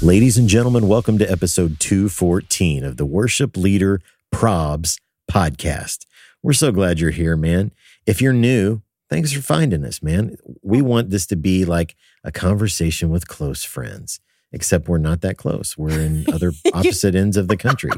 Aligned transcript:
Ladies 0.00 0.38
and 0.38 0.48
gentlemen, 0.48 0.86
welcome 0.86 1.18
to 1.18 1.28
episode 1.30 1.80
214 1.80 2.84
of 2.84 2.96
the 2.98 3.04
Worship 3.04 3.56
Leader 3.56 4.00
Probs 4.32 5.00
podcast. 5.30 6.06
We're 6.40 6.52
so 6.52 6.70
glad 6.70 7.00
you're 7.00 7.10
here, 7.10 7.36
man. 7.36 7.72
If 8.06 8.22
you're 8.22 8.32
new, 8.32 8.82
thanks 9.10 9.32
for 9.32 9.42
finding 9.42 9.84
us, 9.84 10.00
man. 10.00 10.36
We 10.62 10.82
want 10.82 11.10
this 11.10 11.26
to 11.26 11.36
be 11.36 11.64
like 11.64 11.96
a 12.22 12.30
conversation 12.30 13.10
with 13.10 13.26
close 13.26 13.64
friends, 13.64 14.20
except 14.52 14.88
we're 14.88 14.98
not 14.98 15.20
that 15.22 15.36
close. 15.36 15.76
We're 15.76 15.98
in 16.00 16.26
other 16.32 16.52
opposite 16.72 17.16
ends 17.16 17.36
of 17.36 17.48
the 17.48 17.56
country, 17.56 17.90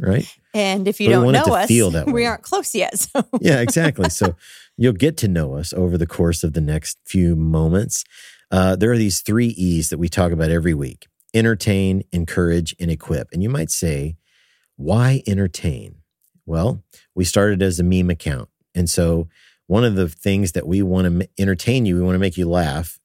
right? 0.00 0.30
And 0.52 0.86
if 0.86 1.00
you 1.00 1.08
But 1.08 1.12
don't 1.12 1.32
know 1.32 1.54
us, 1.54 1.66
feel 1.66 1.90
that 1.92 2.06
we 2.06 2.12
way. 2.12 2.26
aren't 2.26 2.42
close 2.42 2.74
yet. 2.74 2.98
So 2.98 3.24
yeah, 3.40 3.60
exactly. 3.60 4.10
So 4.10 4.36
you'll 4.76 4.92
get 4.92 5.16
to 5.18 5.28
know 5.28 5.56
us 5.56 5.72
over 5.72 5.96
the 5.96 6.06
course 6.06 6.44
of 6.44 6.52
the 6.52 6.60
next 6.60 6.98
few 7.06 7.34
moments. 7.34 8.04
Uh, 8.50 8.76
there 8.76 8.92
are 8.92 8.98
these 8.98 9.22
three 9.22 9.46
E's 9.48 9.88
that 9.88 9.96
we 9.96 10.10
talk 10.10 10.30
about 10.30 10.50
every 10.50 10.74
week 10.74 11.06
entertain, 11.34 12.02
encourage, 12.12 12.74
and 12.78 12.90
equip. 12.90 13.28
And 13.32 13.42
you 13.42 13.48
might 13.48 13.70
say, 13.70 14.16
why 14.76 15.22
entertain? 15.26 15.96
Well, 16.46 16.82
we 17.14 17.24
started 17.24 17.62
as 17.62 17.78
a 17.78 17.84
meme 17.84 18.10
account. 18.10 18.48
And 18.74 18.88
so 18.90 19.28
one 19.66 19.84
of 19.84 19.94
the 19.94 20.08
things 20.08 20.52
that 20.52 20.66
we 20.66 20.82
want 20.82 21.20
to 21.20 21.28
entertain 21.38 21.86
you, 21.86 21.96
we 21.96 22.02
want 22.02 22.14
to 22.14 22.18
make 22.20 22.36
you 22.36 22.48
laugh. 22.48 22.98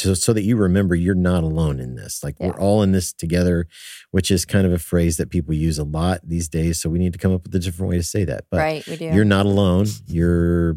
To, 0.00 0.14
so 0.14 0.34
that 0.34 0.42
you 0.42 0.56
remember 0.56 0.94
you're 0.94 1.14
not 1.14 1.42
alone 1.42 1.80
in 1.80 1.94
this. 1.94 2.22
Like 2.22 2.36
Yeah. 2.38 2.48
we're 2.48 2.60
all 2.60 2.82
in 2.82 2.92
this 2.92 3.14
together, 3.14 3.66
which 4.10 4.30
is 4.30 4.44
kind 4.44 4.66
of 4.66 4.72
a 4.74 4.78
phrase 4.78 5.16
that 5.16 5.30
people 5.30 5.54
use 5.54 5.78
a 5.78 5.84
lot 5.84 6.20
these 6.22 6.50
days. 6.50 6.78
So 6.78 6.90
we 6.90 6.98
need 6.98 7.14
to 7.14 7.18
come 7.18 7.32
up 7.32 7.44
with 7.44 7.54
a 7.54 7.58
different 7.58 7.88
way 7.88 7.96
to 7.96 8.02
say 8.02 8.22
that. 8.24 8.44
But 8.50 8.58
right, 8.58 8.86
we 8.86 8.96
do. 8.98 9.06
you're 9.06 9.24
not 9.24 9.46
alone. 9.46 9.86
You're 10.06 10.76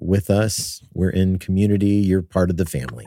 with 0.00 0.30
us. 0.30 0.82
We're 0.92 1.10
in 1.10 1.38
community. 1.38 1.90
You're 1.90 2.22
part 2.22 2.50
of 2.50 2.56
the 2.56 2.64
family. 2.66 3.06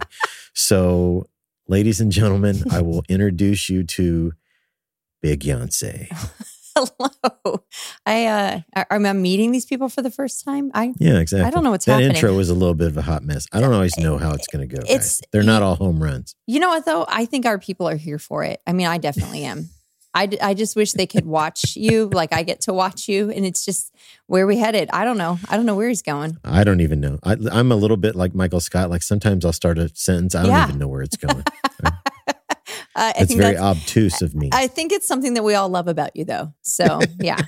So, 0.53 1.27
ladies 1.71 2.01
and 2.01 2.11
gentlemen, 2.11 2.63
I 2.69 2.81
will 2.81 3.03
introduce 3.09 3.69
you 3.69 3.83
to 3.85 4.33
Big 5.21 5.39
Yonsei. 5.41 6.07
Hello. 6.75 7.63
I 8.05 8.25
uh 8.75 8.83
am 8.89 9.05
I 9.05 9.11
meeting 9.13 9.51
these 9.51 9.65
people 9.65 9.89
for 9.89 10.01
the 10.01 10.09
first 10.11 10.45
time? 10.45 10.71
I 10.73 10.93
Yeah, 10.99 11.19
exactly. 11.19 11.45
I 11.45 11.49
don't 11.49 11.63
know 11.65 11.71
what's 11.71 11.85
that 11.85 11.93
happening. 11.93 12.11
intro 12.15 12.33
was 12.35 12.49
a 12.49 12.53
little 12.53 12.75
bit 12.75 12.87
of 12.87 12.95
a 12.97 13.01
hot 13.01 13.23
mess. 13.23 13.45
I 13.51 13.59
don't 13.59 13.73
always 13.73 13.97
know 13.97 14.17
how 14.17 14.31
it's 14.33 14.47
going 14.47 14.67
to 14.67 14.73
go. 14.73 14.81
It's- 14.83 15.19
It's 15.19 15.21
they're 15.33 15.43
not 15.43 15.63
all 15.63 15.75
home 15.75 16.01
runs. 16.01 16.33
you 16.47 16.59
know 16.61 16.69
what 16.69 16.85
though? 16.85 17.05
I 17.09 17.25
think 17.25 17.45
our 17.45 17.59
people 17.59 17.87
are 17.89 17.97
here 17.97 18.19
for 18.19 18.43
it. 18.45 18.61
I 18.67 18.71
mean, 18.73 18.87
I 18.87 18.97
definitely 18.99 19.43
am. 19.43 19.69
I, 20.13 20.25
d- 20.25 20.39
I 20.41 20.53
just 20.53 20.75
wish 20.75 20.91
they 20.91 21.07
could 21.07 21.25
watch 21.25 21.75
you 21.77 22.09
like 22.09 22.33
I 22.33 22.43
get 22.43 22.61
to 22.61 22.73
watch 22.73 23.07
you 23.07 23.29
and 23.31 23.45
it's 23.45 23.63
just 23.63 23.93
where 24.27 24.45
we 24.45 24.57
headed. 24.57 24.89
I 24.91 25.05
don't 25.05 25.17
know. 25.17 25.39
I 25.49 25.55
don't 25.57 25.65
know 25.65 25.75
where 25.75 25.87
he's 25.89 26.01
going. 26.01 26.37
I 26.43 26.63
don't 26.63 26.81
even 26.81 26.99
know. 26.99 27.19
I, 27.23 27.37
I'm 27.51 27.71
a 27.71 27.75
little 27.75 27.97
bit 27.97 28.15
like 28.15 28.35
Michael 28.35 28.59
Scott. 28.59 28.89
Like 28.89 29.03
sometimes 29.03 29.45
I'll 29.45 29.53
start 29.53 29.77
a 29.77 29.89
sentence. 29.95 30.35
I 30.35 30.41
don't 30.43 30.51
Yeah. 30.51 30.67
even 30.67 30.79
know 30.79 30.87
where 30.87 31.01
it's 31.01 31.15
going. 31.25 31.43
Uh, 31.83 31.91
I 32.93 33.13
it's 33.19 33.33
very 33.33 33.57
obtuse 33.57 34.21
of 34.21 34.35
me. 34.35 34.49
I 34.51 34.67
think 34.67 34.91
it's 34.91 35.07
something 35.07 35.33
that 35.35 35.43
we 35.43 35.55
all 35.55 35.69
love 35.69 35.87
about 35.87 36.13
you, 36.15 36.25
though. 36.25 36.53
So 36.61 36.99
yeah, 37.21 37.39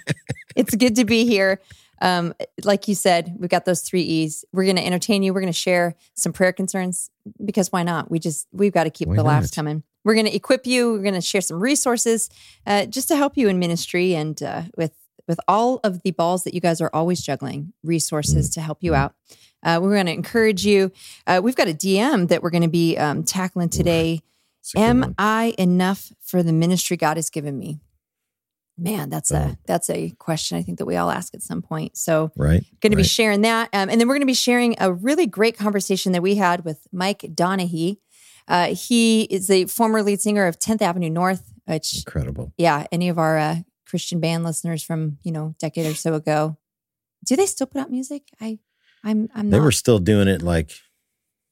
it's 0.56 0.74
good 0.76 0.96
to 0.96 1.06
be 1.06 1.26
here. 1.26 1.60
Um, 2.02 2.34
like 2.64 2.88
you 2.88 2.96
said, 2.96 3.36
we've 3.38 3.50
got 3.50 3.66
those 3.66 3.82
three 3.82 4.02
E's. 4.02 4.46
We're 4.54 4.64
going 4.64 4.78
to 4.78 4.86
entertain 4.86 5.22
you. 5.22 5.34
We're 5.34 5.42
going 5.42 5.52
to 5.54 5.58
share 5.58 5.96
some 6.16 6.32
prayer 6.34 6.54
concerns 6.54 7.10
because 7.44 7.72
why 7.74 7.84
not? 7.84 8.10
We 8.10 8.20
just 8.20 8.48
we've 8.54 8.72
got 8.72 8.86
to 8.86 8.90
keep 8.90 9.10
Why 9.10 9.16
the 9.18 9.24
laughs 9.24 9.52
not? 9.52 9.56
coming. 9.56 9.84
We're 10.04 10.16
going 10.16 10.26
to 10.26 10.36
equip 10.36 10.66
you. 10.66 10.94
We're 10.94 11.04
going 11.04 11.14
to 11.14 11.22
share 11.22 11.42
some 11.42 11.60
resources 11.60 12.30
uh, 12.66 12.86
just 12.86 13.08
to 13.08 13.16
help 13.16 13.38
you 13.38 13.48
in 13.50 13.60
ministry 13.60 14.16
and 14.16 14.42
uh, 14.42 14.64
with 14.78 14.94
with 15.28 15.40
all 15.48 15.80
of 15.84 16.04
the 16.04 16.12
balls 16.12 16.44
that 16.44 16.54
you 16.54 16.60
guys 16.60 16.82
are 16.82 16.90
always 16.94 17.22
juggling, 17.22 17.72
resources 17.82 18.50
to 18.52 18.62
help 18.62 18.80
you 18.82 18.94
out. 18.94 19.16
Uh, 19.64 19.80
we're 19.82 19.94
going 19.94 20.06
to 20.06 20.12
encourage 20.12 20.66
you. 20.66 20.92
Uh, 21.26 21.40
we've 21.42 21.56
got 21.56 21.70
a 21.70 21.74
DM 21.74 22.28
that 22.28 22.44
we're 22.44 22.50
going 22.50 22.64
to 22.64 22.70
be 22.70 22.98
um, 22.98 23.24
tackling 23.24 23.70
today. 23.70 24.22
It's 24.60 24.74
a 24.74 24.78
good 24.78 24.84
Am. 24.84 25.16
I 25.18 25.56
enough 25.58 26.12
for 26.22 26.44
the 26.44 26.54
ministry 26.54 26.98
God 26.98 27.18
has 27.18 27.30
given 27.30 27.58
me? 27.58 27.80
Man, 28.78 29.10
that's 29.12 29.32
a 29.32 29.56
that's 29.68 29.90
a 29.92 30.10
question 30.18 30.58
I 30.58 30.64
think 30.64 30.80
that 30.80 30.86
we 30.86 30.96
all 30.96 31.12
ask 31.12 31.36
at 31.36 31.44
some 31.44 31.62
point. 31.62 31.96
So, 31.96 32.32
right? 32.36 32.66
going 32.82 32.92
to 32.92 32.98
be 32.98 33.04
sharing 33.04 33.42
that, 33.42 33.70
um, 33.72 33.88
and 33.88 34.02
then 34.02 34.08
we're 34.08 34.16
going 34.16 34.22
to 34.22 34.26
be 34.26 34.34
sharing 34.34 34.76
a 34.80 34.92
really 34.92 35.28
great 35.28 35.56
conversation 35.56 36.12
that 36.14 36.24
we 36.24 36.36
had 36.36 36.66
with 36.66 36.88
Mike 36.92 37.20
Donehey. 37.20 37.98
Uh, 38.48 38.74
he 38.76 39.24
is 39.24 39.48
the 39.48 39.66
former 39.66 40.02
lead 40.04 40.22
singer 40.22 40.46
of 40.46 40.60
10th 40.60 40.82
Avenue 40.82 41.10
North, 41.10 41.54
which 41.66 41.98
incredible. 42.00 42.54
yeah, 42.58 42.86
any 42.92 43.10
of 43.10 43.18
our 43.18 43.38
uh, 43.38 43.56
Christian 43.88 44.20
band 44.20 44.44
listeners 44.44 44.84
from 44.84 45.18
you 45.24 45.32
know 45.32 45.56
decade 45.60 45.86
or 45.86 45.96
so 45.96 46.14
ago, 46.14 46.58
do 47.26 47.36
they 47.36 47.46
still 47.46 47.68
put 47.68 47.80
out 47.82 47.92
music? 47.92 48.24
I, 48.42 48.60
I'm, 49.04 49.30
I'm 49.36 49.50
They 49.50 49.58
not. 49.58 49.64
were 49.64 49.72
still 49.72 50.00
doing 50.00 50.28
it 50.28 50.42
like 50.42 50.72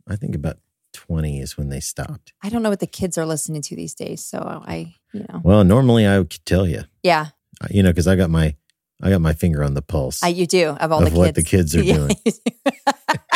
I 0.07 0.15
think 0.15 0.35
about 0.35 0.57
20 0.93 1.39
is 1.39 1.57
when 1.57 1.69
they 1.69 1.79
stopped. 1.79 2.33
I 2.41 2.49
don't 2.49 2.61
know 2.63 2.69
what 2.69 2.79
the 2.81 2.87
kids 2.87 3.17
are 3.17 3.25
listening 3.25 3.61
to 3.63 3.75
these 3.75 3.93
days. 3.93 4.25
So 4.25 4.39
I, 4.39 4.95
you 5.13 5.25
know, 5.29 5.39
Well, 5.43 5.63
normally 5.63 6.05
I 6.07 6.17
could 6.17 6.45
tell 6.45 6.67
you, 6.67 6.83
yeah, 7.03 7.27
you 7.69 7.83
know, 7.83 7.89
because 7.91 8.07
I 8.07 8.15
got 8.15 8.29
my 8.29 8.55
I 9.03 9.09
got 9.09 9.21
my 9.21 9.33
finger 9.33 9.63
on 9.63 9.73
the 9.73 9.81
pulse 9.81 10.21
I, 10.21 10.27
you 10.27 10.45
do 10.45 10.69
of 10.69 10.91
all 10.91 11.03
of 11.03 11.13
the 11.13 11.17
what 11.19 11.35
the 11.35 11.43
kids. 11.43 11.71
kids 11.73 11.75
are 11.75 11.83
Yeah, 11.83 11.95
doing. 11.95 12.15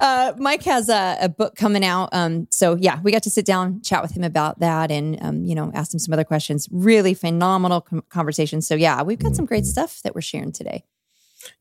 uh, 0.00 0.32
Mike 0.38 0.62
has 0.64 0.88
a, 0.88 1.18
a 1.20 1.28
book 1.28 1.54
coming 1.56 1.84
out. 1.84 2.08
Um, 2.12 2.48
so 2.50 2.76
yeah, 2.76 3.00
we 3.02 3.12
got 3.12 3.22
to 3.24 3.30
sit 3.30 3.44
down, 3.44 3.82
chat 3.82 4.02
with 4.02 4.12
him 4.12 4.24
about 4.24 4.60
that, 4.60 4.90
and 4.90 5.22
um, 5.22 5.44
you 5.44 5.54
know, 5.54 5.70
ask 5.74 5.92
him 5.92 6.00
some 6.00 6.12
other 6.12 6.24
questions. 6.24 6.68
Really 6.70 7.14
phenomenal 7.14 7.82
com- 7.82 8.04
conversation. 8.08 8.62
So 8.62 8.74
yeah, 8.74 9.02
we've 9.02 9.18
got 9.18 9.36
some 9.36 9.44
great 9.44 9.66
stuff 9.66 10.00
that 10.02 10.14
we're 10.14 10.20
sharing 10.22 10.52
today. 10.52 10.84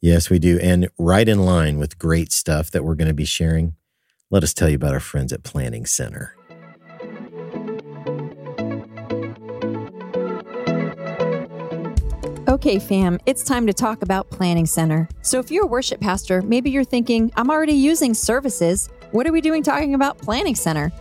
Yes, 0.01 0.29
we 0.29 0.39
do, 0.39 0.59
and 0.61 0.89
right 0.97 1.27
in 1.27 1.45
line 1.45 1.77
with 1.77 1.97
great 1.97 2.31
stuff 2.31 2.71
that 2.71 2.83
we're 2.83 2.95
going 2.95 3.07
to 3.07 3.13
be 3.13 3.25
sharing. 3.25 3.75
Let 4.31 4.43
us 4.43 4.53
tell 4.53 4.69
you 4.69 4.75
about 4.75 4.93
our 4.93 4.99
friends 4.99 5.33
at 5.33 5.43
Planning 5.43 5.85
Center. 5.85 6.35
Okay, 12.59 12.77
fam, 12.77 13.17
it's 13.25 13.41
time 13.41 13.65
to 13.67 13.71
talk 13.71 14.01
about 14.01 14.29
Planning 14.31 14.65
Center. 14.65 15.07
So, 15.21 15.39
if 15.39 15.49
you're 15.49 15.63
a 15.63 15.67
worship 15.67 16.01
pastor, 16.01 16.41
maybe 16.41 16.69
you're 16.69 16.83
thinking, 16.83 17.31
I'm 17.37 17.49
already 17.49 17.71
using 17.71 18.13
services. 18.13 18.89
What 19.11 19.25
are 19.25 19.31
we 19.31 19.39
doing 19.39 19.63
talking 19.63 19.93
about 19.93 20.17
Planning 20.17 20.55
Center? 20.55 20.91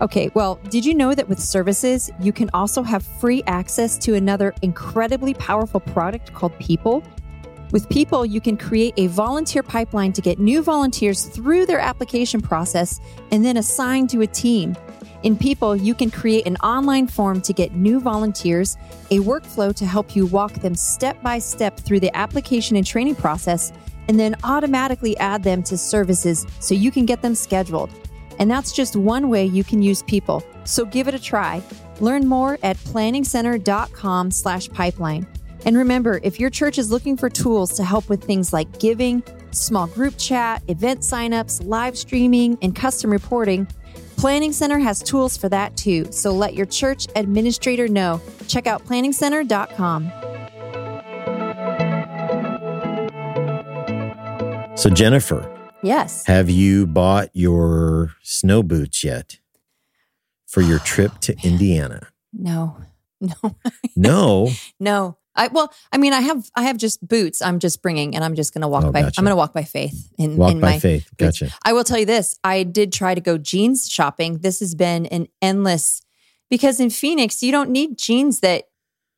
Okay, 0.00 0.30
well, 0.34 0.60
did 0.68 0.84
you 0.84 0.94
know 0.94 1.12
that 1.12 1.28
with 1.28 1.40
services, 1.40 2.12
you 2.20 2.32
can 2.32 2.48
also 2.54 2.84
have 2.84 3.02
free 3.02 3.42
access 3.48 3.98
to 3.98 4.14
another 4.14 4.54
incredibly 4.62 5.34
powerful 5.34 5.80
product 5.80 6.32
called 6.32 6.56
People? 6.60 7.02
With 7.72 7.88
People, 7.88 8.26
you 8.26 8.40
can 8.40 8.56
create 8.56 8.94
a 8.96 9.06
volunteer 9.06 9.62
pipeline 9.62 10.12
to 10.14 10.20
get 10.20 10.40
new 10.40 10.60
volunteers 10.60 11.26
through 11.26 11.66
their 11.66 11.78
application 11.78 12.40
process 12.40 13.00
and 13.30 13.44
then 13.44 13.58
assign 13.58 14.08
to 14.08 14.22
a 14.22 14.26
team. 14.26 14.76
In 15.22 15.36
People, 15.36 15.76
you 15.76 15.94
can 15.94 16.10
create 16.10 16.46
an 16.46 16.56
online 16.56 17.06
form 17.06 17.40
to 17.42 17.52
get 17.52 17.72
new 17.74 18.00
volunteers, 18.00 18.76
a 19.10 19.18
workflow 19.18 19.74
to 19.76 19.86
help 19.86 20.16
you 20.16 20.26
walk 20.26 20.54
them 20.54 20.74
step 20.74 21.22
by 21.22 21.38
step 21.38 21.78
through 21.78 22.00
the 22.00 22.14
application 22.16 22.76
and 22.76 22.86
training 22.86 23.14
process, 23.14 23.72
and 24.08 24.18
then 24.18 24.34
automatically 24.42 25.16
add 25.18 25.42
them 25.42 25.62
to 25.62 25.78
services 25.78 26.46
so 26.58 26.74
you 26.74 26.90
can 26.90 27.06
get 27.06 27.22
them 27.22 27.34
scheduled. 27.34 27.90
And 28.40 28.50
that's 28.50 28.72
just 28.72 28.96
one 28.96 29.28
way 29.28 29.44
you 29.44 29.62
can 29.62 29.82
use 29.82 30.02
People. 30.02 30.42
So 30.64 30.84
give 30.84 31.06
it 31.06 31.14
a 31.14 31.20
try. 31.20 31.62
Learn 32.00 32.26
more 32.26 32.58
at 32.62 32.78
planningcenter.com 32.78 34.30
slash 34.30 34.68
pipeline. 34.70 35.26
And 35.66 35.76
remember, 35.76 36.20
if 36.22 36.40
your 36.40 36.50
church 36.50 36.78
is 36.78 36.90
looking 36.90 37.16
for 37.16 37.28
tools 37.28 37.74
to 37.74 37.84
help 37.84 38.08
with 38.08 38.24
things 38.24 38.52
like 38.52 38.78
giving, 38.78 39.22
small 39.50 39.86
group 39.86 40.14
chat, 40.18 40.62
event 40.68 41.00
signups, 41.00 41.66
live 41.66 41.96
streaming, 41.98 42.56
and 42.62 42.74
custom 42.74 43.10
reporting, 43.10 43.66
Planning 44.16 44.52
Center 44.52 44.78
has 44.78 45.02
tools 45.02 45.36
for 45.36 45.48
that 45.48 45.76
too. 45.76 46.06
So 46.12 46.30
let 46.30 46.54
your 46.54 46.66
church 46.66 47.06
administrator 47.16 47.88
know. 47.88 48.20
Check 48.48 48.66
out 48.66 48.84
planningcenter.com. 48.84 50.12
So, 54.76 54.88
Jennifer, 54.88 55.50
Yes. 55.82 56.24
have 56.26 56.48
you 56.48 56.86
bought 56.86 57.30
your 57.34 58.12
snow 58.22 58.62
boots 58.62 59.02
yet 59.04 59.38
for 60.46 60.60
your 60.62 60.78
trip 60.84 61.18
to 61.20 61.34
oh, 61.34 61.40
Indiana? 61.46 62.08
No. 62.32 62.76
No. 63.20 63.56
No, 63.96 64.50
No. 64.78 65.16
I 65.36 65.46
well, 65.48 65.72
I 65.92 65.98
mean, 65.98 66.12
I 66.12 66.20
have 66.20 66.50
I 66.54 66.62
have 66.64 66.76
just 66.76 67.06
boots. 67.06 67.40
I'm 67.40 67.58
just 67.58 67.82
bringing, 67.82 68.14
and 68.14 68.24
I'm 68.24 68.34
just 68.34 68.52
going 68.52 68.62
to 68.62 68.68
walk 68.68 68.84
Oh, 68.84 68.92
by. 68.92 69.02
gotcha. 69.02 69.14
I'm 69.18 69.24
going 69.24 69.32
to 69.32 69.36
walk 69.36 69.52
by 69.54 69.62
faith 69.64 70.12
in, 70.18 70.36
Walk 70.36 70.50
in 70.52 70.60
by 70.60 70.70
my 70.72 70.78
faith. 70.78 71.08
boots. 71.18 71.40
Gotcha. 71.40 71.54
I 71.64 71.72
will 71.72 71.84
tell 71.84 71.98
you 71.98 72.06
this: 72.06 72.36
I 72.42 72.62
did 72.64 72.92
try 72.92 73.14
to 73.14 73.20
go 73.20 73.38
jeans 73.38 73.88
shopping. 73.88 74.38
This 74.38 74.60
has 74.60 74.74
been 74.74 75.06
an 75.06 75.28
endless 75.40 76.02
because 76.50 76.80
in 76.80 76.90
Phoenix, 76.90 77.42
you 77.42 77.52
don't 77.52 77.70
need 77.70 77.96
jeans 77.96 78.40
that 78.40 78.64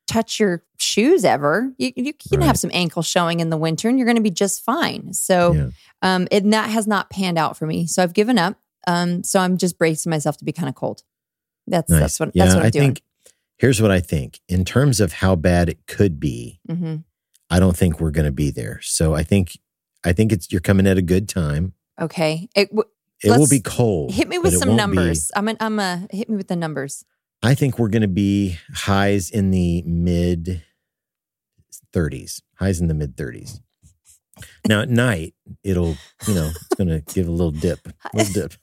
touch 0.06 0.38
your 0.38 0.64
shoes 0.79 1.25
ever. 1.25 1.73
You, 1.79 1.93
you 1.97 2.12
can 2.12 2.41
Right. 2.41 2.47
have 2.47 2.59
some 2.59 2.70
ankle 2.75 3.03
showing 3.03 3.41
in 3.41 3.49
the 3.50 3.56
winter, 3.56 3.88
and 3.88 3.99
you're 3.99 4.05
going 4.06 4.17
to 4.17 4.23
be 4.23 4.31
just 4.31 4.62
fine. 4.62 5.14
So, 5.14 5.55
Yeah. 5.55 5.69
um, 6.03 6.29
and 6.31 6.53
that 6.53 6.69
has 6.70 6.87
not 6.87 7.09
panned 7.09 7.38
out 7.38 7.56
for 7.56 7.67
me. 7.67 7.87
So 7.87 8.03
I've 8.03 8.12
given 8.12 8.38
up. 8.38 8.59
Um, 8.87 9.23
so 9.23 9.38
I'm 9.41 9.56
just 9.56 9.79
bracing 9.79 10.11
myself 10.11 10.37
to 10.38 10.44
be 10.44 10.53
kind 10.53 10.69
of 10.69 10.75
cold. 10.75 11.05
That's 11.69 11.88
Nice. 11.88 12.00
that's 12.00 12.20
what 12.20 12.31
yeah, 12.35 12.44
that's 12.44 12.55
what 12.56 12.61
I'm 12.62 12.67
I 12.67 12.70
doing. 12.70 12.87
think 12.88 13.03
here's 13.62 13.81
what 13.81 13.91
I 13.93 14.00
think. 14.00 14.41
In 14.49 14.64
terms 14.64 15.00
of 15.00 15.12
how 15.14 15.37
bad 15.37 15.69
it 15.70 15.87
could 15.87 16.20
be, 16.20 16.61
hmm 16.69 16.97
I 17.49 17.61
don't 17.61 17.76
think 17.76 18.00
we're 18.00 18.11
going 18.11 18.25
to 18.25 18.32
be 18.32 18.50
there. 18.50 18.81
So 18.82 19.14
I 19.14 19.23
think 19.23 19.59
I 20.05 20.12
think 20.14 20.32
it's 20.32 20.50
you're 20.50 20.61
coming 20.62 20.87
at 20.87 20.97
a 20.99 21.03
good 21.03 21.29
time. 21.29 21.75
Okay, 22.00 22.49
it, 22.56 22.70
w- 22.70 22.88
It 23.23 23.31
will 23.31 23.47
be 23.49 23.61
cold. 23.61 24.12
hit 24.12 24.26
me 24.26 24.38
with 24.38 24.56
some 24.56 24.70
won't 24.70 24.91
be- 24.91 24.97
numbers. 24.97 25.31
I'm 25.37 25.49
an, 25.49 25.56
I'm 25.61 25.79
a 25.79 26.06
hit 26.11 26.29
me 26.31 26.37
with 26.37 26.49
the 26.49 26.56
numbers. 26.56 27.05
I 27.43 27.55
think 27.55 27.79
we're 27.79 27.88
going 27.91 28.03
to 28.03 28.09
be 28.09 28.59
highs 28.75 29.29
in 29.31 29.50
the 29.50 29.82
mid 29.82 30.62
30s, 31.94 32.41
highs 32.59 32.81
in 32.81 32.88
the 32.88 32.94
mid 32.94 33.17
30s. 33.17 33.61
Now 34.67 34.81
at 34.81 34.88
night, 34.88 35.35
it'll, 35.62 35.97
you 36.26 36.35
know, 36.35 36.49
it's 36.55 36.75
going 36.76 36.88
to 36.88 37.00
give 37.14 37.29
a 37.29 37.31
little 37.31 37.50
dip, 37.50 37.87
little 38.14 38.32
dip. 38.32 38.55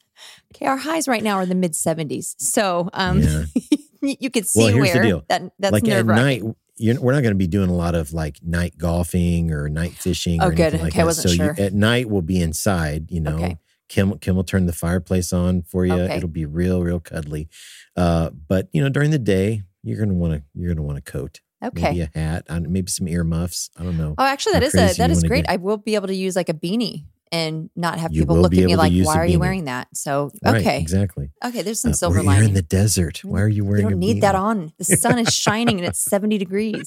Okay, 0.56 0.66
our 0.66 0.78
highs 0.78 1.08
right 1.08 1.24
now 1.24 1.36
are 1.36 1.44
in 1.44 1.50
the 1.50 1.56
mid 1.56 1.74
70s. 1.74 2.36
So 2.40 2.90
um, 2.94 3.20
Yeah. 3.22 3.46
you, 4.02 4.30
could 4.30 4.48
see 4.48 4.60
Well, 4.60 4.74
here's 4.74 4.92
the 4.92 5.00
where 5.00 5.04
deal. 5.04 5.24
that 5.30 5.52
that's 5.60 5.74
like 5.74 5.88
at 5.88 6.06
night, 6.06 6.44
you're, 6.78 7.00
we're 7.02 7.12
not 7.14 7.22
going 7.22 7.34
to 7.34 7.38
be 7.38 7.48
doing 7.48 7.70
a 7.70 7.76
lot 7.76 7.96
of 7.96 8.14
like 8.14 8.38
night 8.44 8.78
golfing 8.78 9.52
or 9.52 9.68
night 9.70 9.94
fishing. 9.94 10.42
Oh, 10.42 10.46
or 10.48 10.52
anything 10.52 10.72
good. 10.72 10.82
Like 10.82 10.92
Okay, 10.94 11.00
I 11.00 11.02
that. 11.04 11.06
wasn't 11.06 11.30
so 11.30 11.36
sure. 11.36 11.56
You, 11.58 11.64
at 11.66 11.74
night, 11.74 12.10
we'll 12.10 12.22
be 12.22 12.42
inside. 12.42 13.12
You 13.12 13.22
know, 13.22 13.36
Okay. 13.36 13.58
Kim 13.90 14.18
Kim 14.20 14.36
will 14.36 14.44
turn 14.44 14.66
the 14.68 14.74
fireplace 14.74 15.34
on 15.34 15.64
for 15.64 15.86
you. 15.86 15.94
Okay. 15.94 16.16
It'll 16.18 16.30
be 16.30 16.46
real, 16.46 16.82
real 16.84 17.00
cuddly. 17.00 17.50
Uh, 17.96 18.30
but 18.48 18.70
you 18.72 18.82
know, 18.84 18.90
during 18.90 19.10
the 19.12 19.18
day, 19.20 19.64
you're 19.84 19.98
gonna 20.00 20.14
want 20.14 20.34
to 20.34 20.44
you're 20.54 20.74
gonna 20.74 20.86
want 20.86 21.00
a 21.00 21.02
coat, 21.02 21.42
Okay. 21.64 21.82
maybe 21.82 22.02
a 22.02 22.10
hat, 22.14 22.46
maybe 22.70 22.90
some 22.92 23.08
earmuffs. 23.08 23.70
I 23.78 23.84
don't 23.84 23.98
know. 23.98 24.14
Oh, 24.18 24.24
actually, 24.26 24.54
that 24.54 24.64
is 24.64 24.76
a 24.76 24.94
that 24.98 25.10
is 25.10 25.24
great. 25.24 25.46
get. 25.46 25.54
I 25.54 25.56
will 25.58 25.78
be 25.78 25.96
able 25.96 26.08
to 26.08 26.14
use 26.16 26.36
like 26.36 26.50
a 26.50 26.54
beanie 26.54 27.06
and 27.32 27.70
not 27.76 28.00
have 28.00 28.12
You 28.12 28.22
people 28.22 28.38
look 28.38 28.54
at 28.54 28.64
me 28.66 28.76
like, 28.76 28.94
"Why 29.04 29.18
are 29.18 29.26
you 29.26 29.40
wearing 29.40 29.66
that?" 29.66 29.88
So 29.96 30.32
Right, 30.44 30.62
okay, 30.62 30.80
exactly. 30.80 31.30
okay. 31.46 31.62
There's 31.62 31.80
some 31.82 31.92
Uh, 31.92 31.96
silver 31.96 32.24
we're 32.24 32.44
in 32.44 32.54
the 32.54 32.62
desert. 32.62 33.24
Why 33.24 33.42
are 33.42 33.48
you 33.48 33.64
wearing 33.64 33.84
you 33.86 33.90
don't 33.92 34.00
need 34.00 34.22
that 34.22 34.36
on. 34.36 34.74
The 34.78 34.84
sun 34.86 35.20
is 35.20 35.34
shining 35.34 35.78
and 35.78 35.88
it's 35.88 36.00
70 36.00 36.38
degrees. 36.38 36.84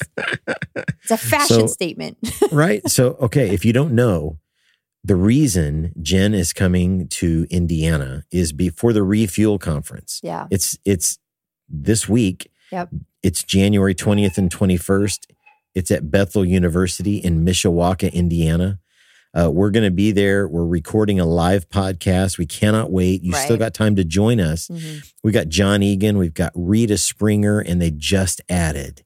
It's 0.76 1.10
a 1.10 1.16
fashion 1.32 1.60
So- 1.60 1.66
statement. 1.68 2.18
right? 2.52 2.86
So, 2.88 3.14
okay, 3.20 3.50
if 3.50 3.64
you 3.64 3.72
don't 3.72 3.92
know, 3.94 4.38
the 5.04 5.16
reason 5.16 5.92
Jen 6.00 6.32
is 6.34 6.52
coming 6.52 7.08
to 7.08 7.46
Indiana 7.50 8.24
is 8.30 8.52
before 8.52 8.92
the 8.92 9.02
Refuel 9.02 9.58
Conference. 9.58 10.20
yeah. 10.22 10.46
It's 10.50 10.78
it's 10.84 11.18
this 11.68 12.08
week. 12.08 12.50
Yep. 12.70 12.88
It's 13.22 13.42
January 13.44 13.94
20th 13.94 14.38
and 14.38 14.50
21st. 14.50 15.26
It's 15.74 15.90
at 15.90 16.10
Bethel 16.10 16.44
University 16.44 17.16
in 17.16 17.44
Mishawaka, 17.44 18.12
Indiana. 18.12 18.78
Uh, 19.34 19.50
we're 19.50 19.70
going 19.70 19.84
to 19.84 19.90
be 19.90 20.12
there. 20.12 20.46
We're 20.46 20.66
recording 20.66 21.18
a 21.18 21.24
live 21.24 21.68
podcast. 21.70 22.36
We 22.38 22.44
cannot 22.46 22.90
wait. 22.92 23.22
You 23.22 23.32
still 23.32 23.56
got 23.56 23.72
time 23.72 23.96
to 23.96 24.04
join 24.04 24.40
us. 24.40 24.68
Mhm. 24.68 25.10
We 25.24 25.32
got 25.32 25.48
Jon 25.48 25.82
Egan. 25.82 26.18
We've 26.18 26.34
got 26.34 26.52
Rita 26.54 26.98
Springer, 26.98 27.58
and 27.60 27.80
they 27.80 27.90
just 27.90 28.42
added 28.50 29.04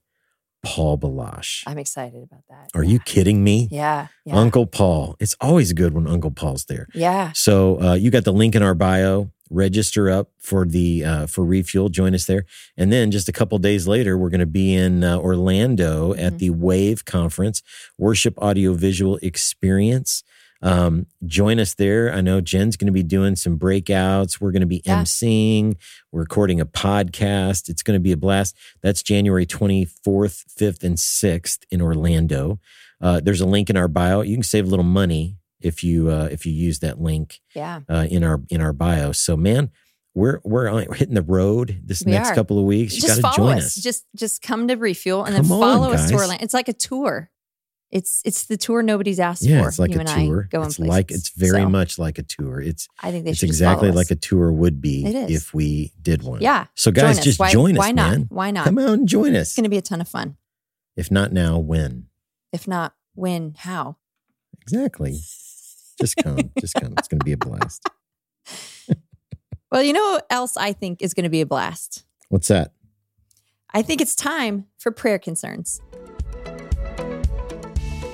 Paul 0.63 0.97
Baloche. 0.97 1.63
I'm 1.65 1.77
excited 1.77 2.21
about 2.23 2.41
that. 2.49 2.69
Are 2.75 2.83
you 2.83 2.99
kidding 2.99 3.41
me? 3.41 3.69
Yeah. 3.71 4.07
Yeah. 4.25 4.35
Uncle 4.35 4.65
Paul. 4.65 5.15
It's 5.21 5.35
always 5.39 5.71
good 5.71 5.93
when 5.93 6.07
Uncle 6.07 6.31
Paul's 6.31 6.65
there. 6.65 6.87
yeah. 6.93 7.31
So 7.33 7.79
uh, 7.81 7.93
you 7.93 8.11
got 8.11 8.25
the 8.25 8.33
link 8.33 8.53
in 8.53 8.61
our 8.63 8.75
bio. 8.75 9.31
Register 9.49 10.09
up 10.09 10.29
for 10.39 10.65
the 10.65 11.03
uh, 11.05 11.27
for 11.27 11.45
refuel. 11.45 11.89
Join 11.89 12.13
us 12.13 12.25
there, 12.25 12.45
and 12.75 12.91
then 12.91 13.11
just 13.11 13.29
a 13.29 13.31
couple 13.31 13.57
days 13.59 13.87
later, 13.87 14.17
we're 14.17 14.29
going 14.29 14.39
to 14.41 14.45
be 14.45 14.73
in 14.73 15.03
uh, 15.03 15.17
Orlando 15.17 16.13
at 16.13 16.33
Mhm. 16.33 16.37
the 16.39 16.49
Wave 16.51 17.05
Conference, 17.05 17.61
Worship 17.97 18.33
Audio 18.41 18.73
Visual 18.73 19.17
Experience. 19.21 20.23
Um, 20.61 21.05
join 21.25 21.59
us 21.59 21.75
there. 21.75 22.11
I 22.11 22.21
know 22.21 22.41
Jen's 22.41 22.77
going 22.77 22.87
to 22.87 22.91
be 22.91 23.03
doing 23.03 23.35
some 23.35 23.59
breakouts. 23.59 24.41
We're 24.41 24.51
going 24.51 24.61
to 24.61 24.65
be 24.67 24.81
Yeah. 24.85 25.03
emceeing. 25.03 25.75
We're 26.11 26.21
recording 26.21 26.59
a 26.59 26.65
podcast. 26.65 27.69
It's 27.69 27.83
going 27.83 27.95
to 27.95 28.01
be 28.03 28.11
a 28.11 28.17
blast. 28.17 28.55
That's 28.81 29.03
January 29.03 29.45
24th, 29.45 30.43
5th, 30.57 30.83
and 30.83 30.97
6th 30.99 31.59
in 31.69 31.79
Orlando. 31.81 32.59
Uh, 32.99 33.19
there's 33.19 33.41
a 33.41 33.45
link 33.45 33.69
in 33.69 33.77
our 33.77 33.87
bio. 33.87 34.21
You 34.21 34.35
can 34.35 34.41
save 34.43 34.65
a 34.65 34.69
little 34.69 34.83
money 34.83 35.37
if 35.61 35.83
you 35.83 36.09
uh, 36.09 36.29
if 36.31 36.45
you 36.45 36.51
use 36.53 36.79
that 36.79 36.99
link 37.01 37.39
Yeah. 37.55 37.81
uh, 37.89 38.07
in 38.09 38.23
our 38.23 38.41
in 38.49 38.61
our 38.61 38.73
bio. 38.73 39.11
So 39.11 39.35
man, 39.37 39.71
we're 40.13 40.39
we're, 40.43 40.67
on, 40.67 40.85
we're 40.89 40.95
hitting 40.95 41.15
the 41.15 41.21
road 41.21 41.81
this 41.83 42.03
We 42.05 42.11
next 42.11 42.29
are. 42.31 42.35
couple 42.35 42.57
of 42.59 42.65
weeks. 42.65 42.95
You 42.95 43.01
got 43.01 43.07
just 43.07 43.17
to 43.17 43.21
follow 43.23 43.35
join 43.35 43.57
us. 43.57 43.65
us. 43.77 43.83
Just 43.83 44.05
just 44.15 44.41
come 44.41 44.67
to 44.67 44.75
refuel 44.75 45.23
and 45.25 45.35
Come 45.35 45.45
then 45.47 45.51
on, 45.51 45.61
follow 45.61 45.91
us 45.93 46.09
to. 46.09 46.15
Orlando. 46.15 46.43
It's 46.43 46.53
like 46.53 46.67
a 46.67 46.73
tour. 46.73 47.29
It's 47.89 48.21
it's 48.25 48.45
the 48.47 48.57
tour 48.57 48.83
nobody's 48.83 49.17
asked 49.17 49.43
yeah, 49.43 49.61
for. 49.61 49.69
it's 49.69 49.79
like 49.79 49.91
you 49.93 50.01
a 50.01 50.03
tour. 50.03 50.43
going 50.51 50.65
It's 50.67 50.77
like 50.77 51.09
it's 51.09 51.29
very 51.29 51.61
So, 51.61 51.69
much 51.69 51.97
like 51.97 52.17
a 52.17 52.23
tour. 52.23 52.59
It's 52.59 52.89
I 53.01 53.11
think 53.11 53.23
they 53.23 53.31
it's 53.31 53.43
exactly 53.43 53.91
like 53.91 54.11
a 54.11 54.15
tour 54.15 54.51
would 54.51 54.81
be 54.81 55.05
if 55.05 55.53
we 55.53 55.93
did 56.01 56.21
one. 56.21 56.41
yeah. 56.41 56.65
So 56.75 56.91
guys, 56.91 57.19
us. 57.19 57.23
just 57.23 57.39
why, 57.39 57.49
join 57.49 57.75
us, 57.75 57.79
Why 57.79 57.91
not? 57.93 58.09
man. 58.11 58.25
Why 58.29 58.51
not? 58.51 58.65
Come 58.65 58.77
out 58.79 58.89
and 58.89 59.07
join 59.07 59.35
us. 59.37 59.47
It's 59.47 59.55
going 59.55 59.63
to 59.63 59.69
be 59.69 59.77
a 59.77 59.81
ton 59.81 60.01
of 60.01 60.07
fun. 60.09 60.35
If 60.97 61.09
not 61.11 61.31
now, 61.31 61.59
when? 61.59 62.07
If 62.51 62.67
not, 62.67 62.93
when? 63.13 63.53
How? 63.57 63.95
Exactly. 64.63 65.19
Just 65.99 66.17
come. 66.17 66.51
just 66.59 66.75
come. 66.75 66.93
It's 66.97 67.07
going 67.07 67.19
to 67.19 67.25
be 67.25 67.33
a 67.33 67.37
blast. 67.37 67.83
Well, 69.69 69.83
you 69.83 69.91
know 69.91 70.11
what 70.11 70.25
else 70.29 70.55
I 70.55 70.71
think 70.71 71.01
is 71.01 71.13
going 71.13 71.25
to 71.25 71.29
be 71.29 71.41
a 71.41 71.45
blast? 71.45 72.05
What's 72.29 72.47
that? 72.47 72.71
I 73.73 73.81
think 73.81 73.99
it's 73.99 74.15
time 74.15 74.65
for 74.77 74.91
prayer 74.91 75.19
concerns. 75.19 75.81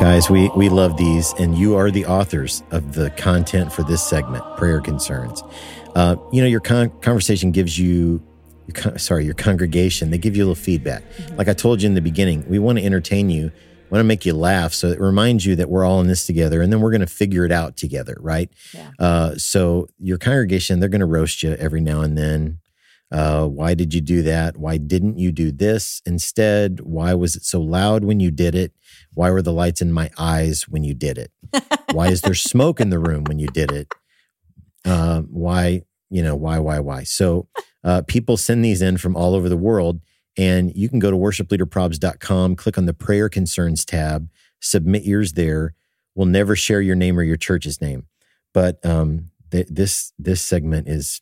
Guys, 0.00 0.30
we, 0.30 0.48
we 0.56 0.70
love 0.70 0.96
these, 0.96 1.34
and 1.34 1.58
you 1.58 1.76
are 1.76 1.90
the 1.90 2.06
authors 2.06 2.62
of 2.70 2.94
the 2.94 3.10
content 3.18 3.70
for 3.70 3.82
this 3.82 4.02
segment, 4.02 4.42
Prayer 4.56 4.80
Concerns. 4.80 5.42
Uh, 5.94 6.16
you 6.32 6.40
know, 6.40 6.48
your 6.48 6.60
con- 6.60 6.88
conversation 7.02 7.50
gives 7.50 7.78
you, 7.78 8.22
your 8.66 8.74
con- 8.74 8.98
sorry, 8.98 9.26
your 9.26 9.34
congregation, 9.34 10.08
they 10.08 10.16
give 10.16 10.34
you 10.34 10.42
a 10.42 10.46
little 10.46 10.54
feedback. 10.54 11.02
Like 11.36 11.48
I 11.48 11.52
told 11.52 11.82
you 11.82 11.86
in 11.86 11.92
the 11.92 12.00
beginning, 12.00 12.48
we 12.48 12.58
want 12.58 12.78
to 12.78 12.84
entertain 12.84 13.28
you, 13.28 13.52
want 13.90 14.00
to 14.00 14.04
make 14.04 14.24
you 14.24 14.32
laugh. 14.32 14.72
So 14.72 14.88
it 14.88 14.98
reminds 14.98 15.44
you 15.44 15.54
that 15.56 15.68
we're 15.68 15.84
all 15.84 16.00
in 16.00 16.06
this 16.06 16.24
together, 16.24 16.62
and 16.62 16.72
then 16.72 16.80
we're 16.80 16.92
going 16.92 17.02
to 17.02 17.06
figure 17.06 17.44
it 17.44 17.52
out 17.52 17.76
together, 17.76 18.16
right? 18.20 18.48
Yeah. 18.72 18.90
Uh, 18.98 19.34
so 19.34 19.86
your 19.98 20.16
congregation, 20.16 20.80
they're 20.80 20.88
going 20.88 21.00
to 21.00 21.06
roast 21.06 21.42
you 21.42 21.52
every 21.56 21.82
now 21.82 22.00
and 22.00 22.16
then. 22.16 22.58
Uh, 23.12 23.46
why 23.46 23.74
did 23.74 23.92
you 23.92 24.00
do 24.00 24.22
that? 24.22 24.56
Why 24.56 24.76
didn't 24.78 25.18
you 25.18 25.32
do 25.32 25.50
this 25.50 26.00
instead? 26.06 26.80
Why 26.80 27.12
was 27.12 27.36
it 27.36 27.44
so 27.44 27.60
loud 27.60 28.04
when 28.04 28.20
you 28.20 28.30
did 28.30 28.54
it? 28.54 28.72
Why 29.14 29.30
were 29.30 29.42
the 29.42 29.52
lights 29.52 29.82
in 29.82 29.92
my 29.92 30.10
eyes 30.18 30.68
when 30.68 30.84
you 30.84 30.94
did 30.94 31.18
it? 31.18 31.32
Why 31.92 32.08
is 32.08 32.20
there 32.20 32.34
smoke 32.34 32.80
in 32.80 32.90
the 32.90 32.98
room 32.98 33.24
when 33.24 33.38
you 33.38 33.48
did 33.48 33.72
it? 33.72 33.92
Uh, 34.84 35.22
why, 35.22 35.82
you 36.10 36.22
know, 36.22 36.36
why, 36.36 36.58
why, 36.58 36.78
why? 36.80 37.02
So 37.02 37.48
uh, 37.84 38.02
people 38.06 38.36
send 38.36 38.64
these 38.64 38.80
in 38.82 38.96
from 38.98 39.16
all 39.16 39.34
over 39.34 39.48
the 39.48 39.56
world. 39.56 40.00
And 40.38 40.72
you 40.76 40.88
can 40.88 41.00
go 41.00 41.10
to 41.10 41.16
worshipleaderprobs.com, 41.16 42.54
click 42.56 42.78
on 42.78 42.86
the 42.86 42.94
prayer 42.94 43.28
concerns 43.28 43.84
tab, 43.84 44.30
submit 44.60 45.02
yours 45.02 45.32
there. 45.32 45.74
We'll 46.14 46.26
never 46.28 46.54
share 46.54 46.80
your 46.80 46.94
name 46.94 47.18
or 47.18 47.22
your 47.24 47.36
church's 47.36 47.80
name. 47.80 48.06
But 48.54 48.84
um, 48.86 49.30
th- 49.50 49.66
this 49.68 50.12
this 50.18 50.40
segment 50.40 50.88
is 50.88 51.20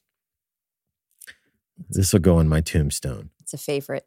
this 1.88 2.12
will 2.12 2.20
go 2.20 2.36
on 2.36 2.48
my 2.48 2.60
tombstone. 2.60 3.30
It's 3.40 3.54
a 3.54 3.58
favorite. 3.58 4.04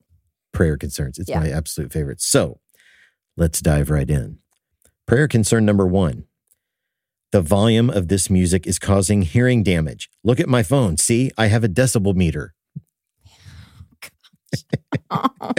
Prayer 0.54 0.78
concerns. 0.78 1.18
It's 1.18 1.30
Yeah. 1.30 1.40
my 1.40 1.50
absolute 1.50 1.92
favorite. 1.92 2.22
So 2.22 2.60
let's 3.38 3.62
dive 3.62 3.90
right 3.90 4.10
in. 4.10 4.40
Prayer 5.08 5.28
concern 5.28 5.66
number 5.66 5.86
one. 5.88 6.26
The 7.32 7.42
volume 7.42 7.90
of 7.90 8.08
this 8.10 8.30
music 8.30 8.68
is 8.68 8.78
causing 8.78 9.22
hearing 9.22 9.64
damage. 9.64 10.10
Look 10.24 10.40
at 10.40 10.50
my 10.50 10.64
phone. 10.64 10.98
See, 10.98 11.32
I 11.38 11.48
have 11.48 11.64
a 11.64 11.70
decibel 11.70 12.16
meter. 12.16 12.54
Oh, 15.10 15.28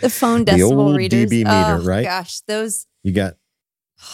the 0.00 0.08
phone 0.10 0.44
The 0.46 0.52
decibel 0.52 0.72
old 0.78 0.96
readers. 0.96 1.30
dB 1.30 1.44
meter, 1.44 1.78
oh, 1.80 1.84
right? 1.84 2.04
Gosh, 2.04 2.40
those. 2.48 2.86
You 3.02 3.12
got 3.12 3.34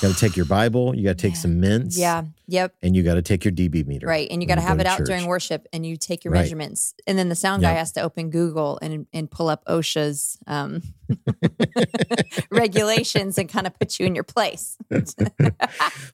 got 0.01 0.13
to 0.13 0.19
take 0.21 0.37
your 0.37 0.47
Bible, 0.47 0.95
you 0.95 1.05
got 1.05 1.17
to 1.19 1.23
take 1.29 1.37
some 1.37 1.61
mints, 1.61 1.97
Yeah. 1.97 2.25
Yep. 2.49 2.75
and 2.83 2.95
you 2.97 3.03
got 3.03 3.15
to 3.15 3.23
take 3.23 3.45
your 3.45 3.53
dB 3.53 3.87
meter. 3.87 4.07
Right. 4.07 4.29
And 4.31 4.43
you 4.43 4.49
got 4.49 4.57
to 4.57 4.61
have 4.61 4.79
it 4.81 4.87
out 4.87 4.99
church. 4.99 5.07
during 5.07 5.27
worship 5.27 5.67
and 5.73 5.87
you 5.87 5.97
take 5.97 6.25
your 6.25 6.33
Right. 6.33 6.41
measurements. 6.41 6.95
And 7.07 7.19
then 7.19 7.29
the 7.31 7.35
sound 7.35 7.63
guy 7.63 7.73
has 7.73 7.93
to 7.93 8.03
open 8.03 8.31
Google 8.31 8.79
and, 8.83 9.07
and 9.13 9.31
pull 9.31 9.49
up 9.49 9.65
OSHA's 9.67 10.37
um, 10.47 10.83
regulations 12.51 13.39
and 13.39 13.49
kind 13.49 13.67
of 13.67 13.79
put 13.79 13.99
you 13.99 14.07
in 14.07 14.15
your 14.15 14.25
place. 14.25 14.77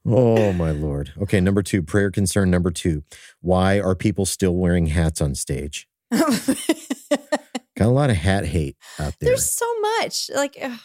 Oh 0.06 0.52
my 0.52 0.70
lord. 0.70 1.12
Okay, 1.22 1.40
number 1.40 1.62
two, 1.62 1.82
prayer 1.82 2.10
concern 2.10 2.50
number 2.50 2.70
two. 2.70 3.02
Why 3.40 3.78
are 3.80 3.94
people 3.94 4.24
still 4.26 4.54
wearing 4.56 4.86
hats 4.86 5.20
on 5.20 5.34
stage? 5.34 5.88
Got 6.10 6.26
a 7.78 7.86
lot 7.88 8.10
of 8.10 8.16
hat 8.16 8.46
hate 8.46 8.76
out 8.98 9.14
there. 9.20 9.30
There's 9.30 9.48
so 9.48 9.66
much. 10.00 10.30
Like, 10.34 10.56
gosh, 10.60 10.80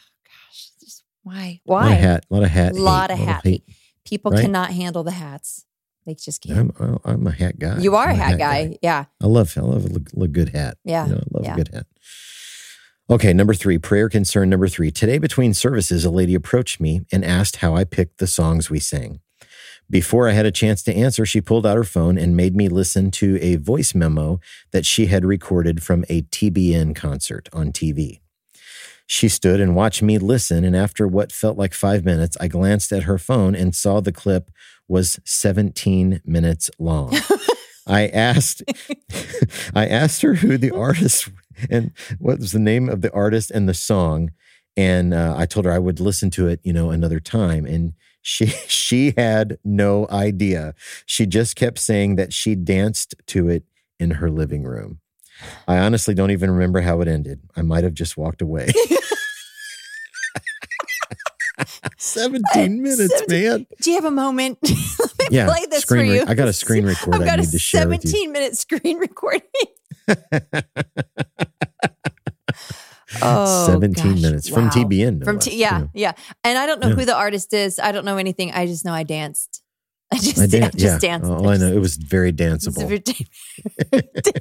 just 1.25 1.35
why? 1.35 1.59
a 1.67 1.71
lot 1.71 1.83
of 1.83 1.89
Why? 1.89 1.93
hat, 1.95 2.25
a 2.29 2.33
lot 2.33 2.43
of 2.43 2.49
hat, 2.49 2.75
lot 2.75 3.11
hate, 3.11 3.19
of 3.19 3.27
hat 3.27 3.41
hate. 3.43 3.63
People 4.05 4.31
right? 4.31 4.41
cannot 4.41 4.71
handle 4.71 5.03
the 5.03 5.11
hats. 5.11 5.65
They 6.05 6.13
just 6.13 6.41
can't. 6.43 6.75
I'm, 6.79 6.99
I'm 7.03 7.25
a 7.27 7.31
hat 7.31 7.57
guy. 7.57 7.79
you 7.79 7.95
are 7.95 8.09
I'm 8.09 8.19
a 8.19 8.23
hat 8.23 8.37
guy. 8.37 8.77
Yeah. 8.81 9.05
I 9.21 9.25
love, 9.25 9.57
I 9.57 9.61
love 9.61 9.85
a, 9.85 9.87
look- 9.87 10.09
look 10.13 10.31
good 10.31 10.49
hat. 10.49 10.77
Yeah. 10.83 11.07
You 11.07 11.13
know, 11.13 11.17
I 11.17 11.23
love 11.31 11.45
Yeah. 11.45 11.53
a 11.53 11.55
good 11.57 11.69
hat. 11.73 11.85
Okay, 13.09 13.33
number 13.33 13.53
three, 13.53 13.77
prayer 13.77 14.09
concern 14.09 14.49
number 14.49 14.67
three. 14.67 14.89
Today 14.91 15.17
between 15.19 15.53
services, 15.53 16.05
a 16.05 16.09
lady 16.09 16.33
approached 16.33 16.79
me 16.79 17.01
and 17.11 17.23
asked 17.23 17.57
how 17.57 17.75
I 17.75 17.83
picked 17.83 18.17
the 18.17 18.25
songs 18.27 18.69
we 18.69 18.79
sang. 18.79 19.19
Before 19.87 20.27
I 20.27 20.31
had 20.31 20.47
a 20.47 20.51
chance 20.51 20.81
to 20.83 20.93
answer, 20.95 21.23
she 21.25 21.41
pulled 21.41 21.67
out 21.67 21.77
her 21.77 21.83
phone 21.83 22.17
and 22.17 22.35
made 22.35 22.55
me 22.55 22.67
listen 22.67 23.11
to 23.11 23.37
a 23.41 23.57
voice 23.57 23.93
memo 23.93 24.39
that 24.71 24.87
she 24.87 25.05
had 25.05 25.23
recorded 25.23 25.83
from 25.83 26.03
a 26.09 26.23
TBN 26.23 26.95
concert 26.95 27.47
on 27.53 27.71
TV. 27.71 28.21
She 29.07 29.29
stood 29.29 29.59
and 29.59 29.75
watched 29.75 30.01
me 30.01 30.17
listen, 30.17 30.63
and 30.63 30.75
after 30.75 31.07
what 31.07 31.31
felt 31.31 31.57
like 31.57 31.73
five 31.73 32.03
minutes, 32.03 32.35
I 32.39 32.47
glanced 32.47 32.91
at 32.91 33.03
her 33.03 33.17
phone 33.17 33.55
and 33.55 33.75
saw 33.75 34.01
the 34.01 34.11
clip 34.11 34.49
was 34.87 35.19
17 35.25 36.21
minutes 36.25 36.69
long. 36.79 37.15
I 37.87 38.07
asked 38.07 38.63
I 39.75 39.87
asked 39.87 40.21
her 40.21 40.35
who 40.35 40.57
the 40.57 40.71
artist 40.71 41.29
and 41.69 41.91
what 42.17 42.39
was 42.39 42.51
the 42.51 42.59
name 42.59 42.89
of 42.89 43.01
the 43.01 43.11
artist 43.13 43.51
and 43.51 43.69
the 43.69 43.73
song 43.73 44.31
and 44.75 45.13
uh, 45.13 45.35
I 45.37 45.45
told 45.45 45.65
her 45.65 45.71
I 45.71 45.79
would 45.79 45.99
listen 45.99 46.29
to 46.31 46.47
it, 46.47 46.59
you 46.63 46.73
know, 46.73 46.89
another 46.89 47.19
time 47.19 47.65
and 47.65 47.93
she 48.21 48.47
she 48.67 49.13
had 49.15 49.57
no 49.63 50.07
idea. 50.09 50.73
She 51.05 51.25
just 51.25 51.55
kept 51.55 51.77
saying 51.79 52.15
that 52.15 52.33
she 52.33 52.55
danced 52.55 53.15
to 53.27 53.49
it 53.49 53.63
in 53.99 54.11
her 54.11 54.29
living 54.29 54.63
room. 54.63 54.99
I 55.67 55.77
honestly 55.79 56.13
don't 56.13 56.31
even 56.31 56.51
remember 56.51 56.81
how 56.81 57.01
it 57.01 57.07
ended. 57.07 57.39
I 57.55 57.61
might 57.61 57.83
have 57.83 57.93
just 57.93 58.17
walked 58.17 58.41
away. 58.41 58.69
17 61.97 62.81
minutes, 62.81 63.13
17 63.27 63.43
man. 63.49 63.67
Do 63.81 63.89
you 63.91 63.95
have 63.97 64.05
a 64.05 64.11
moment? 64.11 64.59
Let 64.63 64.77
me 65.31 65.37
Yeah, 65.37 65.47
play 65.47 65.65
this 65.69 65.81
screen 65.83 66.05
for 66.05 66.11
re- 66.11 66.17
you. 66.19 66.25
I 66.27 66.33
got 66.33 66.47
a 66.47 66.53
screen 66.53 66.85
record 66.87 67.15
I've 67.15 67.21
I 67.21 67.25
got 67.25 67.39
need 67.39 67.47
a 67.47 67.51
to 67.51 67.59
share 67.59 67.81
17 67.81 68.31
minute 68.31 68.57
screen 68.57 68.97
recording. 68.97 69.41
Oh, 73.21 73.65
17 73.67 73.93
gosh. 74.13 74.21
minutes 74.21 74.49
from 74.49 74.69
TBN. 74.69 75.19
no 75.19 75.25
From 75.25 75.35
less, 75.37 75.45
T- 75.45 75.57
yeah, 75.57 75.77
you 75.77 75.83
know. 75.85 75.89
yeah. 75.93 76.11
And 76.43 76.57
I 76.57 76.65
don't 76.65 76.81
know 76.81 76.89
Yeah. 76.89 76.95
who 76.95 77.05
the 77.05 77.15
artist 77.15 77.53
is. 77.53 77.79
I 77.79 77.91
don't 77.93 78.03
know 78.03 78.17
anything. 78.17 78.51
I 78.51 78.65
just 78.65 78.83
know 78.83 78.93
I 78.93 79.03
danced. 79.03 79.61
I 80.13 80.17
just, 80.17 80.39
I 80.39 80.43
I 80.43 80.69
just 80.69 80.79
yeah. 80.79 80.99
danced. 80.99 81.29
All 81.29 81.49
I 81.49 81.57
know, 81.57 81.71
it 81.71 81.79
was 81.79 81.97
very 81.97 82.31
danceable. 82.31 82.87
very 82.87 82.99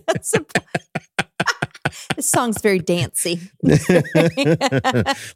danceable. 0.09 0.63
this 2.17 2.29
song's 2.29 2.61
very 2.61 2.79
dancey. 2.79 3.41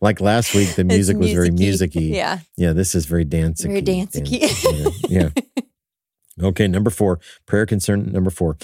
like 0.01 0.21
last 0.21 0.55
week, 0.55 0.75
the 0.75 0.85
music 0.85 1.17
was 1.17 1.33
very 1.33 1.51
music-y. 1.51 2.01
musicy. 2.01 2.17
Yeah. 2.17 2.39
Yeah, 2.57 2.73
this 2.73 2.95
is 2.95 3.07
very 3.07 3.25
dancey. 3.25 3.69
Very 3.69 3.81
dancey. 3.81 4.23
yeah. 4.25 4.89
yeah. 5.09 5.31
Okay, 6.41 6.69
number 6.69 6.91
four, 6.91 7.19
prayer 7.47 7.67
concern 7.67 8.13
number 8.13 8.31
four. 8.31 8.57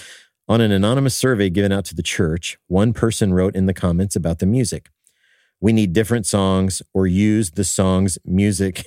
On 0.47 0.61
an 0.61 0.71
anonymous 0.71 1.17
survey 1.17 1.49
given 1.49 1.73
out 1.73 1.85
to 1.87 1.95
the 1.95 2.03
church, 2.03 2.59
one 2.69 2.93
person 2.93 3.33
wrote 3.33 3.57
in 3.57 3.67
the 3.67 3.75
comments 3.75 4.15
about 4.15 4.39
the 4.39 4.47
music. 4.47 4.91
We 5.61 5.73
need 5.73 5.95
different 5.95 6.27
songs 6.27 6.83
or 6.93 7.07
use 7.07 7.53
the 7.53 7.65
songs 7.65 8.19
music. 8.25 8.85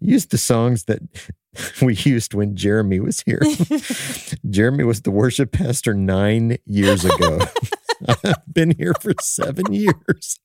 Use 0.00 0.26
the 0.26 0.38
songs 0.38 0.84
that 0.84 1.00
we 1.82 1.94
used 1.94 2.34
when 2.34 2.56
Jeremy 2.56 3.00
was 3.00 3.20
here. 3.20 3.40
Jeremy 4.50 4.84
was 4.84 5.02
the 5.02 5.10
worship 5.10 5.52
pastor 5.52 5.94
nine 5.94 6.58
years 6.66 7.04
ago. 7.04 7.40
I've 8.24 8.52
been 8.52 8.72
here 8.76 8.94
for 9.00 9.12
seven 9.20 9.72
years. 9.72 10.40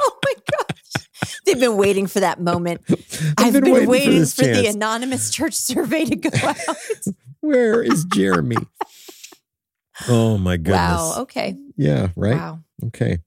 Oh 0.00 0.18
my 0.24 0.32
gosh. 0.50 1.36
They've 1.44 1.60
been 1.60 1.76
waiting 1.76 2.06
for 2.06 2.20
that 2.20 2.40
moment. 2.40 2.82
I've, 3.38 3.52
been 3.52 3.64
been, 3.64 3.72
waiting 3.72 3.88
waiting, 3.88 4.24
for 4.24 4.44
for, 4.44 4.46
the 4.46 4.66
anonymous 4.66 5.30
church 5.30 5.54
survey 5.54 6.04
to 6.04 6.16
go 6.16 6.30
out. 6.42 6.56
Where 7.40 7.82
is 7.82 8.04
Jeremy? 8.06 8.56
oh 10.08 10.36
my 10.38 10.56
goodness. 10.56 10.76
wow. 10.76 11.14
Okay. 11.22 11.56
Yeah, 11.76 12.08
right? 12.16 12.36
Wow. 12.36 12.60
Okay. 12.86 13.18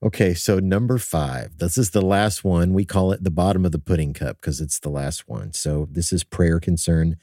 Okay, 0.00 0.32
so 0.32 0.60
number 0.60 0.96
five. 0.98 1.58
This 1.58 1.76
is 1.76 1.90
the 1.90 2.02
last 2.02 2.44
one. 2.44 2.72
We 2.72 2.84
call 2.84 3.10
it 3.10 3.24
the 3.24 3.32
bottom 3.32 3.64
of 3.64 3.72
the 3.72 3.80
pudding 3.80 4.12
cup 4.12 4.36
because 4.40 4.60
it's 4.60 4.78
the 4.78 4.90
last 4.90 5.28
one. 5.28 5.52
So 5.52 5.88
this 5.90 6.12
is 6.12 6.22
prayer 6.22 6.60
concern 6.60 7.16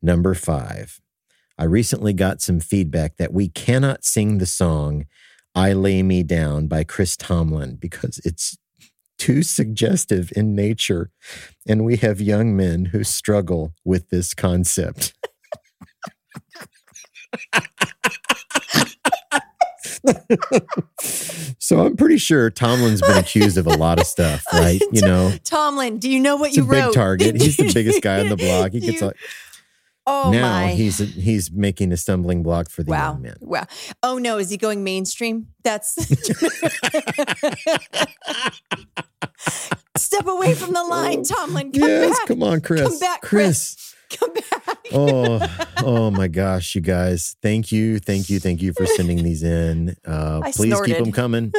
number 0.00 0.34
five. 0.34 0.98
I 1.58 1.64
recently 1.64 2.14
got 2.14 2.40
some 2.40 2.58
feedback 2.58 3.18
that 3.18 3.34
we 3.34 3.48
cannot 3.48 4.04
sing 4.04 4.38
the 4.38 4.46
song 4.46 5.04
I 5.54 5.74
Lay 5.74 6.02
Me 6.02 6.22
Down 6.22 6.68
by 6.68 6.84
Chris 6.84 7.18
Tomlin 7.18 7.76
because 7.76 8.18
it's 8.24 8.56
too 9.18 9.42
suggestive 9.42 10.32
in 10.34 10.54
nature. 10.54 11.10
And 11.68 11.84
we 11.84 11.98
have 11.98 12.22
young 12.22 12.56
men 12.56 12.86
who 12.86 13.04
struggle 13.04 13.74
with 13.84 14.08
this 14.08 14.32
concept. 14.32 15.12
so 21.58 21.84
I'm 21.86 21.96
pretty 21.96 22.18
sure 22.18 22.50
Tomlin's 22.50 23.00
been 23.00 23.16
accused 23.18 23.56
of 23.58 23.66
a 23.66 23.70
lot 23.76 23.98
of 24.00 24.06
stuff, 24.06 24.44
right? 24.52 24.80
You 24.92 25.02
know, 25.02 25.32
Tomlin, 25.44 25.98
do 25.98 26.08
you 26.10 26.20
know 26.20 26.36
what 26.36 26.54
you 26.56 26.64
a 26.64 26.66
big 26.66 26.84
wrote? 26.84 26.94
target. 26.94 27.40
He's 27.40 27.56
the 27.56 27.72
biggest 27.72 28.02
guy 28.02 28.20
on 28.20 28.28
the 28.28 28.36
block. 28.38 28.72
He 28.72 28.80
gets 28.80 29.00
You- 29.00 29.06
like 29.08 29.16
Oh 30.04 30.32
now 30.32 30.62
my. 30.62 30.70
he's 30.72 30.98
he's 30.98 31.52
making 31.52 31.92
a 31.92 31.96
stumbling 31.96 32.42
block 32.42 32.68
for 32.68 32.82
the 32.82 32.90
wow. 32.90 33.12
young 33.12 33.22
men. 33.22 33.36
Wow. 33.40 33.66
Oh 34.02 34.18
no, 34.18 34.38
is 34.38 34.50
he 34.50 34.56
going 34.56 34.82
mainstream? 34.82 35.46
That's 35.62 35.94
Step 39.96 40.26
away 40.26 40.54
from 40.54 40.72
the 40.72 40.82
line, 40.82 41.20
oh, 41.20 41.24
Tomlin. 41.24 41.70
Come 41.70 41.88
yes, 41.88 42.18
back. 42.18 42.26
come 42.26 42.42
on, 42.42 42.60
Chris. 42.60 42.82
Come 42.82 42.98
back, 42.98 43.20
Chris. 43.22 43.91
Come 44.18 44.32
back. 44.32 44.78
oh, 44.92 45.68
oh 45.78 46.10
my 46.10 46.28
gosh, 46.28 46.74
you 46.74 46.80
guys! 46.80 47.36
Thank 47.42 47.72
you, 47.72 47.98
thank 47.98 48.28
you, 48.28 48.40
thank 48.40 48.62
you 48.62 48.72
for 48.72 48.86
sending 48.86 49.22
these 49.22 49.42
in. 49.42 49.96
Uh, 50.04 50.42
please 50.52 50.80
keep 50.82 50.98
them 50.98 51.12
coming. 51.12 51.52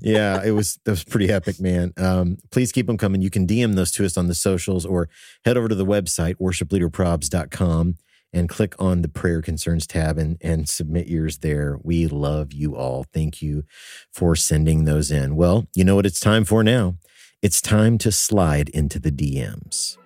Yeah, 0.00 0.42
it 0.44 0.52
was 0.52 0.78
that 0.84 0.92
was 0.92 1.04
pretty 1.04 1.30
epic, 1.30 1.60
man. 1.60 1.92
Um, 1.96 2.38
please 2.50 2.72
keep 2.72 2.86
them 2.86 2.96
coming. 2.96 3.22
You 3.22 3.30
can 3.30 3.46
DM 3.46 3.74
those 3.74 3.90
to 3.92 4.04
us 4.04 4.16
on 4.16 4.28
the 4.28 4.34
socials 4.34 4.86
or 4.86 5.08
head 5.44 5.56
over 5.56 5.68
to 5.68 5.74
the 5.74 5.86
website 5.86 6.36
worshipleaderprobs.com 6.36 7.96
and 8.32 8.48
click 8.48 8.74
on 8.78 9.02
the 9.02 9.08
prayer 9.08 9.40
concerns 9.40 9.86
tab 9.86 10.18
and 10.18 10.36
and 10.40 10.68
submit 10.68 11.08
yours 11.08 11.38
there. 11.38 11.78
We 11.82 12.06
love 12.06 12.52
you 12.52 12.76
all. 12.76 13.04
Thank 13.12 13.42
you 13.42 13.64
for 14.12 14.36
sending 14.36 14.84
those 14.84 15.10
in. 15.10 15.36
Well, 15.36 15.66
you 15.74 15.84
know 15.84 15.96
what 15.96 16.06
it's 16.06 16.20
time 16.20 16.44
for 16.44 16.62
now. 16.62 16.96
It's 17.42 17.60
time 17.60 17.98
to 17.98 18.10
slide 18.10 18.68
into 18.70 18.98
the 18.98 19.12
DMs. 19.12 19.96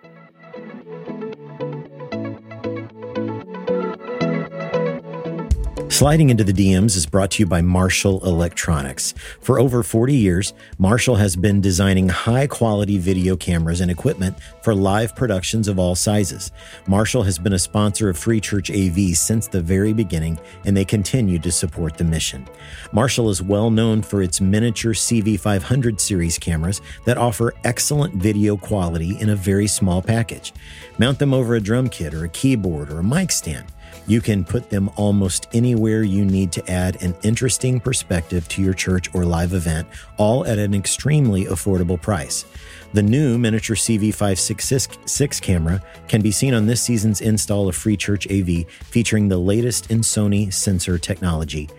Sliding 6.00 6.30
into 6.30 6.44
the 6.44 6.54
DMs 6.54 6.96
is 6.96 7.04
brought 7.04 7.32
to 7.32 7.42
you 7.42 7.46
by 7.46 7.60
Marshall 7.60 8.24
Electronics. 8.24 9.12
For 9.42 9.60
over 9.60 9.82
40 9.82 10.16
years, 10.16 10.54
Marshall 10.78 11.16
has 11.16 11.36
been 11.36 11.60
designing 11.60 12.08
high 12.08 12.46
quality 12.46 12.96
video 12.96 13.36
cameras 13.36 13.82
and 13.82 13.90
equipment 13.90 14.38
for 14.62 14.74
live 14.74 15.14
productions 15.14 15.68
of 15.68 15.78
all 15.78 15.94
sizes. 15.94 16.52
Marshall 16.86 17.22
has 17.24 17.38
been 17.38 17.52
a 17.52 17.58
sponsor 17.58 18.08
of 18.08 18.16
Free 18.16 18.40
Church 18.40 18.70
AV 18.70 19.14
since 19.14 19.46
the 19.46 19.60
very 19.60 19.92
beginning, 19.92 20.40
and 20.64 20.74
they 20.74 20.86
continue 20.86 21.38
to 21.38 21.52
support 21.52 21.98
the 21.98 22.04
mission. 22.04 22.48
Marshall 22.92 23.28
is 23.28 23.42
well 23.42 23.70
known 23.70 24.00
for 24.00 24.22
its 24.22 24.40
miniature 24.40 24.94
CV500 24.94 26.00
series 26.00 26.38
cameras 26.38 26.80
that 27.04 27.18
offer 27.18 27.52
excellent 27.64 28.14
video 28.14 28.56
quality 28.56 29.20
in 29.20 29.28
a 29.28 29.36
very 29.36 29.66
small 29.66 30.00
package. 30.00 30.54
Mount 30.96 31.18
them 31.18 31.34
over 31.34 31.56
a 31.56 31.60
drum 31.60 31.90
kit 31.90 32.14
or 32.14 32.24
a 32.24 32.30
keyboard 32.30 32.90
or 32.90 33.00
a 33.00 33.04
mic 33.04 33.30
stand. 33.30 33.66
You 34.10 34.20
can 34.20 34.44
put 34.44 34.70
them 34.70 34.90
almost 34.96 35.46
anywhere 35.52 36.02
you 36.02 36.24
need 36.24 36.50
to 36.54 36.68
add 36.68 37.00
an 37.00 37.14
interesting 37.22 37.78
perspective 37.78 38.48
to 38.48 38.60
your 38.60 38.74
church 38.74 39.08
or 39.14 39.24
live 39.24 39.52
event, 39.52 39.86
all 40.16 40.44
at 40.44 40.58
an 40.58 40.74
extremely 40.74 41.44
affordable 41.44 42.02
price. 42.02 42.44
The 42.92 43.04
new 43.04 43.38
miniature 43.38 43.76
CV566 43.76 45.40
camera 45.40 45.80
can 46.08 46.22
be 46.22 46.32
seen 46.32 46.54
on 46.54 46.66
this 46.66 46.82
season's 46.82 47.20
install 47.20 47.68
of 47.68 47.76
Free 47.76 47.96
Church 47.96 48.28
AV, 48.28 48.66
featuring 48.66 49.28
the 49.28 49.38
latest 49.38 49.92
in 49.92 50.00
Sony 50.00 50.52
sensor 50.52 50.98
technology 50.98 51.70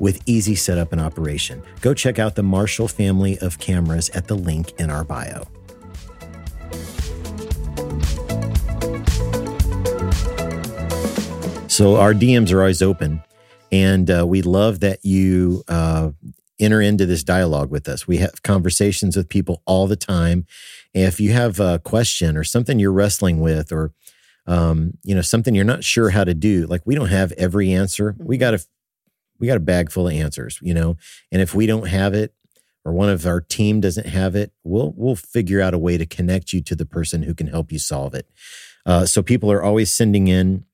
with 0.00 0.22
easy 0.24 0.54
setup 0.54 0.92
and 0.92 1.02
operation. 1.02 1.62
Go 1.82 1.92
check 1.92 2.18
out 2.18 2.34
the 2.34 2.42
Marshall 2.42 2.88
family 2.88 3.38
of 3.40 3.58
cameras 3.58 4.08
at 4.14 4.26
the 4.26 4.36
link 4.36 4.72
in 4.80 4.88
our 4.88 5.04
bio. 5.04 5.46
So 11.74 11.96
our 11.96 12.14
DMs 12.14 12.52
are 12.52 12.60
always 12.60 12.82
open, 12.82 13.20
and 13.72 14.08
uh, 14.08 14.24
we 14.24 14.42
love 14.42 14.78
that 14.78 15.04
you 15.04 15.64
uh, 15.66 16.12
enter 16.60 16.80
into 16.80 17.04
this 17.04 17.24
dialogue 17.24 17.68
with 17.72 17.88
us. 17.88 18.06
We 18.06 18.18
have 18.18 18.44
conversations 18.44 19.16
with 19.16 19.28
people 19.28 19.60
all 19.66 19.88
the 19.88 19.96
time. 19.96 20.46
If 20.92 21.18
you 21.18 21.32
have 21.32 21.58
a 21.58 21.80
question 21.80 22.36
or 22.36 22.44
something 22.44 22.78
you're 22.78 22.92
wrestling 22.92 23.40
with, 23.40 23.72
or 23.72 23.92
um, 24.46 24.98
you 25.02 25.16
know 25.16 25.20
something 25.20 25.52
you're 25.52 25.64
not 25.64 25.82
sure 25.82 26.10
how 26.10 26.22
to 26.22 26.32
do, 26.32 26.66
like 26.66 26.82
we 26.84 26.94
don't 26.94 27.08
have 27.08 27.32
every 27.32 27.72
answer. 27.72 28.14
We 28.20 28.36
got 28.36 28.54
a 28.54 28.64
we 29.40 29.48
got 29.48 29.56
a 29.56 29.60
bag 29.60 29.90
full 29.90 30.06
of 30.06 30.14
answers, 30.14 30.60
you 30.62 30.74
know. 30.74 30.96
And 31.32 31.42
if 31.42 31.56
we 31.56 31.66
don't 31.66 31.88
have 31.88 32.14
it, 32.14 32.32
or 32.84 32.92
one 32.92 33.08
of 33.08 33.26
our 33.26 33.40
team 33.40 33.80
doesn't 33.80 34.06
have 34.06 34.36
it, 34.36 34.52
we'll 34.62 34.94
we'll 34.96 35.16
figure 35.16 35.60
out 35.60 35.74
a 35.74 35.78
way 35.78 35.98
to 35.98 36.06
connect 36.06 36.52
you 36.52 36.62
to 36.62 36.76
the 36.76 36.86
person 36.86 37.24
who 37.24 37.34
can 37.34 37.48
help 37.48 37.72
you 37.72 37.80
solve 37.80 38.14
it. 38.14 38.28
Uh, 38.86 39.06
so 39.06 39.24
people 39.24 39.50
are 39.50 39.62
always 39.62 39.92
sending 39.92 40.28
in 40.28 40.66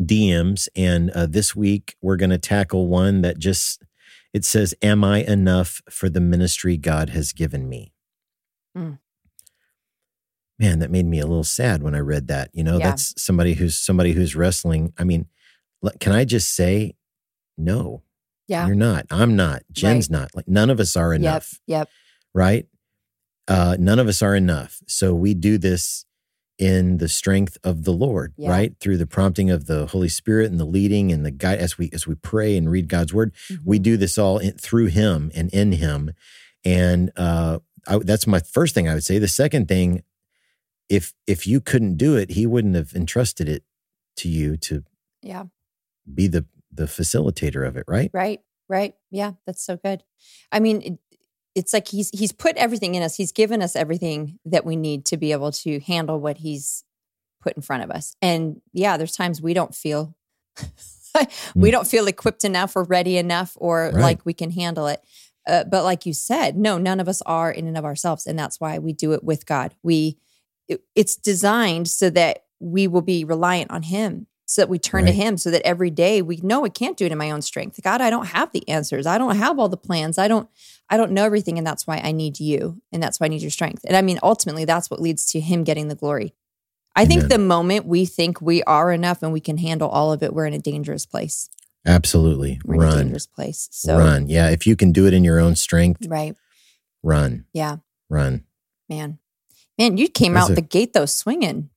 DMs. 0.00 0.68
And 0.76 1.10
uh, 1.10 1.26
this 1.26 1.54
week, 1.56 1.96
we're 2.02 2.16
going 2.16 2.30
to 2.30 2.38
tackle 2.38 2.88
one 2.88 3.22
that 3.22 3.38
just, 3.38 3.82
it 4.32 4.44
says, 4.44 4.74
Am 4.82 5.02
I 5.04 5.18
enough 5.22 5.80
for 5.90 6.08
the 6.08 6.20
ministry 6.20 6.76
God 6.76 7.10
has 7.10 7.32
given 7.32 7.68
me? 7.68 7.92
Mm. 8.76 8.98
Man, 10.58 10.78
that 10.78 10.90
made 10.90 11.06
me 11.06 11.18
a 11.20 11.26
little 11.26 11.44
sad 11.44 11.82
when 11.82 11.94
I 11.94 11.98
read 11.98 12.28
that. 12.28 12.50
You 12.54 12.64
know, 12.64 12.78
Yeah. 12.78 12.90
that's 12.90 13.20
somebody 13.22 13.54
who's 13.54 13.76
somebody 13.76 14.12
who's 14.12 14.34
wrestling. 14.34 14.92
I 14.96 15.04
mean, 15.04 15.26
can 16.00 16.12
I 16.12 16.24
just 16.24 16.54
say, 16.54 16.96
no, 17.58 18.02
Yeah. 18.48 18.66
you're 18.66 18.74
not. 18.74 19.04
I'm 19.10 19.36
not. 19.36 19.62
Jen's 19.70 20.08
not. 20.08 20.34
Like 20.34 20.48
none 20.48 20.70
of 20.70 20.80
us 20.80 20.96
are 20.96 21.12
Yep. 21.12 21.20
enough 21.20 21.60
Yep. 21.66 21.88
right? 22.34 22.66
Uh, 23.48 23.76
none 23.78 23.98
of 23.98 24.08
us 24.08 24.22
are 24.22 24.34
enough. 24.34 24.80
So 24.88 25.14
we 25.14 25.34
do 25.34 25.58
this 25.58 26.05
in 26.58 26.98
the 26.98 27.08
strength 27.08 27.58
of 27.62 27.84
the 27.84 27.92
Lord, 27.92 28.32
Yeah. 28.36 28.50
right? 28.50 28.74
Through 28.80 28.96
the 28.96 29.06
prompting 29.06 29.50
of 29.50 29.66
the 29.66 29.86
Holy 29.86 30.08
Spirit 30.08 30.50
and 30.50 30.58
the 30.58 30.64
leading 30.64 31.12
and 31.12 31.24
the 31.24 31.30
guide 31.30 31.58
as 31.58 31.76
we 31.76 31.90
as 31.92 32.06
we 32.06 32.14
pray 32.14 32.56
and 32.56 32.70
read 32.70 32.88
God's 32.88 33.12
word. 33.12 33.32
We 33.64 33.78
Mhm. 33.78 33.82
do 33.82 33.96
this 33.98 34.16
all 34.18 34.38
in, 34.38 34.52
through 34.56 34.86
Him 34.86 35.30
and 35.34 35.50
in 35.52 35.72
Him. 35.72 36.12
And 36.64 37.10
uh, 37.16 37.58
I, 37.86 37.98
that's 37.98 38.26
my 38.26 38.40
first 38.40 38.74
thing 38.74 38.88
I 38.88 38.94
would 38.94 39.04
say. 39.04 39.18
The 39.18 39.28
second 39.28 39.68
thing, 39.68 40.02
if 40.88 41.12
if 41.26 41.46
you 41.46 41.60
couldn't 41.60 41.96
do 41.96 42.16
it, 42.16 42.30
He 42.30 42.46
wouldn't 42.46 42.74
have 42.74 42.92
entrusted 42.94 43.48
it 43.48 43.62
to 44.16 44.28
you 44.28 44.56
to 44.58 44.82
Yeah. 45.22 45.44
be 46.12 46.26
the 46.26 46.46
the 46.72 46.84
facilitator 46.84 47.66
of 47.66 47.76
it, 47.76 47.84
right? 47.88 48.10
Right. 48.12 48.40
Right. 48.68 48.94
Yeah. 49.10 49.32
That's 49.46 49.62
so 49.64 49.76
good. 49.76 50.02
I 50.50 50.58
mean, 50.60 50.82
it, 50.82 50.98
it's 51.56 51.72
like 51.72 51.88
he's 51.88 52.10
he's 52.10 52.30
put 52.32 52.56
everything 52.56 52.94
in 52.94 53.02
us. 53.02 53.16
He's 53.16 53.32
given 53.32 53.60
us 53.62 53.74
everything 53.74 54.38
that 54.44 54.64
we 54.64 54.76
need 54.76 55.04
to 55.06 55.16
be 55.16 55.32
able 55.32 55.50
to 55.52 55.80
handle 55.80 56.20
what 56.20 56.36
he's 56.38 56.84
put 57.40 57.54
in 57.56 57.62
front 57.62 57.82
of 57.82 57.90
us. 57.90 58.14
And 58.22 58.60
yeah, 58.72 58.96
there's 58.96 59.12
times 59.16 59.42
we 59.42 59.54
don't 59.54 59.74
feel 59.74 60.14
we 61.54 61.70
don't 61.70 61.86
feel 61.86 62.06
equipped 62.06 62.44
enough 62.44 62.76
or 62.76 62.84
ready 62.84 63.16
enough 63.16 63.56
or 63.56 63.86
Right. 63.92 64.02
like 64.02 64.26
we 64.26 64.34
can 64.34 64.50
handle 64.50 64.86
it. 64.86 65.02
Uh, 65.46 65.64
but 65.64 65.84
like 65.84 66.04
you 66.06 66.12
said, 66.12 66.56
no, 66.56 66.76
none 66.76 67.00
of 67.00 67.08
us 67.08 67.22
are 67.22 67.50
in 67.50 67.66
and 67.68 67.78
of 67.78 67.84
ourselves, 67.84 68.26
and 68.26 68.38
that's 68.38 68.60
why 68.60 68.78
we 68.78 68.92
do 68.92 69.12
it 69.12 69.22
with 69.24 69.46
God. 69.46 69.74
We 69.82 70.18
it- 70.68 70.82
it's 70.96 71.16
designed 71.16 71.88
so 71.88 72.10
that 72.10 72.44
we 72.58 72.88
will 72.88 73.02
be 73.02 73.24
reliant 73.24 73.70
on 73.70 73.84
Him, 73.84 74.26
so 74.46 74.62
that 74.62 74.68
we 74.68 74.78
turn 74.78 75.04
to 75.06 75.12
Him, 75.12 75.36
so 75.36 75.50
that 75.50 75.66
every 75.66 75.90
day 75.90 76.22
we 76.22 76.36
know 76.42 76.64
I 76.64 76.68
can't 76.68 76.96
do 76.96 77.04
it 77.04 77.12
in 77.12 77.18
my 77.18 77.30
own 77.30 77.42
strength. 77.42 77.80
God, 77.82 78.00
I 78.00 78.10
don't 78.10 78.26
have 78.28 78.52
the 78.52 78.66
answers. 78.68 79.06
I 79.06 79.18
don't 79.18 79.36
have 79.36 79.58
all 79.58 79.68
the 79.68 79.76
plans. 79.76 80.18
I 80.18 80.28
don't. 80.28 80.48
I 80.88 80.96
don't 80.96 81.10
know 81.12 81.24
everything, 81.24 81.58
and 81.58 81.66
that's 81.66 81.86
why 81.86 81.98
I 81.98 82.12
need 82.12 82.38
you, 82.38 82.80
and 82.92 83.02
that's 83.02 83.18
why 83.18 83.26
I 83.26 83.28
need 83.28 83.42
your 83.42 83.50
strength. 83.50 83.84
And 83.84 83.96
I 83.96 84.02
mean, 84.02 84.18
ultimately, 84.22 84.64
that's 84.64 84.88
what 84.88 85.00
leads 85.02 85.26
to 85.32 85.40
Him 85.40 85.64
getting 85.64 85.88
the 85.88 85.96
glory. 85.96 86.32
I 86.94 87.04
think 87.04 87.24
Amen. 87.24 87.28
the 87.28 87.38
moment 87.38 87.86
we 87.86 88.06
think 88.06 88.40
we 88.40 88.62
are 88.62 88.90
enough 88.92 89.22
and 89.22 89.32
we 89.32 89.40
can 89.40 89.58
handle 89.58 89.88
all 89.88 90.12
of 90.12 90.22
it, 90.22 90.32
we're 90.32 90.46
in 90.46 90.54
a 90.54 90.58
dangerous 90.60 91.04
place. 91.04 91.50
Absolutely. 91.84 92.58
We're 92.64 92.76
in 92.76 92.80
a 92.80 92.84
Run. 92.84 92.96
dangerous 92.98 93.26
place. 93.26 93.68
So, 93.70 93.98
run. 93.98 94.28
Yeah. 94.28 94.48
If 94.50 94.66
you 94.66 94.76
can 94.76 94.92
do 94.92 95.06
it 95.06 95.12
in 95.12 95.22
your 95.22 95.38
own 95.38 95.56
strength, 95.56 96.06
right. 96.08 96.34
run. 97.02 97.44
Yeah, 97.52 97.76
Run. 98.08 98.44
man. 98.88 99.18
Man, 99.78 99.98
you 99.98 100.08
came 100.08 100.34
That's 100.34 100.46
out 100.46 100.52
a- 100.52 100.54
the 100.54 100.62
gate 100.62 100.94
though 100.94 101.04
swinging. 101.06 101.68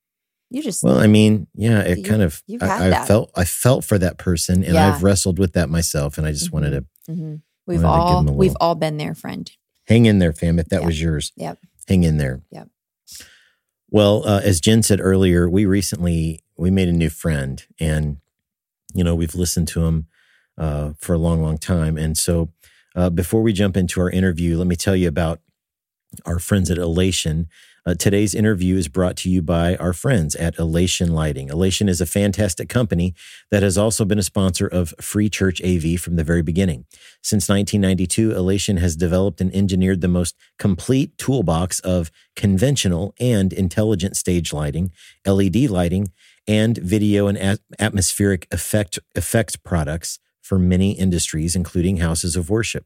You 0.52 0.64
just 0.64 0.84
Well, 0.84 0.98
I 0.98 1.08
mean, 1.08 1.48
yeah, 1.56 1.82
it 1.82 2.00
You- 2.00 2.04
kind 2.04 2.22
of. 2.22 2.42
I, 2.62 2.90
I 2.92 3.06
felt 3.06 3.32
I 3.36 3.46
felt 3.46 3.86
for 3.86 3.98
that 4.00 4.18
person, 4.18 4.64
and 4.64 4.74
Yeah. 4.74 4.94
I've 4.96 5.04
wrestled 5.04 5.38
with 5.40 5.54
that 5.54 5.70
myself, 5.70 6.18
and 6.18 6.26
I 6.26 6.32
just 6.32 6.52
wanted 6.52 6.72
to 6.72 6.86
Mhm. 7.12 7.42
we've 7.68 7.84
wanted 7.84 7.98
to 7.98 8.02
all 8.16 8.30
a 8.30 8.32
we've 8.32 8.58
all 8.60 8.76
been 8.76 8.98
there, 8.98 9.14
friend. 9.14 9.50
hang 9.88 10.06
in 10.06 10.20
there, 10.20 10.34
fam. 10.34 10.58
If 10.60 10.68
that 10.70 10.82
Yeah. 10.82 10.88
was 10.88 11.00
yours, 11.02 11.32
Yep. 11.36 11.60
hang 11.88 12.04
in 12.04 12.18
there. 12.18 12.42
Yep. 12.52 12.70
Well, 13.92 14.28
uh, 14.28 14.42
as 14.44 14.60
Jen 14.60 14.84
said 14.84 15.00
earlier, 15.02 15.50
we 15.50 15.66
recently 15.66 16.44
we 16.58 16.70
made 16.72 16.88
a 16.90 16.94
new 16.94 17.10
friend, 17.10 17.64
and 17.80 18.18
you 18.94 19.04
know 19.04 19.16
we've 19.16 19.36
listened 19.36 19.68
to 19.70 19.86
him 19.86 20.08
uh, 20.58 20.92
for 21.00 21.14
a 21.14 21.18
long, 21.18 21.42
long 21.42 21.58
time. 21.58 21.98
And 21.98 22.18
so, 22.18 22.52
uh, 22.96 23.10
before 23.10 23.42
we 23.42 23.54
jump 23.54 23.78
into 23.78 24.02
our 24.02 24.10
interview, 24.10 24.58
let 24.58 24.68
me 24.68 24.76
tell 24.76 24.96
you 24.96 25.08
about 25.08 25.40
our 26.26 26.38
friends 26.40 26.70
at 26.70 26.78
Elation. 26.78 27.48
Uh, 27.86 27.94
today's 27.94 28.36
interview 28.36 28.76
is 28.76 28.88
brought 28.88 29.16
to 29.18 29.30
you 29.30 29.42
by 29.42 29.76
our 29.78 29.94
friends 29.94 30.36
at 30.36 30.58
Elation 30.58 31.14
Lighting. 31.14 31.50
Elation 31.50 31.88
is 31.90 32.02
a 32.02 32.06
fantastic 32.06 32.70
company 32.70 33.14
that 33.52 33.64
has 33.64 33.78
also 33.78 34.06
been 34.06 34.20
a 34.20 34.24
sponsor 34.24 34.68
of 34.68 34.94
Free 35.00 35.30
Church 35.30 35.62
AV 35.62 36.00
from 36.00 36.16
the 36.16 36.24
very 36.24 36.42
beginning. 36.42 36.86
Since 37.22 37.50
1992, 37.50 38.32
Elation 38.32 38.78
has 38.78 38.96
developed 38.96 39.42
and 39.42 39.54
engineered 39.54 40.02
the 40.02 40.08
most 40.08 40.36
complete 40.58 41.18
toolbox 41.18 41.80
of 41.82 42.12
conventional 42.36 43.14
and 43.20 43.54
intelligent 43.54 44.18
stage 44.18 44.54
lighting, 44.54 44.92
LED 45.26 45.70
lighting, 45.70 46.12
and 46.48 46.78
video 46.78 47.28
and 47.28 47.38
at- 47.38 47.60
atmospheric 47.78 48.48
effect 48.52 49.00
effect 49.16 49.64
products 49.64 50.20
for 50.42 50.58
many 50.58 50.94
industries, 50.94 51.56
including 51.56 51.98
houses 51.98 52.36
of 52.36 52.50
worship. 52.50 52.86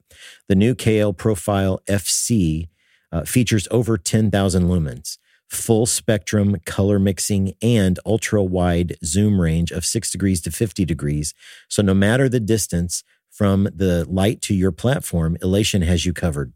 The 0.50 0.56
new 0.56 0.76
KL 0.76 1.16
Profile 1.16 1.80
FC 1.88 2.68
uh, 3.14 3.24
features 3.24 3.68
over 3.72 3.98
10,000 3.98 4.64
lumens, 4.64 5.18
full 5.48 5.86
spectrum 5.86 6.58
color 6.66 6.98
mixing, 7.00 7.54
and 7.62 8.00
ultra 8.06 8.44
wide 8.44 8.98
zoom 9.06 9.40
range 9.40 9.72
of 9.72 9.86
6 9.86 10.12
degrees 10.12 10.42
to 10.42 10.52
50 10.52 10.84
degrees. 10.84 11.34
So, 11.70 11.82
no 11.84 11.94
matter 11.94 12.28
the 12.28 12.40
distance 12.40 13.04
from 13.30 13.70
the 13.74 14.06
light 14.10 14.42
to 14.42 14.54
your 14.54 14.72
platform, 14.72 15.38
Elation 15.42 15.84
has 15.84 16.06
you 16.06 16.14
covered. 16.14 16.54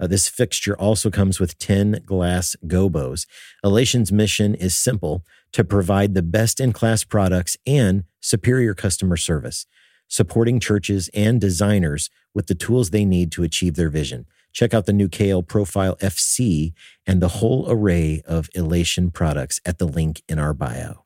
Uh, 0.00 0.06
this 0.06 0.28
fixture 0.28 0.76
also 0.76 1.10
comes 1.10 1.38
with 1.38 1.58
10 1.58 2.02
glass 2.04 2.56
gobos. 2.66 3.26
Elation's 3.62 4.10
mission 4.10 4.54
is 4.54 4.74
simple 4.74 5.24
to 5.52 5.64
provide 5.64 6.14
the 6.14 6.22
best 6.22 6.60
in 6.60 6.72
class 6.72 7.04
products 7.04 7.56
and 7.66 8.04
superior 8.20 8.74
customer 8.74 9.16
service, 9.16 9.66
supporting 10.08 10.58
churches 10.58 11.08
and 11.14 11.40
designers 11.40 12.10
with 12.34 12.46
the 12.46 12.54
tools 12.54 12.90
they 12.90 13.04
need 13.04 13.30
to 13.32 13.42
achieve 13.42 13.74
their 13.74 13.90
vision. 13.90 14.26
Check 14.52 14.74
out 14.74 14.86
the 14.86 14.92
new 14.92 15.08
KL 15.08 15.46
Profile 15.46 15.96
FC 15.96 16.72
and 17.06 17.20
the 17.20 17.28
whole 17.28 17.66
array 17.68 18.22
of 18.26 18.48
Elation 18.54 19.10
products 19.10 19.60
at 19.64 19.78
the 19.78 19.86
link 19.86 20.22
in 20.28 20.38
our 20.38 20.54
bio. 20.54 21.04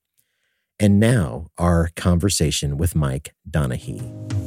And 0.80 0.98
now, 0.98 1.46
our 1.56 1.90
conversation 1.94 2.76
with 2.76 2.94
Mike 2.94 3.34
Donehey. 3.48 4.44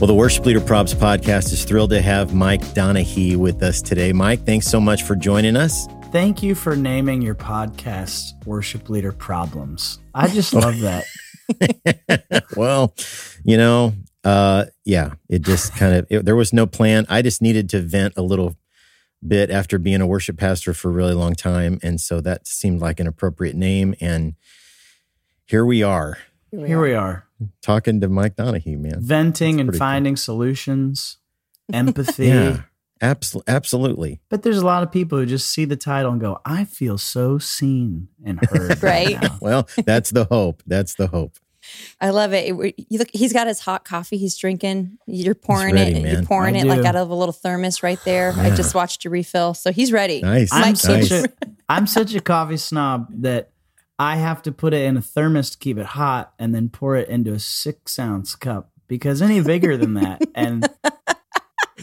Well, 0.00 0.06
the 0.06 0.14
Worship 0.14 0.46
Leader 0.46 0.60
Probs 0.60 0.94
podcast 0.94 1.52
is 1.52 1.62
thrilled 1.66 1.90
to 1.90 2.00
have 2.00 2.32
Mike 2.32 2.62
Donehey 2.72 3.36
with 3.36 3.62
us 3.62 3.82
today. 3.82 4.14
Mike, 4.14 4.46
thanks 4.46 4.66
so 4.66 4.80
much 4.80 5.02
for 5.02 5.14
joining 5.14 5.56
us. 5.56 5.86
Thank 6.12 6.42
you 6.42 6.56
for 6.56 6.74
naming 6.74 7.22
your 7.22 7.36
podcast 7.36 8.44
Worship 8.44 8.90
Leader 8.90 9.12
Problems. 9.12 10.00
I 10.12 10.26
just 10.26 10.52
love 10.52 10.80
that. 10.80 11.04
well, 12.56 12.94
you 13.44 13.56
know, 13.56 13.94
uh, 14.24 14.64
yeah, 14.84 15.12
it 15.28 15.42
just 15.42 15.74
kind 15.76 15.94
of, 15.94 16.06
it, 16.10 16.24
there 16.24 16.34
was 16.34 16.52
no 16.52 16.66
plan. 16.66 17.06
I 17.08 17.22
just 17.22 17.40
needed 17.40 17.68
to 17.70 17.80
vent 17.80 18.14
a 18.16 18.22
little 18.22 18.56
bit 19.26 19.50
after 19.50 19.78
being 19.78 20.00
a 20.00 20.06
worship 20.06 20.36
pastor 20.36 20.74
for 20.74 20.88
a 20.88 20.92
really 20.92 21.14
long 21.14 21.34
time. 21.34 21.78
And 21.82 22.00
so 22.00 22.20
that 22.22 22.46
seemed 22.46 22.80
like 22.80 22.98
an 22.98 23.06
appropriate 23.06 23.54
name. 23.54 23.94
And 24.00 24.34
here 25.46 25.64
we 25.64 25.82
are 25.84 26.18
Here 26.50 26.80
we 26.80 26.92
are, 26.94 27.24
talking 27.62 28.00
to 28.00 28.08
Mike 28.08 28.34
Donehey, 28.34 28.76
man. 28.76 29.00
venting 29.00 29.56
That's 29.56 29.60
and 29.60 29.68
pretty 29.68 29.78
cool. 29.78 29.86
finding 29.86 30.16
solutions, 30.16 31.18
empathy. 31.72 32.26
Yeah, 32.28 32.62
abso- 33.00 33.42
absolutely. 33.46 34.20
But 34.28 34.42
there's 34.42 34.58
a 34.58 34.64
lot 34.66 34.82
of 34.82 34.90
people 34.92 35.18
who 35.18 35.26
just 35.26 35.50
see 35.50 35.64
the 35.64 35.76
title 35.76 36.12
and 36.12 36.20
go, 36.20 36.40
I 36.44 36.64
feel 36.64 36.98
so 36.98 37.38
seen 37.38 38.08
and 38.24 38.44
heard. 38.50 38.82
Right. 38.82 39.20
now." 39.20 39.38
Well, 39.40 39.68
that's 39.84 40.10
the 40.10 40.24
hope. 40.24 40.62
That's 40.66 40.94
the 40.94 41.06
hope. 41.08 41.36
I 42.00 42.10
love 42.10 42.32
it. 42.32 42.48
It- 42.54 42.74
You 42.88 42.98
look, 42.98 43.08
he's 43.12 43.32
got 43.32 43.46
his 43.46 43.60
hot 43.60 43.84
coffee. 43.84 44.16
He's 44.16 44.36
drinking. 44.36 44.98
You're 45.06 45.34
pouring 45.34 45.74
ready, 45.74 45.92
it. 45.96 46.02
man. 46.02 46.12
You're 46.14 46.22
pouring 46.24 46.56
I 46.56 46.60
it 46.60 46.66
like 46.66 46.84
out 46.84 46.96
of 46.96 47.10
a 47.10 47.14
little 47.14 47.32
thermos 47.34 47.82
right 47.82 47.98
there. 48.04 48.32
I 48.36 48.50
just 48.54 48.74
watched 48.74 49.04
you 49.04 49.10
refill, 49.10 49.54
so 49.54 49.70
he's 49.70 49.92
ready. 49.92 50.22
Nice. 50.22 50.52
I'm 50.52 50.60
Mike's 50.62 50.80
such 50.80 51.10
nice. 51.10 51.24
a 51.24 51.28
I'm 51.68 51.86
such 51.86 52.14
a 52.14 52.20
coffee 52.20 52.56
snob 52.56 53.06
that 53.22 53.50
I 53.98 54.16
have 54.16 54.40
to 54.42 54.52
put 54.52 54.72
it 54.72 54.84
in 54.86 54.96
a 54.96 55.02
thermos 55.02 55.50
to 55.50 55.58
keep 55.58 55.76
it 55.76 55.84
hot 55.86 56.32
and 56.38 56.54
then 56.54 56.70
pour 56.70 56.96
it 56.96 57.08
into 57.10 57.32
a 57.34 57.38
six 57.38 57.98
ounce 57.98 58.34
cup 58.34 58.70
because 58.88 59.20
any 59.20 59.40
bigger 59.42 59.76
than 59.76 59.94
that 59.94 60.22
and 60.34 60.66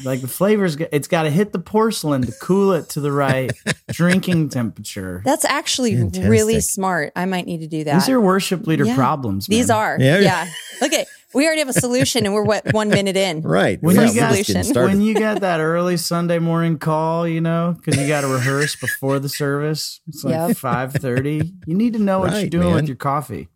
like 0.04 0.22
the 0.22 0.28
flavors 0.28 0.76
it's 0.92 1.08
got 1.08 1.24
to 1.24 1.30
hit 1.30 1.52
the 1.54 1.60
porcelain 1.60 2.22
to 2.24 2.32
cool 2.42 2.74
it 2.74 2.90
to 2.90 3.00
the 3.02 3.12
right 3.12 3.52
drinking 3.92 4.50
temperature. 4.50 5.22
That's 5.26 5.46
actually 5.46 5.96
Fantastic. 5.96 6.30
really 6.30 6.60
smart. 6.62 7.12
I 7.16 7.26
might 7.26 7.46
need 7.46 7.60
to 7.60 7.68
do 7.68 7.84
that. 7.86 7.94
These 7.96 8.10
are 8.10 8.20
worship 8.22 8.68
leader 8.68 8.86
Yeah. 8.86 8.96
problems. 8.96 9.48
These 9.48 9.70
are. 9.70 9.98
Yeah. 10.00 10.20
Yeah. 10.20 10.48
Look 10.82 10.94
at 10.94 11.08
we 11.34 11.46
already 11.46 11.60
have 11.60 11.70
a 11.70 11.74
solution, 11.74 12.26
and 12.26 12.34
we're 12.34 12.44
what 12.44 12.74
one 12.74 12.90
minute 12.90 13.18
in. 13.18 13.42
Right. 13.42 13.82
When 13.84 13.96
Yeah, 13.98 14.04
you 14.04 14.08
we're 14.14 14.16
got- 14.16 14.46
Solution. 14.46 14.74
when 14.76 15.02
you 15.02 15.14
got 15.14 15.42
that 15.42 15.60
early 15.60 15.98
Sunday 15.98 16.40
morning 16.40 16.78
call, 16.78 17.28
you 17.28 17.42
know, 17.42 17.76
because 17.78 18.00
you 18.02 18.08
got 18.08 18.22
to 18.22 18.28
rehearse 18.28 18.76
before 18.78 19.20
the 19.20 19.28
service. 19.30 20.00
It's 20.08 20.24
like 20.24 20.34
Yep. 20.34 20.58
five 20.58 20.94
thirty. 20.94 21.54
You 21.66 21.76
need 21.76 21.94
to 21.94 22.00
know 22.00 22.20
what 22.20 22.32
you're 22.40 22.50
doing 22.50 22.68
man. 22.68 22.76
with 22.76 22.88
your 22.88 22.96
coffee. 22.96 23.50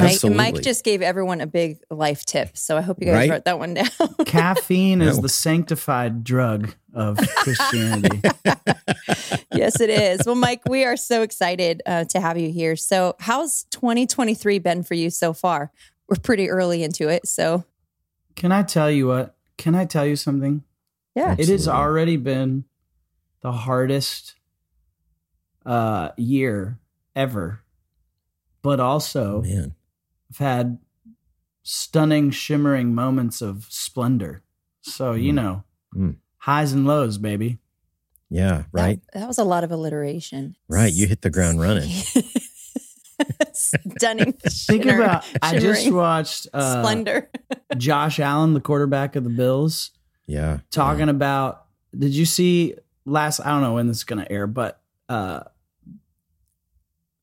Mike, 0.00 0.54
Mike 0.54 0.62
just 0.62 0.84
gave 0.84 1.02
everyone 1.02 1.40
a 1.40 1.46
big 1.46 1.78
life 1.90 2.24
tip, 2.24 2.56
so 2.56 2.76
I 2.76 2.80
hope 2.80 2.98
you 3.00 3.06
guys 3.06 3.14
Right. 3.14 3.30
wrote 3.30 3.44
that 3.44 3.58
one 3.58 3.74
down. 3.74 3.88
Caffeine 4.26 5.00
is 5.02 5.20
the 5.20 5.28
sanctified 5.28 6.24
drug 6.24 6.74
of 6.94 7.18
Christianity. 7.36 8.20
yes, 9.54 9.80
it 9.80 9.90
is. 9.90 10.20
Well, 10.26 10.34
Mike, 10.34 10.62
we 10.68 10.84
are 10.84 10.96
so 10.96 11.22
excited 11.22 11.82
uh, 11.86 12.04
to 12.06 12.20
have 12.20 12.38
you 12.38 12.50
here. 12.50 12.76
So, 12.76 13.14
how's 13.20 13.64
2023 13.70 14.58
been 14.58 14.82
for 14.82 14.94
you 14.94 15.10
so 15.10 15.32
far? 15.32 15.70
We're 16.08 16.16
pretty 16.22 16.48
early 16.50 16.82
into 16.82 17.08
it, 17.08 17.26
so 17.26 17.64
Can 18.34 18.52
I 18.52 18.62
tell 18.62 18.90
you 18.90 19.06
what? 19.08 19.36
Can 19.56 19.74
I 19.74 19.84
tell 19.84 20.06
you 20.06 20.16
something? 20.16 20.62
yeah. 21.14 21.34
It 21.38 21.48
has 21.48 21.66
already 21.68 22.16
been 22.16 22.64
the 23.40 23.52
hardest 23.52 24.34
uh, 25.66 26.10
year 26.16 26.78
ever, 27.16 27.62
but 28.62 28.80
also 28.80 29.42
Man. 29.42 29.74
I've 30.30 30.38
had 30.38 30.78
stunning, 31.62 32.30
shimmering 32.30 32.94
moments 32.94 33.40
of 33.42 33.66
splendor. 33.68 34.42
So 34.82 35.12
you 35.12 35.32
Mm. 35.32 35.36
know, 35.36 35.64
Mm. 35.94 36.16
highs 36.38 36.72
and 36.72 36.86
lows, 36.86 37.18
baby. 37.18 37.58
Yeah. 38.30 38.64
Right. 38.72 39.00
That, 39.12 39.20
that 39.20 39.26
was 39.28 39.38
a 39.38 39.44
lot 39.44 39.64
of 39.64 39.70
alliteration. 39.72 40.56
Right. 40.68 40.92
You 40.92 41.06
hit 41.06 41.22
the 41.22 41.30
ground 41.30 41.60
running. 41.60 41.90
Stunning. 43.52 44.32
Think 44.42 44.84
shimmer- 44.84 45.02
about. 45.02 45.24
I 45.42 45.58
just 45.58 45.90
watched 45.90 46.46
uh, 46.52 46.82
splendor. 46.82 47.30
Josh 47.76 48.20
Allen, 48.20 48.54
the 48.54 48.60
quarterback 48.60 49.16
of 49.16 49.24
the 49.24 49.30
Bills, 49.30 49.90
Yeah. 50.26 50.58
talking 50.70 51.08
about. 51.08 51.64
Did 51.96 52.12
you 52.14 52.26
see 52.26 52.74
last? 53.06 53.40
I 53.40 53.48
don't 53.48 53.62
know 53.62 53.74
when 53.74 53.88
this 53.88 53.98
is 53.98 54.04
going 54.04 54.22
to 54.24 54.30
air, 54.30 54.46
but 54.46 54.80
uh, 55.08 55.40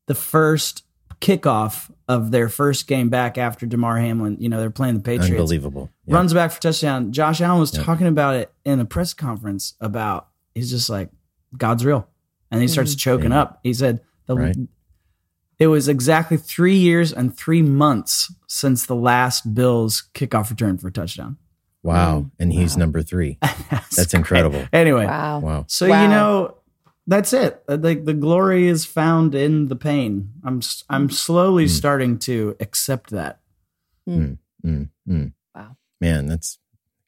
the 0.07 0.15
first 0.15 0.83
kickoff 1.21 1.91
of 2.08 2.32
their 2.32 2.49
first 2.49 2.88
game 2.88 3.10
back 3.10 3.38
after 3.38 3.65
Damar 3.65 3.97
Hamlin. 3.97 4.38
You 4.39 4.49
know 4.49 4.60
they're 4.60 4.69
playing 4.69 4.95
the 4.95 5.01
Patriots. 5.01 5.32
Unbelievable. 5.32 5.89
Yeah. 6.06 6.15
Runs 6.15 6.34
back 6.34 6.51
for 6.51 6.62
touchdown. 6.62 7.12
Josh 7.12 7.41
Allen 7.41 7.60
was 7.60 7.75
Yeah. 7.75 7.84
talking 7.84 8.08
about 8.08 8.36
it 8.36 8.51
in 8.63 8.80
a 8.80 8.86
press 8.86 9.13
conference. 9.13 9.73
About 9.82 10.28
he's 10.54 10.69
just 10.69 10.89
like 10.89 11.10
God's 11.58 11.86
real, 11.86 12.08
and 12.51 12.62
he 12.62 12.67
starts 12.67 12.91
mm-hmm. 12.91 12.97
choking 13.17 13.32
Yeah. 13.32 13.41
up. 13.41 13.60
He 13.63 13.73
said 13.73 14.01
the. 14.28 14.36
Right. 14.36 14.56
It 15.58 15.67
was 15.67 15.88
exactly 15.88 16.36
three 16.36 16.75
years 16.75 17.13
and 17.13 17.36
three 17.36 17.62
months 17.62 18.34
since 18.47 18.86
the 18.86 18.95
last 18.95 19.54
Bills 19.56 20.10
kickoff 20.13 20.49
return 20.49 20.78
for 20.78 20.89
a 20.89 20.91
touchdown. 20.91 21.38
Wow. 21.82 22.17
Mm-hmm. 22.19 22.28
And 22.41 22.51
he's 22.54 22.75
Wow. 22.75 22.80
number 22.80 23.01
three. 23.04 23.38
That's, 23.71 23.95
That's 23.95 24.13
incredible. 24.13 24.67
Anyway, 24.73 25.06
Wow. 25.06 25.39
Wow. 25.39 25.65
so 25.69 25.88
Wow. 25.88 26.01
you 26.04 26.10
know, 26.10 26.54
that's 27.07 27.33
it. 27.33 27.63
Uh, 27.67 27.77
Like 27.79 28.05
the 28.05 28.13
glory 28.13 28.67
is 28.67 28.85
found 28.85 29.35
in 29.35 29.67
the 29.67 29.75
pain. 29.75 30.31
I'm 30.43 30.57
s- 30.57 30.83
I'm 30.89 31.09
slowly 31.09 31.65
Mm. 31.65 31.69
starting 31.69 32.19
to 32.19 32.55
accept 32.59 33.11
that. 33.11 33.39
Mm, 34.09 34.37
mm. 34.65 35.31
Wow. 35.55 35.77
Man, 36.01 36.27
that's, 36.27 36.57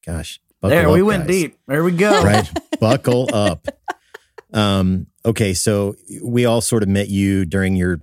gosh. 0.05 0.39
there, 0.62 0.89
we 0.89 1.01
up, 1.01 1.07
went 1.07 1.27
guys. 1.27 1.36
deep. 1.36 1.57
There 1.67 1.83
we 1.83 1.91
go. 1.91 2.23
right? 2.23 2.49
Buckle 2.79 3.29
up. 3.33 3.67
Um, 4.53 5.07
okay, 5.25 5.53
so 5.53 5.95
we 6.23 6.45
all 6.45 6.62
sort 6.62 6.83
of 6.83 6.89
met 6.89 7.10
you 7.10 7.45
during 7.45 7.75
your 7.75 8.01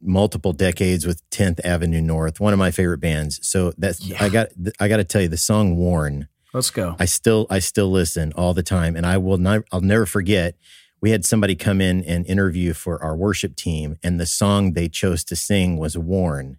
multiple 0.00 0.52
decades 0.52 1.06
with 1.06 1.28
10th 1.30 1.60
Avenue 1.64 2.00
North, 2.00 2.40
one 2.40 2.52
of 2.52 2.58
my 2.58 2.70
favorite 2.70 2.98
bands. 3.00 3.40
So 3.46 3.72
that's 3.76 4.00
Yeah. 4.04 4.22
I 4.22 4.28
got 4.28 4.48
I 4.80 4.88
got 4.88 4.98
to 4.98 5.04
tell 5.04 5.22
you 5.22 5.28
the 5.28 5.36
song 5.36 5.76
"Worn." 5.76 6.28
Let's 6.54 6.70
go. 6.70 6.96
I 6.98 7.04
still 7.04 7.46
I 7.50 7.58
still 7.58 7.90
listen 7.90 8.32
all 8.34 8.54
the 8.54 8.62
time, 8.62 8.96
and 8.96 9.04
I 9.04 9.18
will 9.18 9.38
not 9.38 9.62
I'll 9.72 9.80
never 9.80 10.06
forget. 10.06 10.56
We 11.00 11.10
had 11.10 11.24
somebody 11.24 11.54
come 11.54 11.80
in 11.80 12.02
and 12.04 12.26
interview 12.26 12.72
for 12.72 13.02
our 13.02 13.16
worship 13.16 13.54
team, 13.54 13.96
and 14.02 14.18
the 14.18 14.26
song 14.26 14.72
they 14.72 14.88
chose 14.88 15.24
to 15.24 15.36
sing 15.36 15.76
was 15.76 15.96
"Worn." 15.96 16.58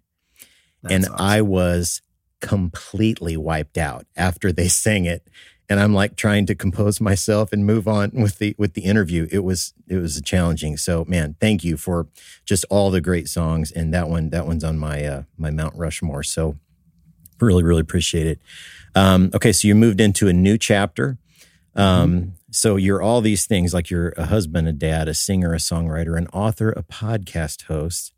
and 0.88 1.04
That's 1.04 1.14
I 1.16 1.40
was 1.40 2.02
completely 2.40 3.36
wiped 3.36 3.78
out 3.78 4.06
after 4.16 4.52
they 4.52 4.68
sang 4.68 5.04
it. 5.04 5.26
And 5.70 5.78
I'm 5.78 5.92
like 5.92 6.16
trying 6.16 6.46
to 6.46 6.54
compose 6.54 6.98
myself 6.98 7.52
and 7.52 7.66
move 7.66 7.86
on 7.86 8.10
with 8.14 8.38
the 8.38 8.54
with 8.56 8.72
the 8.72 8.82
interview. 8.82 9.28
It 9.30 9.40
was 9.40 9.74
it 9.86 9.96
was 9.96 10.18
challenging. 10.22 10.78
So 10.78 11.04
man, 11.06 11.36
thank 11.40 11.62
you 11.62 11.76
for 11.76 12.06
just 12.46 12.64
all 12.70 12.90
the 12.90 13.02
great 13.02 13.28
songs. 13.28 13.70
And 13.70 13.92
that 13.92 14.08
one 14.08 14.30
that 14.30 14.46
one's 14.46 14.64
on 14.64 14.78
my 14.78 15.04
uh, 15.04 15.22
my 15.36 15.50
Mount 15.50 15.76
Rushmore. 15.76 16.22
So 16.22 16.56
really 17.38 17.62
really 17.64 17.82
appreciate 17.82 18.26
it. 18.26 18.40
Um, 18.94 19.30
okay, 19.34 19.52
so 19.52 19.68
you 19.68 19.74
moved 19.74 20.00
into 20.00 20.28
a 20.28 20.32
new 20.32 20.56
chapter. 20.56 21.18
Um, 21.74 22.32
so 22.50 22.76
you're 22.76 23.02
all 23.02 23.20
these 23.20 23.46
things 23.46 23.74
like 23.74 23.90
you're 23.90 24.14
a 24.16 24.26
husband, 24.26 24.68
a 24.68 24.72
dad, 24.72 25.08
a 25.08 25.14
singer, 25.14 25.52
a 25.52 25.58
songwriter, 25.58 26.16
an 26.16 26.26
author, 26.28 26.70
a 26.70 26.82
podcast 26.82 27.64
host. 27.64 28.12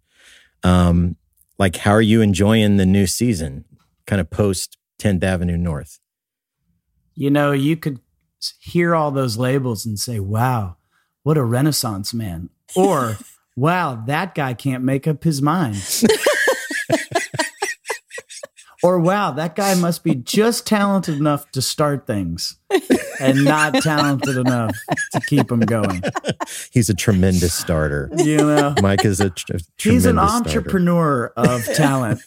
Um, 0.62 1.16
like 1.58 1.76
how 1.76 1.92
are 1.92 2.02
you 2.02 2.20
enjoying 2.20 2.76
the 2.76 2.86
new 2.86 3.06
season 3.06 3.64
kind 4.06 4.20
of 4.20 4.30
post 4.30 4.76
10th 5.00 5.22
avenue 5.24 5.56
north 5.56 6.00
you 7.20 7.30
know, 7.30 7.52
you 7.52 7.76
could 7.76 8.00
hear 8.60 8.94
all 8.94 9.10
those 9.10 9.36
labels 9.36 9.84
and 9.84 9.98
say, 9.98 10.18
"Wow, 10.20 10.76
what 11.22 11.36
a 11.36 11.44
renaissance 11.44 12.14
man," 12.14 12.48
or 12.74 13.18
"Wow, 13.56 14.02
that 14.06 14.34
guy 14.34 14.54
can't 14.54 14.82
make 14.82 15.06
up 15.06 15.22
his 15.22 15.42
mind." 15.42 15.76
Or 18.82 18.98
wow, 18.98 19.30
that 19.32 19.56
guy 19.56 19.74
must 19.74 20.02
be 20.04 20.14
just 20.14 20.66
talented 20.66 21.16
enough 21.18 21.50
to 21.52 21.60
start 21.60 22.06
things 22.06 22.56
and 23.20 23.44
not 23.44 23.74
talented 23.82 24.38
enough 24.38 24.74
to 25.12 25.20
keep 25.20 25.48
them 25.48 25.60
going. 25.60 26.02
he's 26.70 26.88
a 26.88 26.94
tremendous 26.94 27.52
starter 27.52 28.08
You 28.16 28.38
know, 28.38 28.74
mike 28.80 29.04
is 29.04 29.20
a, 29.20 29.28
tr- 29.30 29.52
he's 29.78 30.06
an 30.06 30.16
tremendous 30.16 30.30
starter. 30.30 30.58
entrepreneur 30.58 31.32
of 31.36 31.64
talent. 31.74 32.20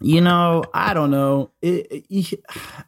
you 0.00 0.20
know, 0.20 0.64
I 0.72 0.94
don't 0.94 1.10
know. 1.10 1.50
It, 1.62 2.04
it- 2.10 2.44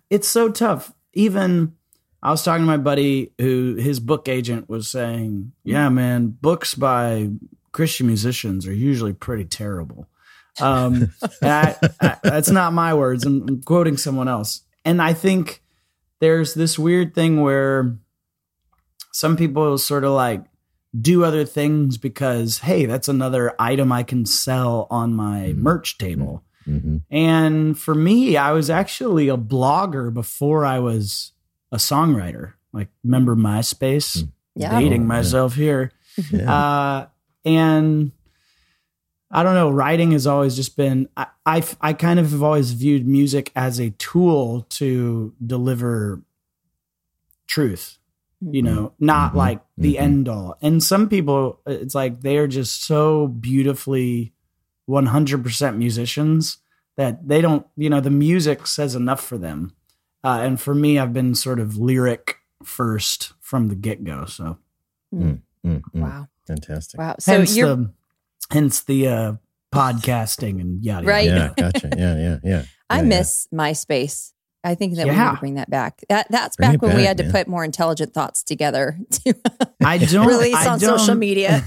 it's 0.08 0.28
so 0.28 0.50
tough. 0.50 0.92
Even 1.12 1.74
I 2.22 2.30
was 2.30 2.42
talking 2.42 2.62
to 2.62 2.66
my 2.66 2.76
buddy 2.76 3.32
who 3.38 3.74
his 3.76 4.00
book 4.00 4.28
agent 4.28 4.68
was 4.68 4.88
saying, 4.88 5.52
"Yeah, 5.64 5.88
man, 5.88 6.36
books 6.40 6.74
by 6.74 7.30
Christian 7.72 8.06
musicians 8.06 8.66
are 8.66 8.72
usually 8.74 9.12
pretty 9.12 9.44
terrible." 9.44 10.06
Um, 10.60 11.12
and 11.42 11.50
I, 11.50 11.76
I, 12.00 12.16
that's 12.22 12.50
not 12.50 12.72
my 12.72 12.94
words. 12.94 13.24
I'm, 13.24 13.48
I'm 13.48 13.62
quoting 13.62 13.96
someone 13.96 14.28
else, 14.28 14.62
and 14.84 15.00
I 15.02 15.12
think 15.12 15.62
there's 16.20 16.54
this 16.54 16.78
weird 16.78 17.14
thing 17.14 17.40
where 17.40 17.96
some 19.12 19.36
people 19.36 19.76
sort 19.78 20.04
of 20.04 20.12
like 20.12 20.44
do 21.00 21.24
other 21.24 21.44
things 21.44 21.96
because 21.98 22.58
hey 22.58 22.84
that's 22.84 23.06
another 23.08 23.54
item 23.60 23.92
i 23.92 24.02
can 24.02 24.26
sell 24.26 24.88
on 24.90 25.14
my 25.14 25.52
merch 25.56 25.98
table 25.98 26.42
hmm 26.64 26.98
And 27.10 27.78
for 27.78 27.94
me, 27.94 28.36
I 28.36 28.52
was 28.52 28.68
actually 28.70 29.28
a 29.28 29.36
blogger 29.38 30.12
before 30.12 30.66
I 30.66 30.78
was 30.78 31.32
a 31.72 31.76
songwriter. 31.78 32.52
Like, 32.72 32.88
remember 33.02 33.34
MySpace? 33.34 34.28
Yeah. 34.54 34.78
Dating 34.78 35.00
Oh, 35.00 35.04
yeah. 35.04 35.08
myself 35.08 35.54
here. 35.54 35.90
Yeah. 36.30 36.52
Uh, 36.52 37.06
and 37.46 38.12
I 39.30 39.42
don't 39.44 39.54
know, 39.54 39.70
writing 39.70 40.10
has 40.12 40.26
always 40.26 40.56
just 40.56 40.76
been, 40.76 41.08
I, 41.16 41.26
I, 41.46 41.62
I 41.80 41.92
kind 41.92 42.18
of 42.18 42.30
have 42.32 42.42
always 42.42 42.72
viewed 42.72 43.06
music 43.06 43.52
as 43.54 43.78
a 43.78 43.90
tool 43.90 44.62
to 44.70 45.32
deliver 45.44 46.20
truth, 47.46 47.98
you 48.40 48.62
know, 48.62 48.92
not 48.98 49.32
Mhm. 49.32 49.36
like 49.36 49.60
the 49.76 49.94
Mhm. 49.94 50.00
end 50.00 50.28
all. 50.28 50.56
And 50.62 50.82
some 50.82 51.08
people, 51.08 51.60
it's 51.66 51.94
like 51.94 52.22
they 52.22 52.38
are 52.38 52.46
just 52.48 52.84
so 52.84 53.28
beautifully 53.28 54.32
100% 54.86 55.76
musicians 55.76 56.58
that 56.96 57.26
they 57.28 57.40
don't, 57.40 57.66
you 57.76 57.88
know, 57.90 58.00
the 58.00 58.10
music 58.10 58.66
says 58.66 58.94
enough 58.94 59.20
for 59.24 59.38
them. 59.38 59.72
Uh, 60.24 60.40
and 60.42 60.60
for 60.60 60.74
me, 60.74 60.98
I've 60.98 61.12
been 61.12 61.34
sort 61.34 61.58
of 61.60 61.76
lyric 61.76 62.36
first 62.62 63.32
from 63.40 63.68
the 63.68 63.74
get 63.76 64.02
go. 64.04 64.24
So, 64.26 64.58
Mm, 65.14 65.42
mm. 65.66 65.82
Wow. 65.94 66.28
Fantastic. 66.46 66.98
Wow. 67.00 67.16
So 67.18 67.32
hence 67.32 67.56
you're 67.56 67.68
the 67.74 67.90
hence 68.50 68.80
the 68.82 69.08
uh, 69.08 69.32
podcasting 69.74 70.60
and 70.60 70.84
yada 70.84 71.06
Right. 71.06 71.26
yada. 71.28 71.54
Yeah, 71.56 71.70
gotcha. 71.70 71.90
Yeah, 71.96 72.16
yeah, 72.18 72.38
yeah. 72.44 72.62
I 72.88 72.98
Yeah, 72.98 73.02
miss 73.02 73.48
MySpace. 73.52 74.32
I 74.62 74.74
think 74.74 74.96
that 74.96 75.06
we 75.06 75.12
need 75.12 75.16
to 75.16 75.36
bring 75.40 75.54
that 75.54 75.70
back. 75.70 76.02
That 76.10 76.26
that's 76.28 76.56
Bring 76.56 76.68
back 76.72 76.74
it 76.74 76.82
when 76.82 76.94
we 76.96 77.04
had 77.04 77.16
to 77.16 77.22
man. 77.22 77.32
put 77.32 77.48
more 77.48 77.64
intelligent 77.64 78.12
thoughts 78.12 78.42
together 78.42 78.98
to 79.10 79.34
I 79.82 79.96
don't 79.96 80.26
release 80.26 80.54
I 80.54 80.68
on 80.68 80.78
don't- 80.78 80.98
social 80.98 81.14
media. 81.14 81.64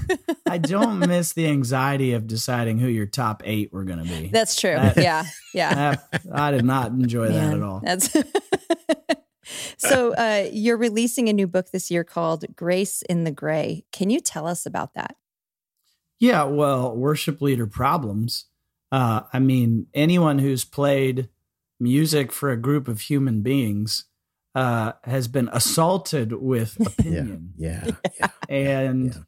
I 0.48 0.58
don't 0.58 1.00
miss 1.00 1.32
the 1.32 1.48
anxiety 1.48 2.12
of 2.12 2.28
deciding 2.28 2.78
who 2.78 2.86
your 2.86 3.06
top 3.06 3.42
eight 3.44 3.72
were 3.72 3.82
going 3.82 3.98
to 3.98 4.04
be. 4.04 4.28
That's 4.28 4.54
true. 4.60 4.76
That- 4.76 4.96
yeah. 4.96 5.24
Yeah. 5.52 5.74
That- 6.12 6.22
I 6.32 6.52
did 6.52 6.64
not 6.64 6.92
enjoy 6.92 7.28
that 7.30 7.54
at 7.54 7.62
all. 7.62 7.80
That's 7.82 8.14
so 9.76 10.14
uh, 10.14 10.48
you're 10.52 10.76
releasing 10.78 11.28
a 11.28 11.32
new 11.32 11.46
book 11.46 11.70
this 11.70 11.90
year 11.90 12.04
called 12.04 12.44
Grace 12.56 13.02
in 13.02 13.24
the 13.24 13.30
Gray. 13.30 13.84
Can 13.92 14.08
you 14.08 14.20
tell 14.20 14.46
us 14.46 14.64
about 14.66 14.94
that? 14.94 15.16
Yeah, 16.24 16.44
well, 16.44 16.96
worship 16.96 17.42
leader 17.42 17.66
problems. 17.66 18.46
Uh, 18.90 19.22
I 19.32 19.38
mean, 19.40 19.86
anyone 19.92 20.38
who's 20.38 20.64
played 20.64 21.28
music 21.78 22.32
for 22.32 22.50
a 22.50 22.56
group 22.56 22.88
of 22.88 23.00
human 23.00 23.42
beings 23.42 24.04
uh, 24.54 24.92
has 25.02 25.26
been 25.28 25.48
assaulted 25.52 26.32
with 26.32 26.76
Yeah, 26.80 26.86
opinion. 26.86 27.52
yeah, 27.56 27.90
yeah. 28.20 28.28
And 28.48 29.06
Yeah. 29.06 29.20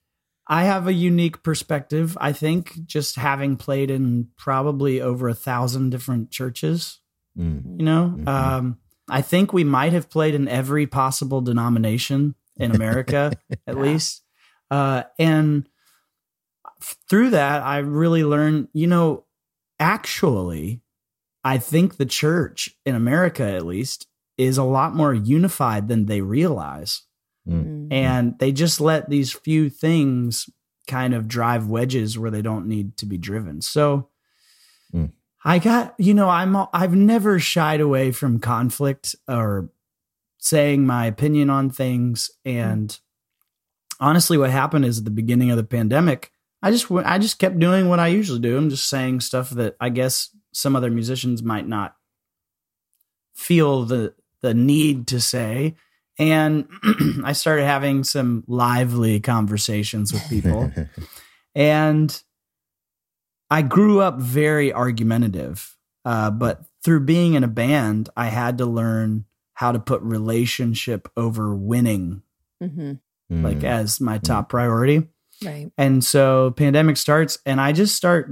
I 0.48 0.64
have 0.64 0.86
a 0.86 0.92
unique 0.92 1.42
perspective, 1.42 2.16
I 2.20 2.32
think, 2.32 2.86
just 2.86 3.16
having 3.16 3.56
played 3.56 3.90
in 3.90 4.28
probably 4.36 5.00
over 5.00 5.28
a 5.28 5.34
thousand 5.34 5.90
different 5.90 6.30
churches, 6.30 7.00
Mm. 7.36 7.78
you 7.80 7.84
know. 7.84 8.14
Mhm. 8.16 8.28
Um, 8.28 8.78
I 9.10 9.20
think 9.22 9.52
we 9.52 9.64
might 9.64 9.92
have 9.92 10.08
played 10.08 10.34
in 10.34 10.48
every 10.48 10.86
possible 10.86 11.40
denomination 11.42 12.34
in 12.56 12.70
America, 12.74 13.32
at 13.66 13.76
least. 13.76 14.22
Uh, 14.70 15.02
and 15.18 15.68
through 17.08 17.30
that, 17.30 17.62
I 17.62 17.78
really 17.78 18.24
learned, 18.24 18.68
you 18.72 18.86
know, 18.86 19.24
actually, 19.78 20.82
I 21.44 21.58
think 21.58 21.96
the 21.96 22.06
church 22.06 22.70
in 22.84 22.94
America, 22.94 23.44
at 23.44 23.66
least, 23.66 24.06
is 24.36 24.58
a 24.58 24.64
lot 24.64 24.94
more 24.94 25.14
unified 25.14 25.88
than 25.88 26.06
they 26.06 26.20
realize. 26.20 27.02
Mm. 27.48 27.88
And 27.92 28.38
they 28.38 28.52
just 28.52 28.80
let 28.80 29.08
these 29.08 29.32
few 29.32 29.70
things 29.70 30.50
kind 30.86 31.14
of 31.14 31.28
drive 31.28 31.66
wedges 31.66 32.18
where 32.18 32.30
they 32.30 32.42
don't 32.42 32.66
need 32.66 32.96
to 32.98 33.06
be 33.06 33.18
driven. 33.18 33.60
So 33.60 34.08
Mm. 34.92 35.12
I 35.44 35.58
got, 35.58 35.94
you 35.98 36.14
know, 36.14 36.28
I'm 36.28 36.56
I've 36.72 36.94
never 36.94 37.38
shied 37.38 37.80
away 37.80 38.12
from 38.12 38.40
conflict 38.40 39.14
or 39.28 39.70
saying 40.38 40.86
my 40.86 41.06
opinion 41.06 41.50
on 41.50 41.70
things 41.70 42.30
and 42.44 42.98
honestly 43.98 44.38
what 44.38 44.50
happened 44.50 44.84
is 44.84 44.98
at 44.98 45.04
the 45.04 45.10
beginning 45.10 45.50
of 45.50 45.56
the 45.56 45.64
pandemic, 45.64 46.30
I 46.66 46.70
just 46.72 46.90
I 46.90 47.18
just 47.18 47.38
kept 47.38 47.60
doing 47.60 47.88
what 47.88 48.00
I 48.00 48.08
usually 48.08 48.40
do. 48.40 48.56
I'm 48.56 48.70
just 48.70 48.88
saying 48.88 49.20
stuff 49.20 49.50
that 49.50 49.76
I 49.80 49.88
guess 49.88 50.30
some 50.52 50.74
other 50.74 50.90
musicians 50.90 51.40
might 51.42 51.68
not 51.68 51.94
feel 53.36 53.84
the 53.84 54.14
the 54.42 54.52
need 54.52 55.06
to 55.08 55.20
say 55.20 55.76
and 56.18 56.66
I 57.24 57.34
started 57.34 57.66
having 57.66 58.02
some 58.02 58.42
lively 58.48 59.20
conversations 59.20 60.12
with 60.12 60.28
people. 60.28 60.72
and 61.54 62.22
I 63.50 63.62
grew 63.62 64.00
up 64.00 64.18
very 64.18 64.72
argumentative, 64.72 65.76
uh, 66.04 66.30
but 66.30 66.62
through 66.82 67.00
being 67.00 67.34
in 67.34 67.44
a 67.44 67.48
band, 67.48 68.08
I 68.16 68.26
had 68.26 68.58
to 68.58 68.66
learn 68.66 69.26
how 69.54 69.72
to 69.72 69.78
put 69.78 70.02
relationship 70.02 71.08
over 71.16 71.54
winning, 71.54 72.22
hmm 72.60 72.94
Mm. 73.28 73.42
like 73.42 73.64
as 73.64 74.00
my 74.00 74.18
top 74.18 74.48
priority. 74.48 75.08
Right. 75.44 75.70
And 75.76 76.02
so 76.04 76.52
pandemic 76.52 76.96
starts 76.96 77.38
and 77.44 77.60
I 77.60 77.72
just 77.72 77.94
start 77.94 78.30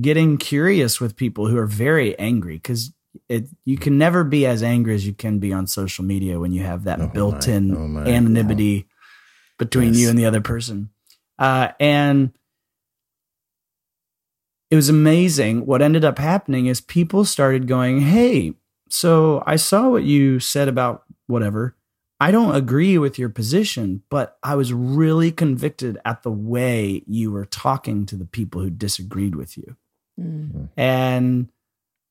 getting 0.00 0.36
curious 0.36 1.00
with 1.00 1.16
people 1.16 1.46
who 1.48 1.56
are 1.56 1.66
very 1.66 2.18
angry 2.18 2.56
because 2.56 2.92
it 3.28 3.46
you 3.64 3.78
can 3.78 3.96
never 3.96 4.24
be 4.24 4.44
as 4.44 4.62
angry 4.62 4.94
as 4.94 5.06
you 5.06 5.14
can 5.14 5.38
be 5.38 5.52
on 5.52 5.66
social 5.66 6.04
media 6.04 6.38
when 6.40 6.52
you 6.52 6.62
have 6.62 6.84
that 6.84 7.00
Oh 7.00 7.06
built-in 7.06 7.74
oh 7.76 7.86
my. 7.88 8.02
anonymity 8.04 8.88
between 9.58 9.90
Yes. 9.94 9.98
you 9.98 10.08
and 10.10 10.18
the 10.18 10.26
other 10.26 10.40
person. 10.40 10.90
Uh, 11.38 11.68
and 11.80 12.32
it 14.70 14.76
was 14.76 14.88
amazing. 14.88 15.64
What 15.66 15.80
ended 15.82 16.04
up 16.04 16.18
happening 16.18 16.66
is 16.66 16.80
people 16.80 17.24
started 17.24 17.68
going, 17.68 18.00
Hey, 18.00 18.54
so 18.88 19.42
I 19.46 19.56
saw 19.56 19.88
what 19.90 20.02
you 20.02 20.40
said 20.40 20.68
about 20.68 21.04
whatever. 21.26 21.76
I 22.24 22.30
don't 22.30 22.54
agree 22.54 22.96
with 22.96 23.18
your 23.18 23.28
position, 23.28 24.02
but 24.08 24.38
I 24.42 24.54
was 24.54 24.72
really 24.72 25.30
convicted 25.30 25.98
at 26.06 26.22
the 26.22 26.30
way 26.30 27.02
you 27.06 27.30
were 27.30 27.44
talking 27.44 28.06
to 28.06 28.16
the 28.16 28.24
people 28.24 28.62
who 28.62 28.70
disagreed 28.70 29.34
with 29.34 29.58
you. 29.58 29.76
Mm. 30.18 30.70
And 30.74 31.50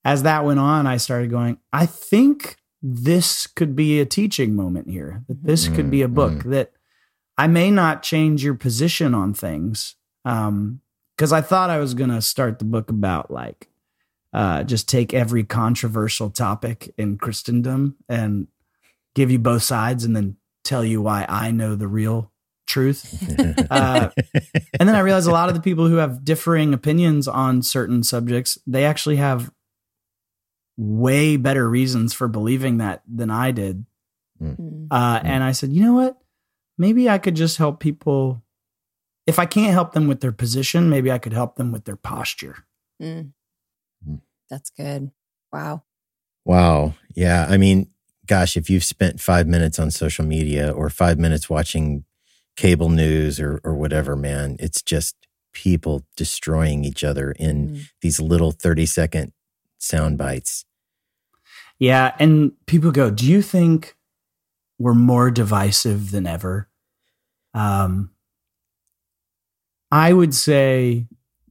as 0.04 0.22
that 0.22 0.44
went 0.44 0.60
on, 0.60 0.86
I 0.86 0.98
started 0.98 1.30
going, 1.30 1.58
I 1.72 1.86
think 1.86 2.58
this 2.80 3.48
could 3.48 3.74
be 3.74 3.98
a 3.98 4.06
teaching 4.06 4.54
moment 4.54 4.88
here, 4.88 5.24
that 5.26 5.42
this 5.42 5.66
could 5.66 5.90
be 5.90 6.02
a 6.02 6.08
book, 6.08 6.44
that 6.44 6.70
I 7.36 7.48
may 7.48 7.72
not 7.72 8.04
change 8.04 8.44
your 8.44 8.54
position 8.54 9.14
on 9.14 9.34
things. 9.34 9.96
Um, 10.24 10.80
because 11.16 11.32
I 11.32 11.40
thought 11.40 11.70
I 11.70 11.78
was 11.78 11.94
going 11.94 12.10
to 12.10 12.22
start 12.22 12.60
the 12.60 12.64
book 12.64 12.88
about 12.88 13.32
like, 13.32 13.68
uh, 14.32 14.62
just 14.62 14.88
take 14.88 15.12
every 15.12 15.42
controversial 15.42 16.30
topic 16.30 16.94
in 16.96 17.18
Christendom 17.18 17.96
and 18.08 18.46
give 19.14 19.30
you 19.30 19.38
both 19.38 19.62
sides 19.62 20.04
and 20.04 20.14
then 20.14 20.36
tell 20.64 20.84
you 20.84 21.02
why 21.02 21.26
I 21.28 21.50
know 21.50 21.74
the 21.74 21.88
real 21.88 22.32
truth. 22.66 23.10
Uh, 23.70 24.10
and 24.78 24.88
then 24.88 24.94
I 24.94 25.00
realized 25.00 25.26
a 25.26 25.32
lot 25.32 25.48
of 25.48 25.54
the 25.54 25.60
people 25.60 25.88
who 25.88 25.96
have 25.96 26.24
differing 26.24 26.72
opinions 26.72 27.26
on 27.26 27.62
certain 27.62 28.02
subjects, 28.04 28.58
they 28.66 28.84
actually 28.84 29.16
have 29.16 29.50
way 30.76 31.36
better 31.36 31.68
reasons 31.68 32.12
for 32.14 32.28
believing 32.28 32.78
that 32.78 33.02
than 33.08 33.30
I 33.30 33.50
did. 33.50 33.84
Mm. 34.40 34.88
Uh, 34.90 35.20
and 35.24 35.42
I 35.42 35.52
said, 35.52 35.72
you 35.72 35.82
know 35.82 35.94
what? 35.94 36.18
Maybe 36.78 37.08
I 37.08 37.18
could 37.18 37.34
just 37.34 37.56
help 37.56 37.80
people. 37.80 38.42
If 39.26 39.38
I 39.38 39.46
can't 39.46 39.72
help 39.72 39.92
them 39.92 40.06
with 40.06 40.20
their 40.20 40.32
position, 40.32 40.90
maybe 40.90 41.10
I 41.10 41.18
could 41.18 41.32
help 41.32 41.56
them 41.56 41.72
with 41.72 41.84
their 41.84 41.96
posture. 41.96 42.64
Mm. 43.02 43.32
Mm. 44.08 44.20
That's 44.50 44.70
good. 44.70 45.10
Wow. 45.52 45.82
Wow. 46.44 46.94
Yeah. 47.14 47.46
I 47.48 47.56
mean, 47.56 47.88
gosh, 48.26 48.56
if 48.56 48.68
you've 48.70 48.84
spent 48.84 49.20
five 49.20 49.46
minutes 49.46 49.78
on 49.78 49.90
social 49.90 50.24
media 50.24 50.70
or 50.70 50.88
five 50.90 51.18
minutes 51.18 51.48
watching 51.50 52.04
cable 52.56 52.88
news 52.88 53.40
or, 53.40 53.60
or 53.64 53.74
whatever, 53.74 54.16
man, 54.16 54.56
it's 54.60 54.80
just 54.82 55.16
people 55.52 56.04
destroying 56.16 56.84
each 56.84 57.04
other 57.04 57.32
in 57.32 57.68
Mm. 57.68 57.80
these 58.00 58.20
little 58.20 58.50
30 58.52 58.86
second 58.86 59.32
sound 59.78 60.18
bites. 60.18 60.64
Yeah. 61.78 62.14
And 62.18 62.52
people 62.66 62.90
go, 62.92 63.10
Do 63.10 63.26
you 63.26 63.42
think 63.42 63.96
we're 64.78 64.94
more 64.94 65.30
divisive 65.30 66.10
than 66.10 66.26
ever? 66.26 66.68
Um, 67.52 68.10
I 69.90 70.12
would 70.12 70.34
say 70.34 71.06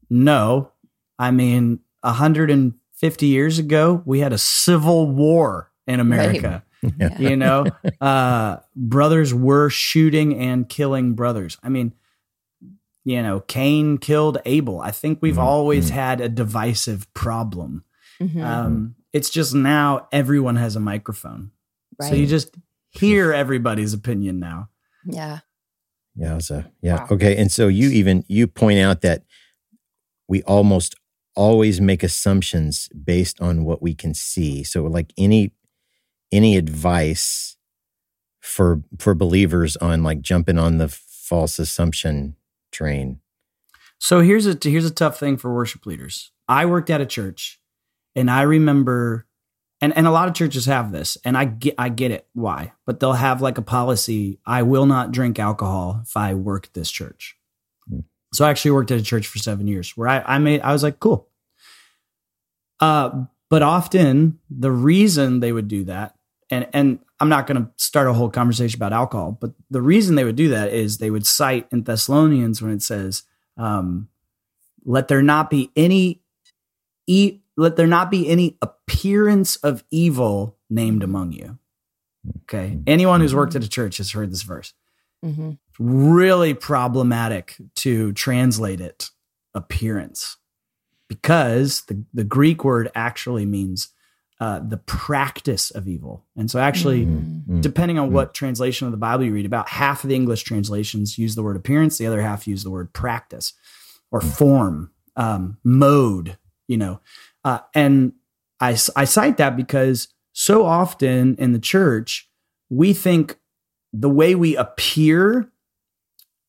no. 0.09 0.71
I 1.19 1.31
mean, 1.31 1.79
150 2.01 3.25
years 3.25 3.59
ago, 3.59 4.01
we 4.05 4.19
had 4.19 4.33
a 4.33 4.37
civil 4.37 5.07
war 5.09 5.71
in 5.87 5.99
America. 5.99 6.63
Yeah. 6.99 7.17
You 7.17 7.37
know, 7.37 7.65
uh, 8.01 8.57
brothers 8.75 9.33
were 9.33 9.69
shooting 9.69 10.37
and 10.37 10.67
killing 10.67 11.13
brothers. 11.13 11.57
I 11.63 11.69
mean, 11.69 11.93
you 13.05 13.21
know, 13.23 13.39
Cain 13.39 13.97
killed 13.97 14.39
Abel. 14.45 14.81
I 14.81 14.91
think 14.91 15.19
we've 15.21 15.35
Mhm. 15.37 15.43
always 15.43 15.87
Mhm. 15.89 15.93
had 15.93 16.19
a 16.19 16.27
divisive 16.27 17.07
problem. 17.13 17.85
Mhm. 18.19 18.43
Um, 18.43 18.95
it's 19.13 19.29
just 19.29 19.55
now 19.55 20.09
everyone 20.11 20.57
has 20.57 20.75
a 20.75 20.81
microphone. 20.81 21.51
right. 21.99 22.09
So 22.09 22.15
you 22.15 22.27
just 22.27 22.53
hear 22.89 23.31
everybody's 23.31 23.93
opinion 23.93 24.39
now. 24.39 24.67
yeah. 25.05 25.39
Yeah. 26.17 26.39
So, 26.39 26.65
yeah. 26.81 26.95
Wow. 27.03 27.07
Okay. 27.11 27.37
And 27.37 27.49
so 27.49 27.69
you 27.69 27.91
even, 27.91 28.25
you 28.27 28.45
point 28.47 28.79
out 28.79 28.99
that 29.01 29.23
we 30.27 30.43
almost 30.43 30.95
always 31.33 31.79
make 31.79 32.03
assumptions 32.03 32.89
based 32.89 33.39
on 33.39 33.63
what 33.63 33.81
we 33.81 33.95
can 33.95 34.13
see. 34.13 34.63
So 34.65 34.83
like 34.83 35.13
any 35.17 35.53
any 36.33 36.57
advice 36.57 37.55
for 38.41 38.81
for 38.99 39.15
believers 39.15 39.77
on 39.77 40.03
like 40.03 40.21
jumping 40.21 40.57
on 40.57 40.77
the 40.77 40.89
false 40.89 41.59
assumption 41.59 42.35
train. 42.71 43.21
So 43.99 44.19
here's 44.19 44.45
a 44.45 44.57
here's 44.61 44.85
a 44.85 44.91
tough 44.91 45.17
thing 45.17 45.37
for 45.37 45.53
worship 45.53 45.85
leaders. 45.85 46.31
I 46.49 46.65
worked 46.65 46.89
at 46.89 46.99
a 46.99 47.05
church 47.05 47.59
and 48.15 48.29
I 48.29 48.41
remember 48.41 49.25
and 49.79 49.95
and 49.95 50.05
a 50.05 50.11
lot 50.11 50.27
of 50.27 50.33
churches 50.33 50.65
have 50.65 50.91
this 50.91 51.17
and 51.23 51.37
I 51.37 51.45
get 51.45 51.75
I 51.77 51.87
get 51.87 52.11
it 52.11 52.27
why. 52.33 52.73
But 52.85 52.99
they'll 52.99 53.13
have 53.13 53.41
like 53.41 53.57
a 53.57 53.61
policy 53.61 54.39
I 54.45 54.63
will 54.63 54.85
not 54.85 55.13
drink 55.13 55.39
alcohol 55.39 56.01
if 56.03 56.17
I 56.17 56.33
work 56.33 56.65
at 56.67 56.73
this 56.73 56.91
church. 56.91 57.37
So 58.33 58.43
I 58.43 58.49
actually 58.49 58.71
worked 58.71 58.91
at 58.91 58.99
a 58.99 59.03
church 59.03 59.27
for 59.27 59.37
7 59.37 59.67
years 59.67 59.95
where 59.95 60.09
I 60.09 60.19
I 60.25 60.37
made 60.39 60.59
I 60.61 60.73
was 60.73 60.83
like 60.83 60.99
cool. 60.99 61.29
Uh 62.81 63.25
but 63.49 63.61
often 63.61 64.39
the 64.49 64.71
reason 64.71 65.39
they 65.39 65.53
would 65.53 65.69
do 65.69 65.85
that 65.85 66.15
and 66.53 66.67
and 66.73 66.99
I'm 67.19 67.29
not 67.29 67.47
going 67.47 67.63
to 67.63 67.69
start 67.77 68.07
a 68.07 68.13
whole 68.13 68.29
conversation 68.29 68.77
about 68.77 68.93
alcohol, 68.93 69.37
but 69.39 69.51
the 69.69 69.81
reason 69.81 70.15
they 70.15 70.23
would 70.23 70.35
do 70.35 70.49
that 70.49 70.71
is 70.71 70.97
they 70.97 71.09
would 71.09 71.25
cite 71.25 71.67
in 71.71 71.83
Thessalonians 71.83 72.61
when 72.61 72.71
it 72.71 72.81
says, 72.81 73.23
um, 73.57 74.09
"Let 74.85 75.07
there 75.07 75.21
not 75.21 75.49
be 75.49 75.71
any 75.75 76.21
e- 77.07 77.39
let 77.55 77.75
there 77.75 77.87
not 77.87 78.11
be 78.11 78.27
any 78.27 78.57
appearance 78.61 79.55
of 79.57 79.83
evil 79.89 80.57
named 80.69 81.03
among 81.03 81.31
you." 81.31 81.57
Okay, 82.43 82.79
anyone 82.87 83.21
who's 83.21 83.35
worked 83.35 83.55
at 83.55 83.63
a 83.63 83.69
church 83.69 83.97
has 83.97 84.11
heard 84.11 84.31
this 84.31 84.43
verse. 84.43 84.73
Mm-hmm. 85.25 85.51
Really 85.79 86.53
problematic 86.53 87.55
to 87.75 88.11
translate 88.13 88.81
it 88.81 89.09
appearance 89.53 90.37
because 91.07 91.81
the 91.83 92.03
the 92.13 92.23
Greek 92.23 92.63
word 92.63 92.91
actually 92.95 93.45
means 93.45 93.92
uh, 94.43 94.59
the 94.59 94.81
practice 95.07 95.71
of 95.77 95.87
evil. 95.87 96.15
And 96.35 96.51
so, 96.51 96.59
actually, 96.59 97.05
Mm-hmm. 97.05 97.61
depending 97.61 97.97
on 97.99 98.11
what 98.11 98.33
translation 98.33 98.87
of 98.87 98.91
the 98.91 99.05
Bible 99.07 99.23
you 99.25 99.33
read, 99.33 99.45
about 99.45 99.69
half 99.69 100.03
of 100.03 100.09
the 100.09 100.15
English 100.15 100.43
translations 100.43 101.17
use 101.17 101.35
the 101.35 101.43
word 101.43 101.55
appearance, 101.55 101.97
the 101.97 102.07
other 102.07 102.21
half 102.21 102.47
use 102.47 102.63
the 102.63 102.73
word 102.77 102.91
practice 102.91 103.53
or 104.11 104.19
form, 104.19 104.91
um, 105.15 105.57
mode, 105.63 106.37
you 106.67 106.77
know. 106.77 106.99
Uh, 107.45 107.59
and 107.73 108.13
I, 108.59 108.71
I 108.95 109.05
cite 109.05 109.37
that 109.37 109.55
because 109.55 110.09
so 110.33 110.65
often 110.65 111.35
in 111.37 111.53
the 111.53 111.59
church, 111.73 112.29
we 112.69 112.93
think 112.93 113.37
the 113.93 114.09
way 114.09 114.35
we 114.35 114.57
appear 114.57 115.51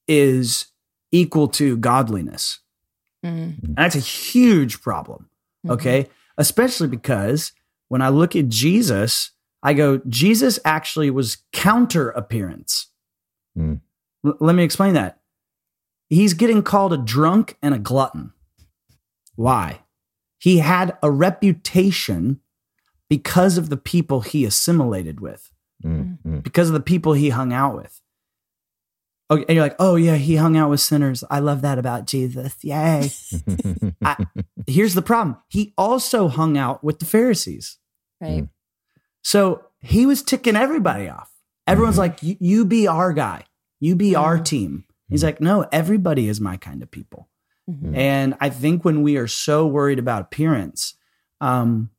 is 0.08 0.66
equal 1.12 1.48
to 1.48 1.76
godliness. 1.76 2.60
Mm-hmm. 3.24 3.66
And 3.66 3.76
that's 3.76 3.96
a 3.96 4.00
huge 4.00 4.80
problem. 4.80 5.28
Okay. 5.68 6.08
Especially 6.36 6.88
because 6.88 7.52
when 7.94 8.02
I 8.02 8.08
look 8.08 8.34
at 8.34 8.48
Jesus, 8.48 9.30
I 9.62 9.72
go, 9.72 10.00
Jesus 10.08 10.58
actually 10.64 11.10
was 11.10 11.44
counter 11.52 12.10
appearance. 12.10 12.88
Mm. 13.56 13.82
L- 14.26 14.36
let 14.40 14.56
me 14.56 14.64
explain 14.64 14.94
that. 14.94 15.20
He's 16.10 16.34
getting 16.34 16.64
called 16.64 16.92
a 16.92 16.96
drunk 16.96 17.56
and 17.62 17.72
a 17.72 17.78
glutton. 17.78 18.32
Why? 19.36 19.82
He 20.40 20.58
had 20.58 20.98
a 21.04 21.10
reputation 21.12 22.40
because 23.08 23.58
of 23.58 23.70
the 23.70 23.76
people 23.76 24.22
he 24.22 24.44
assimilated 24.44 25.20
with, 25.20 25.52
Mm, 25.84 26.18
mm. 26.26 26.42
because 26.42 26.66
of 26.66 26.74
the 26.74 26.80
people 26.80 27.12
he 27.12 27.28
hung 27.28 27.52
out 27.52 27.76
with. 27.76 28.00
Okay, 29.30 29.44
and 29.48 29.54
you're 29.54 29.64
like, 29.64 29.76
oh 29.78 29.94
yeah, 29.94 30.16
he 30.16 30.34
hung 30.34 30.56
out 30.56 30.68
with 30.68 30.80
sinners. 30.80 31.22
I 31.30 31.38
love 31.38 31.62
that 31.62 31.78
about 31.78 32.08
Jesus. 32.08 32.56
Yay. 32.64 33.08
I, 34.02 34.26
here's 34.66 34.94
the 34.94 35.00
problem. 35.02 35.36
He 35.48 35.72
also 35.78 36.26
hung 36.26 36.58
out 36.58 36.82
with 36.82 36.98
the 36.98 37.04
Pharisees. 37.04 37.78
Right. 38.24 38.48
So 39.22 39.66
he 39.80 40.06
was 40.06 40.22
ticking 40.22 40.56
everybody 40.56 41.08
off. 41.08 41.30
Everyone's 41.66 41.96
Mhm. 41.96 41.98
like, 41.98 42.18
"You- 42.22 42.64
be 42.64 42.86
our 42.86 43.12
guy. 43.12 43.44
You 43.80 43.96
be 43.96 44.14
our 44.14 44.38
Mhm. 44.38 44.44
team. 44.44 44.84
He's 45.08 45.22
like, 45.24 45.40
no, 45.40 45.66
everybody 45.72 46.28
is 46.28 46.40
my 46.40 46.56
kind 46.56 46.82
of 46.82 46.90
people. 46.90 47.28
Mhm. 47.70 47.94
And 47.96 48.34
I 48.40 48.50
think 48.50 48.84
when 48.84 49.02
we 49.02 49.16
are 49.16 49.26
so 49.28 49.66
worried 49.66 49.98
about 49.98 50.22
appearance, 50.22 50.94
um, 51.40 51.90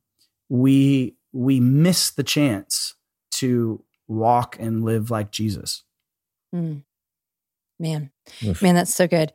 we 0.48 1.16
we 1.32 1.60
miss 1.60 2.10
the 2.10 2.22
chance 2.24 2.94
to 3.30 3.84
walk 4.08 4.56
and 4.58 4.82
live 4.84 5.10
like 5.10 5.30
Jesus. 5.30 5.82
Mm. 6.54 6.82
Man, 7.78 8.10
Oof. 8.42 8.62
man, 8.62 8.74
that's 8.74 8.94
so 8.94 9.06
good. 9.06 9.34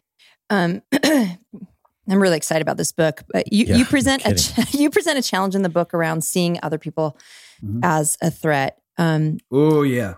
Um, 0.50 0.82
I'm 2.10 2.22
really 2.22 2.38
excited 2.38 2.62
about 2.62 2.78
this 2.78 2.92
book. 2.92 3.22
But 3.32 3.52
you, 3.54 3.66
Yeah, 3.66 3.76
you 3.78 3.84
no 3.84 3.90
present 3.90 4.26
a 4.26 4.36
ch- 4.36 4.74
you 4.74 4.90
present 4.90 5.18
a 5.18 5.22
challenge 5.22 5.56
in 5.56 5.62
the 5.62 5.70
book 5.70 5.94
around 5.94 6.24
seeing 6.24 6.60
other 6.64 6.78
people 6.78 7.18
Mhm. 7.64 7.80
as 7.84 8.18
a 8.22 8.32
threat. 8.32 8.78
Um, 8.98 9.38
Oh 9.52 9.84
yeah. 9.84 10.16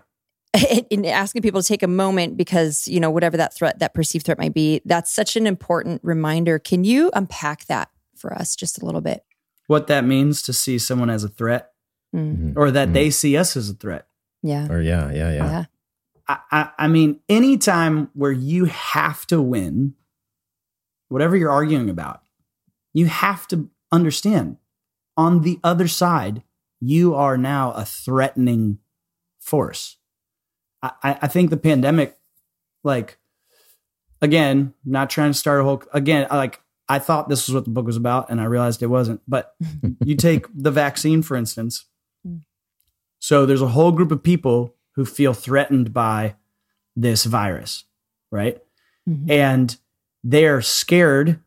and 0.90 1.04
asking 1.06 1.42
people 1.42 1.60
to 1.60 1.66
take 1.66 1.82
a 1.82 1.88
moment 1.88 2.36
because 2.36 2.86
you 2.88 3.00
know 3.00 3.10
whatever 3.10 3.36
that 3.36 3.52
threat 3.54 3.80
that 3.80 3.92
perceived 3.92 4.24
threat 4.26 4.38
might 4.38 4.54
be 4.54 4.80
that's 4.84 5.12
such 5.12 5.36
an 5.36 5.46
important 5.48 6.00
reminder 6.04 6.60
can 6.60 6.84
you 6.84 7.10
unpack 7.14 7.64
that 7.66 7.88
for 8.16 8.32
us 8.32 8.54
just 8.54 8.80
a 8.80 8.84
little 8.86 9.00
bit 9.00 9.24
What 9.66 9.88
that 9.88 10.04
means 10.04 10.42
to 10.42 10.52
see 10.52 10.78
someone 10.78 11.10
as 11.10 11.24
a 11.24 11.28
threat 11.28 11.70
Mm, 12.14 12.52
Mhm. 12.52 12.56
or 12.56 12.70
that 12.70 12.90
Mhm. 12.90 12.92
they 12.94 13.10
see 13.10 13.36
us 13.36 13.56
as 13.56 13.68
a 13.68 13.74
threat. 13.74 14.06
yeah 14.44 14.68
Or 14.70 14.80
yeah, 14.80 15.10
yeah, 15.12 15.32
yeah. 15.32 15.50
yeah 15.50 15.64
I, 16.28 16.38
I, 16.52 16.70
I 16.78 16.88
mean, 16.88 17.18
anytime 17.28 18.08
where 18.14 18.30
you 18.32 18.66
have 18.66 19.26
to 19.26 19.42
win, 19.42 19.94
whatever 21.14 21.36
you're 21.36 21.48
arguing 21.50 21.88
about, 21.88 22.22
you 22.92 23.06
have 23.06 23.46
to 23.46 23.70
understand 23.92 24.56
on 25.16 25.42
the 25.42 25.60
other 25.62 25.86
side, 25.86 26.42
you 26.80 27.14
are 27.14 27.38
now 27.38 27.70
a 27.70 27.84
threatening 27.84 28.78
force. 29.38 29.96
I, 30.82 30.90
I 31.04 31.18
I 31.22 31.26
think 31.28 31.50
the 31.50 31.56
pandemic, 31.56 32.18
like, 32.82 33.18
again, 34.20 34.74
not 34.84 35.08
trying 35.08 35.30
to 35.30 35.38
start 35.38 35.60
a 35.60 35.64
whole, 35.64 35.84
again, 35.92 36.26
like, 36.32 36.60
I 36.88 36.98
thought 36.98 37.28
this 37.28 37.46
was 37.46 37.54
what 37.54 37.64
the 37.64 37.70
book 37.70 37.86
was 37.86 37.96
about 37.96 38.28
and 38.28 38.40
I 38.40 38.44
realized 38.46 38.82
it 38.82 38.88
wasn't. 38.88 39.20
But 39.28 39.54
you 40.04 40.16
take 40.16 40.46
the 40.52 40.72
vaccine, 40.72 41.22
for 41.22 41.36
instance. 41.36 41.84
Mm. 42.26 42.40
So 43.20 43.46
there's 43.46 43.62
a 43.62 43.68
whole 43.68 43.92
group 43.92 44.10
of 44.10 44.20
people 44.24 44.74
who 44.96 45.04
feel 45.04 45.32
threatened 45.32 45.94
by 45.94 46.34
this 46.96 47.24
virus, 47.24 47.84
right? 48.32 48.60
Mhm. 49.08 49.30
And 49.30 49.76
they're 50.24 50.60
scared, 50.62 51.38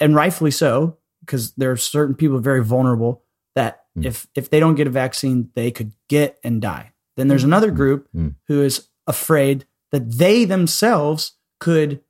and 0.00 0.14
rightfully 0.14 0.50
so, 0.52 0.96
because 1.20 1.52
there 1.54 1.70
are 1.72 1.76
certain 1.76 2.14
people 2.14 2.38
very 2.38 2.62
vulnerable 2.64 3.22
that 3.54 3.82
Mm. 3.98 4.06
if 4.06 4.26
if 4.34 4.48
they 4.50 4.60
don't 4.60 4.74
get 4.76 4.86
a 4.86 4.90
vaccine, 4.90 5.50
they 5.54 5.70
could 5.70 5.92
get 6.08 6.38
and 6.44 6.62
die. 6.62 6.92
Then 7.16 7.28
there's 7.28 7.42
Mm. 7.42 7.46
another 7.48 7.70
group 7.70 8.08
Mm. 8.14 8.34
who 8.48 8.62
is 8.62 8.88
afraid 9.06 9.66
that 9.92 10.18
they 10.18 10.44
themselves 10.44 11.32
could 11.60 12.00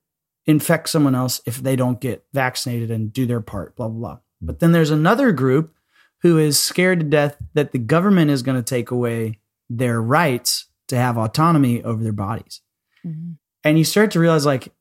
infect 0.47 0.89
someone 0.89 1.15
else 1.15 1.41
if 1.47 1.63
they 1.63 1.77
don't 1.77 2.01
get 2.01 2.25
vaccinated 2.33 2.91
and 2.91 3.13
do 3.13 3.27
their 3.27 3.41
part, 3.41 3.75
blah, 3.77 3.89
blah, 3.89 3.99
blah. 3.99 4.19
But 4.41 4.59
then 4.61 4.73
there's 4.73 4.91
another 4.91 5.33
group 5.33 5.75
who 6.23 6.39
is 6.39 6.59
scared 6.59 7.01
to 7.01 7.07
death 7.07 7.37
that 7.55 7.73
the 7.73 7.79
government 7.79 8.31
is 8.31 8.43
going 8.43 8.57
to 8.57 8.63
take 8.63 8.91
away 8.91 9.41
their 9.71 10.01
rights 10.03 10.67
to 10.89 10.97
have 10.97 11.17
autonomy 11.19 11.83
over 11.83 12.03
their 12.03 12.13
bodies. 12.13 12.61
Mhm. 13.05 13.39
And 13.65 13.79
you 13.79 13.85
start 13.85 14.11
to 14.13 14.21
realize, 14.21 14.47
like, 14.47 14.73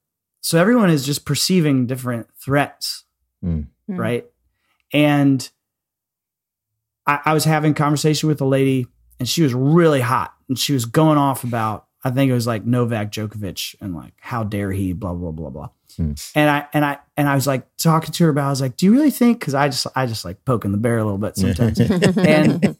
so 0.46 0.60
everyone 0.60 0.92
is 0.92 1.04
just 1.06 1.26
perceiving 1.26 1.88
different 1.88 2.28
threats, 2.40 3.04
Mm. 3.44 3.68
Mm. 3.90 3.98
right? 3.98 4.26
And 4.94 5.50
I, 7.08 7.20
I 7.26 7.34
was 7.34 7.46
having 7.46 7.72
a 7.72 7.76
conversation 7.76 8.30
with 8.30 8.42
a 8.42 8.46
lady, 8.46 8.88
and 9.20 9.28
she 9.28 9.42
was 9.42 9.54
really 9.56 10.02
hot, 10.02 10.34
and 10.48 10.58
she 10.58 10.74
was 10.74 10.86
going 10.86 11.18
off 11.18 11.44
about 11.44 11.88
I 12.04 12.12
think 12.12 12.30
it 12.30 12.36
was 12.36 12.46
like 12.46 12.64
Novak 12.66 13.12
Djokovic 13.12 13.76
and 13.82 13.96
like 13.96 14.14
how 14.20 14.44
dare 14.44 14.72
he, 14.72 14.94
blah 14.94 15.14
blah 15.16 15.32
blah 15.32 15.50
blah. 15.50 15.70
Hmm. 15.98 16.14
And 16.36 16.50
I 16.50 16.68
and 16.74 16.86
I 16.86 17.00
and 17.18 17.28
I 17.28 17.34
was 17.34 17.48
like 17.48 17.66
talking 17.78 18.12
to 18.12 18.24
her 18.26 18.30
about. 18.30 18.46
I 18.48 18.50
was 18.52 18.62
like, 18.62 18.78
do 18.78 18.86
you 18.86 18.92
really 18.94 19.10
think? 19.12 19.40
Because 19.40 19.56
I 19.56 19.68
just 19.70 19.88
I 19.96 20.06
just 20.06 20.24
like 20.26 20.46
poking 20.46 20.72
the 20.72 20.78
bear 20.78 21.00
a 21.00 21.04
little 21.04 21.18
bit 21.18 21.36
sometimes. 21.38 21.80
and 22.18 22.78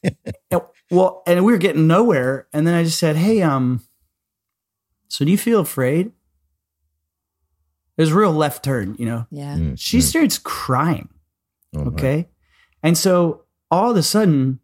and- 0.52 0.62
well, 0.92 1.24
and 1.26 1.44
we 1.44 1.52
were 1.52 1.58
getting 1.58 1.88
nowhere, 1.88 2.48
and 2.54 2.68
then 2.68 2.76
I 2.76 2.84
just 2.84 3.00
said, 3.00 3.16
hey, 3.16 3.42
um, 3.42 3.82
so 5.08 5.26
do 5.26 5.32
you 5.32 5.38
feel 5.38 5.60
afraid? 5.60 6.12
It 7.98 8.02
was 8.02 8.12
real 8.14 8.32
left 8.34 8.64
turn, 8.66 8.96
you 9.00 9.06
know. 9.06 9.26
yeah 9.32 9.56
Mm, 9.58 9.76
She 9.80 10.00
mm. 10.00 10.02
starts 10.04 10.38
crying. 10.38 11.10
Oh, 11.76 11.86
my. 11.86 11.92
Okay. 11.92 12.28
And 12.84 12.98
so 12.98 13.44
all 13.72 13.92
of 13.92 13.98
a 13.98 14.04
sudden, 14.04 14.60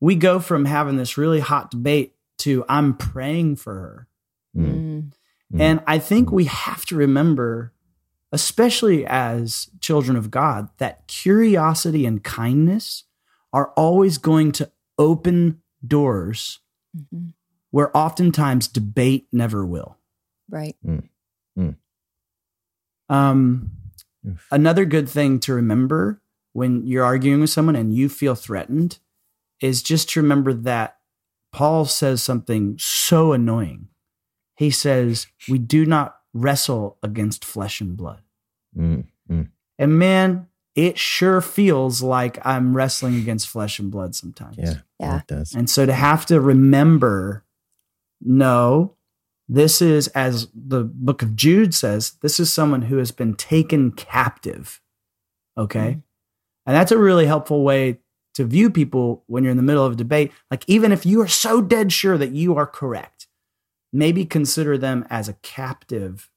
we 0.00 0.14
go 0.14 0.40
from 0.40 0.64
having 0.66 0.96
this 0.96 1.16
really 1.16 1.40
hot 1.40 1.70
debate 1.70 2.14
to 2.38 2.64
I'm 2.68 2.94
praying 2.96 3.56
for 3.56 3.74
her. 3.74 4.08
Mm, 4.56 4.64
Mm. 4.66 5.12
mm. 5.54 5.60
And 5.60 5.80
I 5.86 5.98
think 5.98 6.30
we 6.32 6.44
have 6.44 6.84
to 6.86 6.96
remember, 6.96 7.72
especially 8.32 9.06
as 9.06 9.70
children 9.80 10.16
of 10.16 10.30
God, 10.30 10.68
that 10.78 11.06
curiosity 11.06 12.04
and 12.04 12.22
kindness 12.22 13.04
are 13.52 13.68
always 13.76 14.18
going 14.18 14.52
to 14.52 14.70
open 14.98 15.62
doors 15.86 16.60
Mhm. 16.96 17.32
where 17.70 17.96
oftentimes 17.96 18.68
debate 18.68 19.28
never 19.32 19.64
will. 19.64 19.96
right 20.48 20.76
Um, 23.08 23.70
another 24.50 24.84
good 24.84 25.08
thing 25.08 25.38
to 25.40 25.54
remember 25.54 26.20
when 26.52 26.86
you're 26.86 27.04
arguing 27.04 27.40
with 27.40 27.50
someone 27.50 27.76
and 27.76 27.94
you 27.94 28.08
feel 28.08 28.34
threatened 28.34 28.98
is 29.60 29.82
just 29.82 30.10
to 30.10 30.22
remember 30.22 30.52
that 30.52 30.98
Paul 31.52 31.84
says 31.84 32.22
something 32.22 32.76
so 32.78 33.32
annoying. 33.32 33.88
He 34.56 34.70
says, 34.70 35.26
We 35.48 35.58
do 35.58 35.86
not 35.86 36.16
wrestle 36.32 36.98
against 37.02 37.44
flesh 37.44 37.80
and 37.80 37.96
blood. 37.96 38.22
Mm, 38.76 39.06
mm. 39.30 39.48
And 39.78 39.98
man, 39.98 40.48
it 40.74 40.98
sure 40.98 41.40
feels 41.40 42.02
like 42.02 42.38
I'm 42.44 42.76
wrestling 42.76 43.16
against 43.16 43.48
flesh 43.48 43.78
and 43.78 43.90
blood 43.90 44.14
sometimes. 44.14 44.56
Yeah. 44.58 44.74
Yeah. 45.00 45.18
It 45.18 45.26
does. 45.26 45.54
And 45.54 45.68
so 45.68 45.86
to 45.86 45.92
have 45.92 46.26
to 46.26 46.40
remember, 46.40 47.44
no, 48.20 48.95
this 49.48 49.80
is, 49.80 50.08
as 50.08 50.48
the 50.54 50.82
book 50.82 51.22
of 51.22 51.36
Jude 51.36 51.74
says, 51.74 52.12
this 52.22 52.40
is 52.40 52.52
someone 52.52 52.82
who 52.82 52.98
has 52.98 53.12
been 53.12 53.34
taken 53.34 53.92
captive. 53.92 54.80
Okay. 55.56 56.00
And 56.66 56.76
that's 56.76 56.92
a 56.92 56.98
really 56.98 57.26
helpful 57.26 57.62
way 57.62 58.00
to 58.34 58.44
view 58.44 58.70
people 58.70 59.22
when 59.26 59.44
you're 59.44 59.52
in 59.52 59.56
the 59.56 59.62
middle 59.62 59.84
of 59.84 59.92
a 59.92 59.96
debate. 59.96 60.32
Like, 60.50 60.64
even 60.66 60.90
if 60.92 61.06
you 61.06 61.20
are 61.22 61.28
so 61.28 61.62
dead 61.62 61.92
sure 61.92 62.18
that 62.18 62.32
you 62.32 62.56
are 62.56 62.66
correct, 62.66 63.28
maybe 63.92 64.24
consider 64.24 64.76
them 64.76 65.06
as 65.08 65.28
a 65.28 65.34
captive 65.34 66.28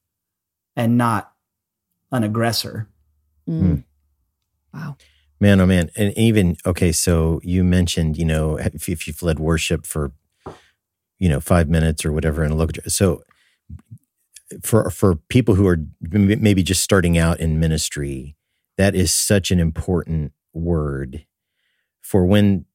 and 0.76 0.98
not 0.98 1.34
an 2.12 2.24
aggressor. 2.24 2.88
Mm. 3.50 3.84
Wow. 4.74 4.98
Man, 5.40 5.60
oh 5.60 5.66
man. 5.66 5.90
And 5.96 6.16
even, 6.18 6.58
okay, 6.66 6.92
so 6.92 7.42
you 7.44 7.64
mentioned, 7.64 8.18
you 8.18 8.26
know, 8.26 8.58
if, 8.58 8.88
if 8.88 9.08
you've 9.08 9.24
led 9.24 9.40
worship 9.40 9.86
for, 9.86 10.12
you 11.20 11.30
know, 11.30 11.40
five 11.40 11.70
minutes 11.70 12.06
or 12.06 12.12
whatever 12.12 12.44
and 12.44 12.58
look, 12.58 12.78
at 12.78 12.92
so 12.92 13.22
for, 14.64 14.90
for 14.90 15.16
people 15.16 15.56
who 15.56 15.68
are 15.68 15.78
maybe 16.02 16.64
just 16.64 16.82
starting 16.82 17.18
out 17.18 17.40
in 17.40 17.60
ministry, 17.60 18.36
that 18.78 18.96
is 18.96 19.14
such 19.14 19.52
an 19.52 19.60
important 19.60 20.32
word 20.54 21.26
for 22.02 22.26
when, 22.26 22.66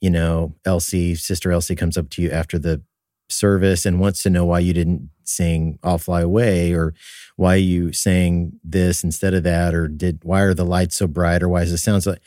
you 0.00 0.10
know, 0.10 0.54
Elsie, 0.64 1.14
sister 1.16 1.50
Elsie 1.50 1.74
comes 1.74 1.96
up 1.96 2.10
to 2.10 2.22
you 2.22 2.30
after 2.30 2.58
the 2.58 2.82
service 3.28 3.84
and 3.84 3.98
wants 4.00 4.22
to 4.22 4.30
know 4.30 4.44
why 4.44 4.60
you 4.60 4.72
didn't 4.72 5.10
sing 5.24 5.78
I'll 5.82 5.98
Fly 5.98 6.20
Away 6.20 6.72
or 6.72 6.94
why 7.36 7.56
you 7.56 7.92
sang 7.92 8.52
this 8.62 9.02
instead 9.02 9.34
of 9.34 9.42
that 9.42 9.74
or 9.74 9.88
did 9.88 10.20
why 10.22 10.42
are 10.42 10.54
the 10.54 10.64
lights 10.64 10.96
so 10.96 11.06
bright? 11.06 11.42
or 11.42 11.48
why 11.48 11.62
is 11.62 11.72
it 11.72 11.78
sounds 11.78 12.06
like 12.06 12.20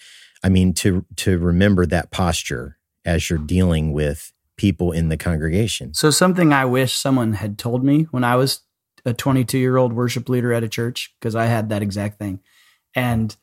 I 0.44 0.50
mean 0.50 0.74
to 0.76 1.06
to 1.18 1.38
remember 1.38 1.86
that 1.86 2.12
posture 2.12 2.78
as 3.06 3.30
you're 3.30 3.40
dealing 3.40 3.94
with 3.94 4.34
people 4.60 4.92
in 4.92 5.10
the 5.10 5.18
congregation. 5.18 5.94
So, 5.94 6.12
something 6.12 6.54
I 6.54 6.66
wish 6.66 6.94
someone 6.94 7.34
had 7.34 7.58
told 7.58 7.84
me 7.84 8.04
when 8.12 8.24
I 8.24 8.36
was 8.36 8.60
a 9.06 9.14
22 9.14 9.58
year 9.58 9.78
old 9.78 9.94
worship 9.94 10.30
leader 10.30 10.54
at 10.54 10.64
a 10.64 10.70
church, 10.70 11.16
because 11.20 11.36
I 11.36 11.46
had 11.46 11.70
that 11.70 11.82
exact 11.82 12.20
thing. 12.20 12.42
And 12.94 13.36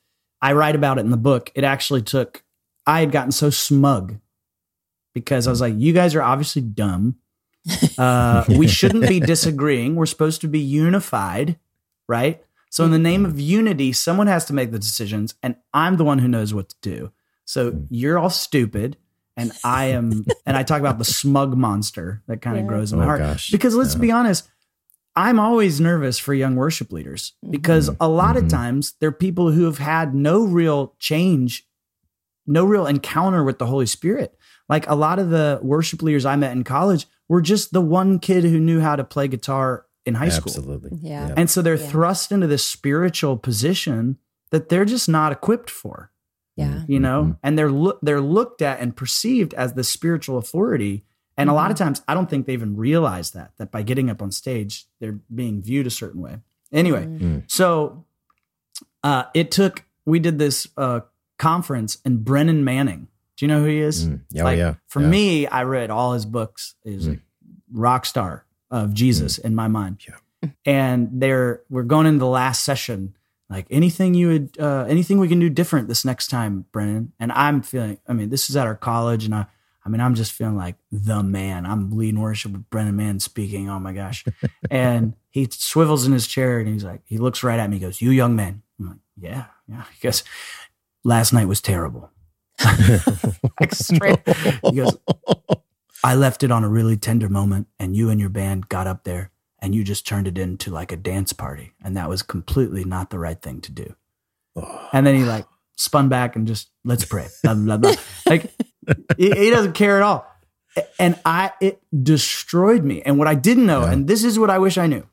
I 0.43 0.53
write 0.53 0.77
about 0.77 0.99
it 0.99 1.01
in 1.01 1.11
the 1.11 1.17
book. 1.17 1.51
It 1.55 1.65
actually 1.65 2.03
took, 2.03 2.45
I 2.87 3.01
had 3.01 3.11
gotten 3.11 3.33
so 3.33 3.51
smug 3.51 4.19
because 5.15 5.47
I 5.47 5.51
was 5.51 5.61
like, 5.61 5.75
you 5.77 5.93
guys 5.93 6.15
are 6.15 6.23
obviously 6.23 6.63
dumb. 6.63 7.17
Uh, 7.99 8.45
we 8.49 8.69
shouldn't 8.69 9.09
be 9.09 9.19
disagreeing. 9.19 9.97
We're 9.97 10.07
supposed 10.07 10.43
to 10.43 10.49
be 10.49 10.61
unified, 10.61 11.59
right? 12.07 12.45
So, 12.71 12.85
in 12.85 12.91
the 12.91 12.99
name 12.99 13.25
of 13.25 13.41
unity, 13.41 13.93
someone 13.93 14.27
has 14.27 14.45
to 14.45 14.53
make 14.53 14.71
the 14.71 14.79
decisions, 14.79 15.35
and 15.43 15.57
I'm 15.73 15.97
the 15.97 16.05
one 16.05 16.19
who 16.19 16.29
knows 16.29 16.53
what 16.53 16.69
to 16.69 16.77
do. 16.83 17.11
So, 17.45 17.87
you're 17.89 18.19
all 18.19 18.31
stupid, 18.31 18.99
and 19.37 19.53
I 19.65 19.87
am, 19.87 20.25
and 20.47 20.57
I 20.57 20.63
talk 20.63 20.81
about 20.81 20.99
the 20.99 21.05
smug 21.05 21.57
monster 21.57 22.23
that 22.27 22.41
kind 22.43 22.57
of 22.57 22.65
Yeah. 22.65 22.69
grows 22.69 22.93
in 22.93 22.99
my 22.99 23.05
Oh, 23.05 23.09
heart. 23.09 23.19
gosh. 23.21 23.51
Because 23.51 23.75
let's 23.75 23.95
Yeah. 23.95 24.01
be 24.01 24.11
honest, 24.13 24.49
I'm 25.15 25.39
always 25.41 25.81
nervous 25.81 26.19
for 26.19 26.35
young 26.35 26.57
worship 26.57 26.93
leaders 26.93 27.33
because 27.51 27.91
a 28.01 28.09
lot 28.09 28.37
Mhm. 28.37 28.43
of 28.43 28.49
times 28.49 28.95
they're 29.01 29.13
people 29.13 29.51
who 29.53 29.65
have 29.65 29.79
had 29.79 30.15
no 30.15 30.45
real 30.45 30.95
change, 30.99 31.67
no 32.47 32.65
real 32.65 32.87
encounter 32.87 33.43
with 33.43 33.59
the 33.59 33.67
Holy 33.67 33.87
Spirit. 33.87 34.37
Like 34.69 34.89
a 34.89 34.95
lot 34.95 35.19
of 35.19 35.31
the 35.31 35.59
worship 35.63 36.03
leaders 36.03 36.27
I 36.27 36.37
met 36.37 36.53
in 36.53 36.65
college 36.65 37.07
were 37.29 37.41
just 37.41 37.73
the 37.73 37.81
one 37.81 38.19
kid 38.19 38.45
who 38.45 38.59
knew 38.61 38.81
how 38.81 38.95
to 38.97 39.05
play 39.05 39.27
guitar 39.29 39.87
in 40.05 40.15
high 40.15 40.29
school. 40.29 40.53
Absolutely. 40.55 40.99
Yeah. 41.01 41.33
And 41.37 41.49
so 41.51 41.63
they're 41.63 41.75
Yeah. 41.77 41.87
thrust 41.89 42.31
into 42.31 42.47
this 42.47 42.65
spiritual 42.65 43.37
position 43.37 44.19
that 44.51 44.69
they're 44.69 44.85
just 44.85 45.09
not 45.09 45.33
equipped 45.33 45.71
for, 45.71 46.11
Yeah. 46.57 46.83
you 46.89 46.99
know? 46.99 47.23
Mhm. 47.25 47.39
And 47.43 47.59
they're 47.59 47.71
look 47.71 47.99
they're 48.03 48.21
looked 48.21 48.63
at 48.63 48.81
and 48.81 48.97
perceived 48.97 49.53
as 49.55 49.75
the 49.75 49.85
spiritual 49.85 50.39
authority. 50.39 51.05
And 51.37 51.51
a 51.51 51.53
lot 51.53 51.71
of 51.71 51.77
times 51.77 52.01
I 52.09 52.15
don't 52.15 52.31
think 52.31 52.47
they 52.47 52.55
even 52.55 52.77
realize 52.77 53.33
that 53.33 53.53
that 53.59 53.71
by 53.71 53.83
getting 53.83 54.09
up 54.09 54.23
on 54.23 54.31
stage 54.33 54.87
they're 55.01 55.19
being 55.35 55.61
viewed 55.61 55.87
a 55.87 55.91
certain 55.91 56.23
way. 56.23 56.39
Anyway, 56.73 57.05
Mm. 57.07 57.43
so 57.47 58.05
uh 59.03 59.25
it 59.35 59.51
took 59.51 59.85
we 60.07 60.19
did 60.19 60.39
this 60.39 60.67
uh 60.77 61.01
conference 61.39 61.99
and 62.05 62.25
Brennan 62.25 62.65
Manning. 62.65 63.09
Do 63.37 63.45
you 63.45 63.49
know 63.49 63.61
who 63.61 63.67
he 63.67 63.81
is? 63.81 64.07
Mm. 64.09 64.21
Yeah, 64.31 64.43
oh, 64.43 64.45
Like, 64.47 64.59
yeah. 64.59 64.75
For 64.89 65.03
yeah. 65.03 65.09
me, 65.09 65.47
I 65.47 65.65
read 65.65 65.91
all 65.91 66.15
his 66.15 66.25
books. 66.25 66.75
He's 66.85 67.07
a 67.07 67.19
rock 67.71 68.07
star 68.07 68.47
of 68.71 68.95
Jesus 68.95 69.37
in 69.37 69.55
my 69.55 69.69
mind. 69.69 69.99
Mm. 69.99 70.09
Yeah. 70.43 70.51
And 70.65 71.09
they're 71.13 71.61
we're 71.69 71.83
going 71.83 72.07
into 72.07 72.19
the 72.21 72.27
last 72.27 72.65
session. 72.65 73.15
Like 73.49 73.67
anything 73.71 74.15
you 74.15 74.29
would, 74.29 74.57
uh, 74.59 74.87
anything 74.89 75.19
we 75.19 75.29
can 75.29 75.39
do 75.39 75.49
different 75.49 75.89
this 75.89 76.05
next 76.05 76.29
time, 76.29 76.67
Brennan. 76.73 77.13
And 77.21 77.31
I'm 77.31 77.63
feeling. 77.63 77.99
I 78.09 78.13
mean, 78.13 78.29
this 78.29 78.51
is 78.51 78.57
at 78.57 78.67
our 78.67 78.75
college, 78.75 79.25
and 79.25 79.35
I, 79.35 79.47
I 79.85 79.89
mean, 79.89 80.01
I'm 80.01 80.17
just 80.17 80.33
feeling 80.33 80.57
like 80.57 80.75
the 80.91 81.23
man. 81.23 81.65
I'm 81.65 81.97
leading 81.97 82.21
worship 82.21 82.53
with 82.53 82.69
Brennan 82.71 82.97
Manning 82.97 83.21
speaking. 83.21 83.71
Oh 83.71 83.79
my 83.79 83.93
gosh! 83.93 84.25
and 84.71 85.15
he 85.31 85.47
swivels 85.51 86.07
in 86.07 86.13
his 86.13 86.27
chair, 86.27 86.59
and 86.59 86.69
he's 86.69 86.83
like, 86.83 87.03
he 87.05 87.19
looks 87.19 87.45
right 87.45 87.59
at 87.59 87.71
me. 87.71 87.77
He 87.77 87.81
goes, 87.81 88.01
"You 88.01 88.11
young 88.11 88.35
man." 88.35 88.63
I'm 88.81 88.89
like, 88.89 88.99
"Yeah, 89.17 89.45
yeah." 89.69 89.85
He 89.95 90.01
goes, 90.03 90.25
"Last 91.05 91.33
night 91.33 91.47
was 91.47 91.61
terrible." 91.61 92.11
like 93.61 93.75
straight. 93.75 94.19
He 94.65 94.77
goes, 94.77 94.97
I 96.03 96.15
left 96.15 96.43
it 96.43 96.51
on 96.51 96.65
a 96.65 96.69
really 96.69 96.97
tender 96.97 97.29
moment, 97.29 97.69
and 97.79 97.95
you 97.95 98.11
and 98.11 98.19
your 98.19 98.31
band 98.31 98.69
got 98.69 98.89
up 98.89 99.05
there 99.05 99.31
and 99.67 99.75
you 99.75 99.83
just 99.83 100.07
turned 100.07 100.29
it 100.29 100.39
into 100.39 100.71
like 100.71 100.93
a 100.93 100.97
dance 100.97 101.33
party. 101.33 101.73
And 101.83 101.97
that 101.97 102.09
was 102.09 102.23
completely 102.23 102.85
not 102.85 103.11
the 103.11 103.19
right 103.19 103.43
thing 103.43 103.61
to 103.63 103.73
do. 103.73 103.97
And 104.93 105.05
then 105.05 105.17
he 105.17 105.25
like 105.25 105.45
spun 105.75 106.09
back 106.09 106.37
and 106.37 106.47
just, 106.47 106.71
let's 106.85 107.05
pray. 107.05 107.27
Blah, 107.43 107.55
blah, 107.55 107.77
blah. 107.77 107.95
Like 108.27 108.55
he, 109.19 109.31
he 109.33 109.51
doesn't 109.51 109.73
care 109.73 109.97
at 109.97 110.03
all. 110.05 110.25
And 111.01 111.19
I, 111.25 111.51
it 111.61 111.83
destroyed 112.03 112.85
me. 112.85 113.03
And 113.03 113.19
what 113.19 113.27
I 113.27 113.35
didn't 113.35 113.67
know, 113.67 113.81
Yeah. 113.83 113.93
and 113.93 114.07
this 114.07 114.23
is 114.23 114.39
what 114.39 114.51
I 114.51 114.59
wish 114.59 114.79
I 114.79 114.87
knew 114.87 115.05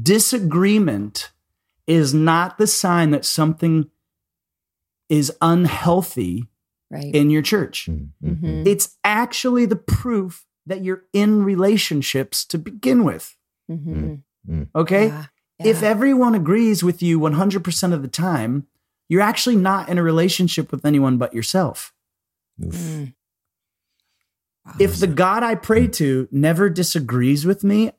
disagreement 0.00 1.30
is 1.86 2.14
not 2.14 2.58
the 2.58 2.66
sign 2.66 3.10
that 3.10 3.24
something 3.24 3.90
is 5.08 5.32
unhealthy 5.42 6.46
Right. 6.92 7.14
in 7.14 7.30
your 7.30 7.42
church. 7.42 7.86
Mm, 7.90 8.08
mm, 8.24 8.40
Mhm. 8.40 8.66
It's 8.66 8.96
actually 9.04 9.64
the 9.66 9.76
proof 9.76 10.44
that 10.66 10.82
you're 10.82 11.04
in 11.12 11.42
relationships 11.42 12.44
to 12.46 12.58
begin 12.58 13.04
with. 13.04 13.36
Mhm. 13.70 14.22
Okay. 14.74 15.06
Yeah. 15.08 15.26
If 15.58 15.82
everyone 15.82 16.34
agrees 16.34 16.82
with 16.82 17.02
you 17.02 17.18
100% 17.20 17.92
of 17.92 18.02
the 18.02 18.08
time, 18.08 18.66
you're 19.08 19.20
actually 19.20 19.56
not 19.56 19.88
in 19.88 19.98
a 19.98 20.02
relationship 20.02 20.72
with 20.72 20.84
anyone 20.84 21.18
but 21.18 21.34
yourself. 21.34 21.92
Mm. 22.60 23.14
Wow. 24.64 24.72
If 24.78 24.98
the 24.98 25.06
God 25.06 25.42
I 25.42 25.54
pray 25.54 25.86
to 25.88 26.28
never 26.30 26.70
disagrees 26.70 27.44
with 27.44 27.64
me, 27.64 27.92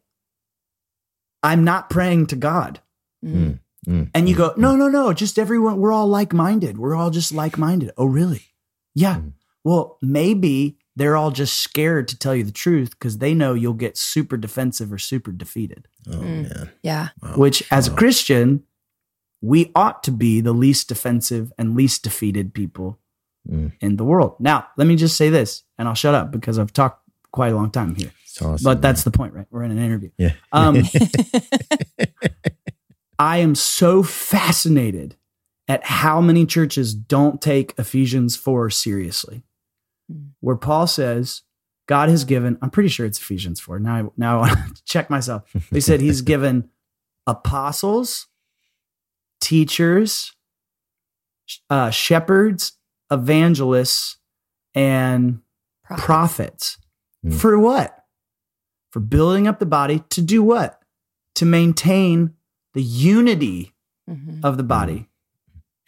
I'm 1.44 1.64
not 1.64 1.90
praying 1.90 2.28
to 2.28 2.36
God. 2.36 2.82
Mm. 3.24 3.60
Mm, 3.88 4.12
And 4.14 4.30
you 4.30 4.36
mm, 4.36 4.38
go, 4.38 4.54
no, 4.58 4.76
no, 4.76 4.88
no, 4.88 5.12
just 5.12 5.40
everyone, 5.40 5.78
we're 5.78 5.92
all 5.92 6.08
like 6.08 6.34
minded. 6.34 6.78
We're 6.78 6.96
all 6.96 7.10
just 7.10 7.32
like 7.34 7.58
minded. 7.58 7.92
Oh, 7.98 8.06
really? 8.06 8.54
Yeah. 8.94 9.16
Mm. 9.18 9.34
Well, 9.64 9.98
maybe 10.02 10.78
they're 10.96 11.16
all 11.16 11.32
just 11.32 11.58
scared 11.60 12.08
to 12.10 12.18
tell 12.20 12.36
you 12.36 12.44
the 12.44 12.52
truth 12.52 12.92
because 12.92 13.20
they 13.20 13.34
know 13.34 13.54
you'll 13.54 13.74
get 13.74 13.98
super 13.98 14.36
defensive 14.38 14.92
or 14.92 14.98
super 14.98 15.32
defeated. 15.32 15.88
Oh 16.08 16.18
Mm. 16.18 16.44
man. 16.50 16.72
yeah. 16.84 17.10
Wow. 17.22 17.34
Which, 17.38 17.64
as 17.72 17.88
a 17.88 17.92
Christian, 17.92 18.64
we 19.42 19.72
ought 19.76 20.04
to 20.04 20.12
be 20.12 20.42
the 20.42 20.54
least 20.54 20.88
defensive 20.90 21.52
and 21.58 21.76
least 21.76 22.04
defeated 22.04 22.54
people 22.54 23.00
Mm. 23.50 23.72
in 23.82 23.96
the 23.98 24.04
world. 24.04 24.36
Now, 24.40 24.68
let 24.78 24.86
me 24.86 24.96
just 24.96 25.18
say 25.18 25.30
this, 25.30 25.64
and 25.78 25.88
I'll 25.88 25.96
shut 25.96 26.14
up 26.14 26.30
because 26.32 26.60
I've 26.60 26.74
talked 26.74 27.02
quite 27.32 27.52
a 27.54 27.56
long 27.56 27.72
time 27.72 27.96
here. 27.96 28.12
Awesome. 28.40 28.64
But 28.64 28.82
that's 28.82 29.04
the 29.04 29.12
point, 29.12 29.34
right? 29.34 29.48
We're 29.50 29.64
in 29.64 29.72
an 29.72 29.80
interview. 29.80 30.12
yeah. 30.18 30.34
Um, 30.52 30.84
I 33.20 33.38
am 33.38 33.56
so 33.56 34.04
fascinated 34.04 35.16
at 35.68 35.84
how 35.86 36.22
many 36.22 36.46
churches 36.46 36.94
don't 36.94 37.42
take 37.42 37.74
Ephesians 37.78 38.36
4 38.36 38.70
seriously. 38.70 39.44
Where 40.42 40.56
Paul 40.58 40.86
says, 40.88 41.42
God 41.88 42.10
has 42.10 42.24
given, 42.26 42.58
I'm 42.62 42.70
pretty 42.70 42.90
sure 42.90 43.06
it's 43.06 43.20
Ephesians 43.20 43.60
4. 43.60 43.80
Now 43.80 43.96
I, 43.96 44.04
now 44.18 44.36
I 44.42 44.48
want 44.54 44.76
to 44.78 44.84
check 44.86 45.10
myself. 45.10 45.44
He 45.72 45.80
said 45.82 46.02
he's 46.02 46.22
given 46.34 46.70
apostles, 47.28 48.28
teachers, 49.40 50.34
uh, 51.70 51.90
shepherds, 51.90 52.74
evangelists, 53.12 54.18
and 54.74 55.42
Prophets. 55.84 56.06
prophets. 56.06 56.78
Mm. 57.26 57.34
For 57.40 57.60
what? 57.60 57.98
For 58.92 59.00
building 59.00 59.48
up 59.48 59.60
the 59.60 59.66
body 59.66 60.04
to 60.10 60.22
do 60.22 60.42
what? 60.44 60.82
To 61.36 61.46
maintain 61.46 62.34
the 62.74 62.82
unity 62.84 63.74
Mhm. 64.10 64.40
of 64.44 64.58
the 64.58 64.64
body 64.64 65.10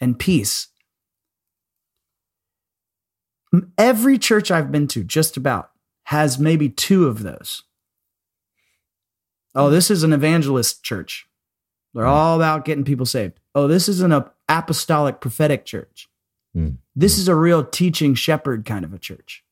and 0.00 0.18
peace. 0.18 0.68
Every 3.78 4.18
church 4.18 4.50
I've 4.50 4.72
been 4.72 4.88
to, 4.88 5.04
just 5.04 5.36
about, 5.36 5.70
has 6.04 6.38
maybe 6.38 6.68
two 6.68 7.06
of 7.06 7.22
those. 7.22 7.62
Oh, 9.54 9.70
this 9.70 9.90
is 9.90 10.02
an 10.02 10.12
evangelist 10.12 10.82
church. 10.82 11.26
They're 11.94 12.04
hmm. 12.04 12.10
all 12.10 12.36
about 12.36 12.64
getting 12.64 12.84
people 12.84 13.06
saved. 13.06 13.40
Oh, 13.54 13.68
this 13.68 13.88
is 13.88 14.00
an 14.00 14.24
apostolic 14.48 15.20
prophetic 15.20 15.64
church. 15.64 16.08
Mm. 16.56 16.78
This 16.94 17.16
hmm. 17.16 17.20
is 17.20 17.28
a 17.28 17.34
real 17.34 17.64
teaching 17.64 18.14
shepherd 18.14 18.64
kind 18.64 18.84
of 18.84 18.92
a 18.92 18.98
church. 18.98 19.44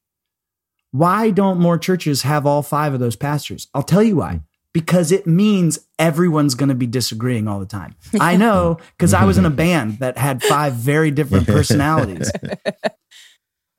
Why 0.90 1.30
don't 1.30 1.58
more 1.58 1.78
churches 1.78 2.22
have 2.22 2.44
all 2.44 2.62
five 2.62 2.92
of 2.92 3.00
those 3.00 3.16
pastors? 3.16 3.68
I'll 3.74 3.82
tell 3.82 4.02
you 4.02 4.16
why. 4.16 4.32
Hmm. 4.32 4.38
Because 4.74 5.12
it 5.12 5.26
means 5.26 5.80
everyone's 5.98 6.54
going 6.54 6.70
to 6.70 6.74
be 6.74 6.86
disagreeing 6.86 7.46
all 7.46 7.60
the 7.60 7.66
time. 7.66 7.94
I 8.18 8.36
know 8.36 8.78
because 8.96 9.12
I 9.12 9.26
was 9.26 9.36
in 9.36 9.44
a 9.44 9.50
band 9.64 9.98
that 9.98 10.16
had 10.16 10.42
five 10.42 10.72
very 10.72 11.10
different 11.10 11.46
personalities. 11.46 12.32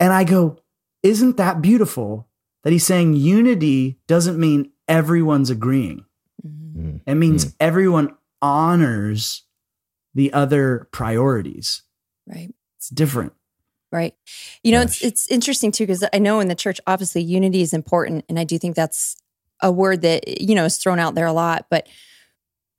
And 0.04 0.12
I 0.12 0.26
go, 0.26 0.58
isn't 1.02 1.38
that 1.38 1.62
beautiful 1.62 2.28
that 2.64 2.72
he's 2.74 2.86
saying 2.86 3.14
unity 3.14 4.00
doesn't 4.08 4.38
mean 4.38 4.72
everyone's 4.88 5.50
agreeing? 5.50 6.04
Mhm. 6.46 6.76
Mm. 6.78 7.00
It 7.06 7.16
means 7.16 7.56
everyone 7.60 8.14
honors 8.42 9.44
the 10.14 10.34
other 10.34 10.90
priorities. 10.92 11.84
Right. 12.28 12.54
It's 12.78 12.90
different. 12.90 13.32
Right. 13.94 14.14
You 14.64 14.74
know, 14.74 14.82
it's 14.82 15.00
Gosh. 15.00 15.08
it's 15.08 15.28
interesting 15.30 15.72
too 15.72 15.86
because 15.86 16.04
I 16.12 16.20
know 16.20 16.40
in 16.42 16.48
the 16.50 16.56
church, 16.56 16.82
obviously, 16.88 17.22
unity 17.22 17.62
is 17.62 17.74
important, 17.74 18.26
and 18.28 18.38
I 18.40 18.44
do 18.44 18.58
think 18.58 18.76
that's 18.76 19.16
a 19.62 19.72
word 19.72 20.02
that 20.02 20.42
you 20.42 20.56
know 20.56 20.66
is 20.66 20.78
thrown 20.78 21.00
out 21.00 21.16
there 21.16 21.28
a 21.28 21.34
lot. 21.34 21.68
But 21.70 21.88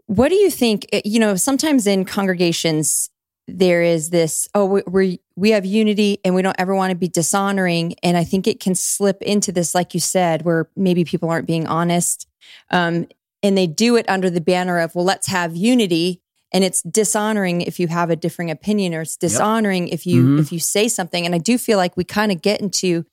what 0.07 0.29
do 0.29 0.35
you 0.35 0.51
think? 0.51 0.87
eh, 0.93 1.01
You 1.05 1.21
know, 1.21 1.37
sometimes 1.37 1.87
in 1.87 2.05
congregations 2.05 3.11
there 3.47 3.83
is 3.83 4.11
this 4.11 4.49
oh 4.55 4.81
we 4.87 5.21
we 5.37 5.51
have 5.51 5.67
unity 5.67 6.19
and 6.25 6.35
we 6.35 6.43
don't 6.43 6.57
ever 6.59 6.75
want 6.75 6.91
to 6.91 6.97
be 6.97 7.09
dishonoring, 7.09 7.95
and 8.03 8.17
I 8.17 8.25
think 8.25 8.47
it 8.47 8.61
can 8.61 8.75
slip 8.75 9.21
into 9.23 9.53
this, 9.53 9.75
like 9.75 9.95
you 9.95 10.01
said, 10.01 10.43
where 10.43 10.69
maybe 10.77 11.05
people 11.05 11.29
aren't 11.31 11.47
being 11.47 11.67
honest, 11.67 12.27
um, 12.71 13.07
and 13.43 13.57
they 13.59 13.67
do 13.67 13.97
it 13.97 14.09
under 14.09 14.31
the 14.31 14.41
banner 14.41 14.79
of 14.79 14.95
well, 14.95 15.05
let's 15.05 15.27
have 15.27 15.55
unity. 15.57 16.21
And 16.53 16.63
it's 16.63 16.83
dishonoring 16.83 17.63
if 17.63 17.81
you 17.81 17.89
have 17.89 18.11
a 18.11 18.17
differing 18.17 18.49
opinion, 18.51 18.95
or 18.95 19.01
it's 19.03 19.17
dishonoring 19.17 19.89
if 19.89 20.07
you 20.07 20.25
Mhm. 20.25 20.41
if 20.41 20.53
you 20.53 20.61
say 20.61 20.89
something. 20.89 21.27
And 21.27 21.35
I 21.35 21.39
do 21.39 21.59
feel 21.59 21.79
like 21.79 21.97
we 21.97 22.05
kind 22.05 22.31
of 22.31 22.41
get 22.43 22.61
into 22.61 23.05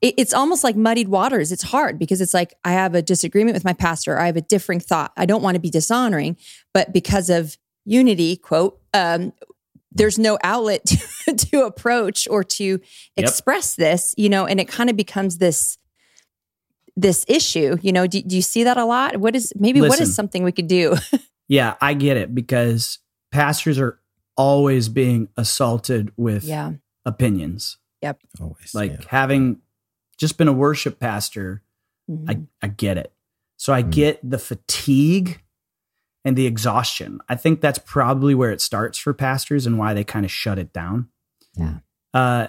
it, 0.00 0.14
it's 0.16 0.32
almost 0.32 0.62
like 0.62 0.76
muddied 0.76 1.08
waters. 1.08 1.50
It's 1.50 1.64
hard 1.64 1.98
because 1.98 2.20
it's 2.20 2.32
like 2.34 2.54
I 2.64 2.72
have 2.72 2.94
a 2.94 3.02
disagreement 3.02 3.54
with 3.54 3.64
my 3.64 3.72
pastor. 3.72 4.18
I 4.18 4.26
have 4.26 4.36
a 4.36 4.40
differing 4.42 4.78
thought. 4.80 5.12
I 5.16 5.26
don't 5.26 5.42
want 5.42 5.56
to 5.56 5.60
be 5.60 5.70
dishonoring, 5.70 6.36
but 6.72 6.92
because 6.92 7.28
of 7.30 7.58
unity, 7.84 8.36
quote, 8.36 8.80
um, 8.94 9.32
there's 9.94 10.18
no 10.18 10.38
outlet 10.42 10.84
to, 10.86 11.34
to 11.34 11.62
approach 11.64 12.26
or 12.30 12.44
to 12.44 12.64
Yep. 12.64 12.80
express 13.16 13.76
this, 13.76 14.14
you 14.18 14.28
know, 14.28 14.44
and 14.46 14.60
it 14.60 14.66
kind 14.68 14.90
of 14.90 14.96
becomes 14.96 15.38
this 15.38 15.78
this 16.96 17.24
issue. 17.28 17.76
You 17.82 17.92
know, 17.92 18.06
do, 18.06 18.22
do 18.22 18.36
you 18.36 18.42
see 18.42 18.64
that 18.64 18.76
a 18.76 18.84
lot? 18.84 19.16
What 19.16 19.34
is 19.36 19.52
maybe 19.56 19.80
what 19.80 19.90
Listen. 19.90 20.02
is 20.04 20.14
something 20.14 20.44
we 20.44 20.52
could 20.52 20.68
do? 20.68 20.96
Yeah, 21.46 21.74
I 21.78 21.92
get 21.92 22.16
it 22.16 22.34
because 22.34 23.00
pastors 23.30 23.78
are 23.78 24.00
always 24.34 24.88
being 24.88 25.28
assaulted 25.36 26.10
with 26.16 26.42
yeah, 26.44 26.72
opinions. 27.04 27.76
Yep. 28.00 28.18
Always. 28.40 28.74
Like 28.74 28.92
yeah. 28.92 28.98
having 29.08 29.58
just 30.16 30.38
been 30.38 30.48
a 30.48 30.54
worship 30.54 30.98
pastor, 30.98 31.62
Mhm. 32.10 32.30
I, 32.62 32.64
I 32.64 32.68
get 32.68 32.96
it. 32.96 33.12
So 33.58 33.74
I 33.74 33.82
Mm. 33.82 33.90
get 33.92 34.30
the 34.30 34.38
fatigue 34.38 35.42
and 36.24 36.36
the 36.36 36.46
exhaustion. 36.46 37.20
I 37.28 37.36
think 37.36 37.60
that's 37.60 37.78
probably 37.78 38.34
where 38.34 38.50
it 38.50 38.60
starts 38.60 38.98
for 38.98 39.12
pastors 39.12 39.66
and 39.66 39.78
why 39.78 39.94
they 39.94 40.04
kind 40.04 40.24
of 40.24 40.30
shut 40.30 40.58
it 40.58 40.72
down. 40.72 41.08
Yeah. 41.56 41.78
Uh, 42.12 42.48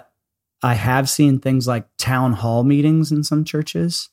I 0.62 0.74
have 0.74 1.10
seen 1.10 1.38
things 1.38 1.66
like 1.66 1.86
town 1.98 2.32
hall 2.32 2.64
meetings 2.64 3.12
in 3.12 3.22
some 3.22 3.44
churches. 3.44 4.08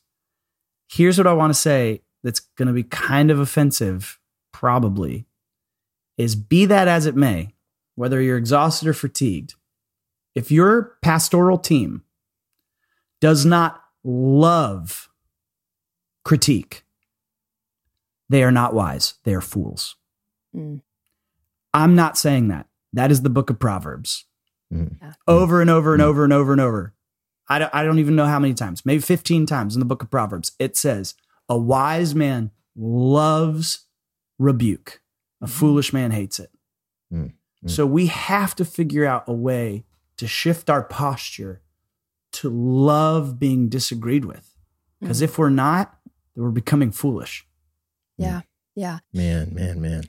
Here's 0.90 1.18
what 1.18 1.28
I 1.28 1.34
want 1.34 1.54
to 1.54 1.60
say 1.60 2.02
that's 2.24 2.42
going 2.42 2.68
to 2.68 2.74
be 2.74 2.84
kind 2.84 3.32
of 3.32 3.40
offensive, 3.40 4.20
probably, 4.52 5.26
is 6.18 6.36
be 6.36 6.66
that 6.66 6.88
as 6.88 7.06
it 7.06 7.16
may, 7.16 7.54
whether 7.96 8.22
you're 8.22 8.38
exhausted 8.38 8.88
or 8.88 8.94
fatigued, 8.94 9.56
if 10.36 10.52
your 10.52 10.98
pastoral 11.02 11.58
team 11.58 12.04
does 13.22 13.46
not 13.46 13.82
love 14.04 15.10
critique, 16.26 16.83
they 18.34 18.44
are 18.44 18.52
not 18.52 18.74
wise. 18.74 19.16
They 19.24 19.34
are 19.34 19.42
fools. 19.42 19.96
Mm. 20.56 20.82
I'm 21.74 21.96
not 21.96 22.18
saying 22.18 22.48
that. 22.50 22.68
That 22.94 23.12
is 23.12 23.22
the 23.22 23.30
book 23.30 23.50
of 23.50 23.60
Proverbs. 23.60 24.26
Mm. 24.74 24.98
Over 25.28 25.62
and 25.62 25.70
over 25.70 25.94
and 25.94 26.02
Mm. 26.02 26.06
over 26.06 26.24
and 26.24 26.34
over 26.34 26.52
and 26.52 26.62
over. 26.62 26.94
I 27.48 27.60
don't, 27.60 27.74
I 27.76 27.84
don't 27.84 28.00
even 28.00 28.16
know 28.16 28.26
how 28.26 28.40
many 28.40 28.54
times, 28.54 28.86
maybe 28.86 29.02
15 29.02 29.46
times 29.46 29.76
in 29.76 29.80
the 29.80 29.86
book 29.86 30.02
of 30.02 30.10
Proverbs. 30.10 30.54
It 30.60 30.78
says, 30.78 31.14
A 31.50 31.58
wise 31.58 32.16
man 32.16 32.52
loves 32.76 33.86
rebuke, 34.40 35.02
a 35.42 35.48
foolish 35.48 35.92
man 35.94 36.12
hates 36.12 36.40
it. 36.40 36.52
Mm. 37.14 37.34
Mm. 37.66 37.70
So 37.70 37.86
we 37.86 38.08
have 38.08 38.56
to 38.56 38.66
figure 38.66 39.06
out 39.06 39.24
a 39.28 39.34
way 39.34 39.84
to 40.18 40.28
shift 40.28 40.70
our 40.70 40.84
posture 40.84 41.62
to 42.34 42.50
love 42.50 43.38
being 43.40 43.70
disagreed 43.70 44.26
with. 44.26 44.56
Because 45.00 45.22
if 45.22 45.38
we're 45.38 45.50
not, 45.50 45.98
then 46.36 46.44
we're 46.46 46.52
becoming 46.52 46.92
foolish. 46.92 47.46
Yeah, 48.18 48.40
mm. 48.40 48.44
yeah. 48.76 49.00
Man, 49.14 49.54
man, 49.54 49.82
man. 49.82 50.04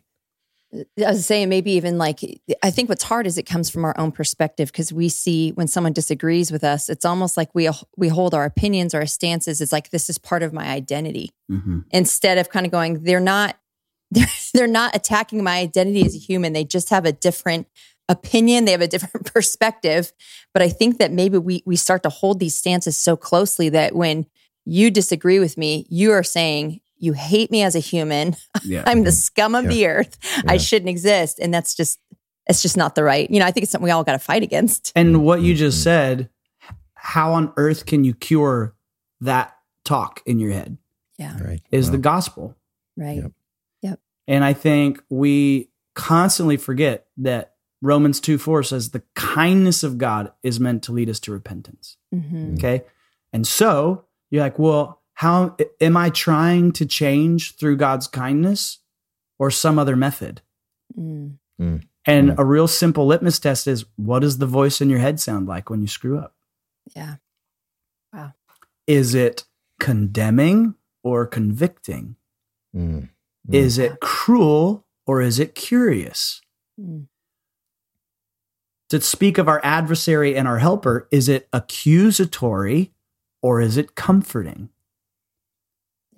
I 0.99 1.11
was 1.11 1.27
saying 1.27 1.49
maybe 1.49 1.73
even 1.73 1.99
like 1.99 2.21
I 2.63 2.71
think 2.71 2.89
what's 2.89 3.05
hard 3.05 3.27
is 3.27 3.39
it 3.39 3.45
comes 3.45 3.71
from 3.71 3.85
our 3.85 3.95
own 3.99 4.11
perspective 4.11 4.73
because 4.73 4.93
we 4.93 5.09
see 5.09 5.51
when 5.53 5.69
someone 5.69 5.93
disagrees 5.93 6.51
with 6.51 6.65
us, 6.65 6.89
it's 6.89 7.05
almost 7.05 7.37
like 7.37 7.55
we 7.55 7.71
we 7.97 8.09
hold 8.09 8.35
our 8.35 8.45
opinions 8.45 8.95
or 8.95 8.99
our 8.99 9.07
stances. 9.07 9.61
It's 9.61 9.73
like 9.73 9.91
this 9.91 10.11
is 10.11 10.19
part 10.19 10.43
of 10.43 10.53
my 10.53 10.67
identity 10.67 11.31
mm-hmm. 11.51 11.81
instead 11.91 12.39
of 12.39 12.51
kind 12.51 12.67
of 12.67 12.73
going 12.73 13.05
they're 13.05 13.21
not 13.21 13.57
they're, 14.11 14.27
they're 14.53 14.67
not 14.67 14.95
attacking 14.97 15.43
my 15.43 15.59
identity 15.59 16.05
as 16.05 16.15
a 16.15 16.19
human. 16.19 16.53
They 16.53 16.65
just 16.65 16.91
have 16.91 17.05
a 17.05 17.13
different 17.13 17.69
opinion. 18.09 18.65
They 18.65 18.73
have 18.73 18.81
a 18.81 18.89
different 18.89 19.27
perspective. 19.33 20.13
But 20.53 20.63
I 20.63 20.69
think 20.69 20.99
that 20.99 21.13
maybe 21.13 21.39
we 21.39 21.63
we 21.67 21.77
start 21.77 22.03
to 22.03 22.11
hold 22.11 22.41
these 22.41 22.55
stances 22.55 22.97
so 22.97 23.17
closely 23.17 23.69
that 23.71 23.95
when 23.95 24.27
you 24.65 24.91
disagree 24.91 25.39
with 25.39 25.59
me, 25.59 25.87
you 25.91 26.13
are 26.13 26.23
saying 26.23 26.81
you 27.05 27.13
hate 27.13 27.51
me 27.51 27.63
as 27.63 27.75
a 27.75 27.79
human. 27.81 28.37
Yeah. 28.65 28.83
I'm 28.87 29.05
the 29.05 29.13
scum 29.13 29.55
of 29.55 29.65
Yeah. 29.65 29.71
the 29.71 29.87
earth. 29.87 30.19
I 30.49 30.57
shouldn't 30.57 30.89
exist. 30.89 31.39
And 31.39 31.53
that's 31.53 31.75
just, 31.75 31.99
it's 32.49 32.63
just 32.63 32.77
not 32.77 32.95
the 32.95 33.05
right, 33.05 33.31
you 33.31 33.39
know, 33.39 33.47
I 33.47 33.51
think 33.51 33.63
it's 33.65 33.73
something 33.73 33.85
we 33.85 33.91
all 33.91 34.05
got 34.05 34.13
to 34.13 34.19
fight 34.19 34.43
against. 34.43 34.93
And 34.97 35.23
what 35.25 35.41
you 35.43 35.55
just 35.55 35.79
Mhm. 35.81 35.83
said, 35.85 36.31
how 36.95 37.33
on 37.35 37.53
earth 37.57 37.87
can 37.87 38.05
you 38.05 38.15
cure 38.15 38.75
that 39.21 39.57
talk 39.85 40.23
in 40.27 40.39
your 40.39 40.53
head? 40.53 40.79
Yeah. 41.19 41.39
Right. 41.43 41.61
Is 41.71 41.91
the 41.91 41.99
gospel. 41.99 42.57
Right. 42.97 43.23
Yep. 43.83 44.01
And 44.27 44.43
I 44.43 44.55
think 44.55 45.03
we 45.11 45.69
constantly 45.95 46.57
forget 46.57 47.07
that 47.19 47.53
Romans 47.83 48.19
2 48.21 48.39
4 48.39 48.63
says 48.63 48.91
the 48.91 49.03
kindness 49.15 49.83
of 49.83 49.99
God 49.99 50.33
is 50.43 50.59
meant 50.59 50.83
to 50.85 50.93
lead 50.93 51.11
us 51.11 51.21
to 51.21 51.33
repentance. 51.33 51.99
hmm 52.11 52.55
Okay. 52.55 52.83
And 53.35 53.47
so 53.47 54.07
you're 54.31 54.43
like, 54.43 54.59
well, 54.59 55.03
how 55.15 55.57
am 55.81 55.97
I 55.97 56.11
trying 56.11 56.73
to 56.73 56.87
change 56.87 57.57
through 57.57 57.77
God's 57.77 58.07
kindness 58.09 58.79
or 59.39 59.51
some 59.51 59.79
other 59.79 59.97
method? 59.97 60.43
Mm. 60.99 61.39
And 61.59 62.31
Mm. 62.31 62.39
a 62.39 62.45
real 62.45 62.69
simple 62.69 63.07
litmus 63.07 63.39
test 63.39 63.67
is 63.67 63.85
what 63.97 64.21
does 64.21 64.39
the 64.39 64.47
voice 64.47 64.81
in 64.81 64.91
your 64.91 64.99
head 64.99 65.21
sound 65.21 65.47
like 65.47 65.71
when 65.71 65.81
you 65.81 65.87
screw 65.89 66.19
up? 66.19 66.35
Yeah. 66.95 67.17
Wow. 68.12 68.35
Is 68.87 69.15
it 69.15 69.45
condemning 69.81 70.75
or 71.03 71.27
convicting? 71.27 72.17
Mm. 72.75 73.09
Mm. 73.49 73.55
Is 73.55 73.79
it 73.79 74.01
cruel 74.01 74.85
or 75.07 75.23
is 75.23 75.39
it 75.39 75.55
curious? 75.55 76.41
Mm. 76.81 77.07
To 78.91 79.01
speak 79.01 79.39
of 79.39 79.49
our 79.49 79.61
adversary 79.65 80.37
and 80.37 80.47
our 80.47 80.59
helper, 80.59 81.09
is 81.11 81.29
it 81.29 81.49
accusatory 81.53 82.93
or 83.43 83.61
is 83.61 83.77
it 83.77 83.95
comforting? 83.95 84.69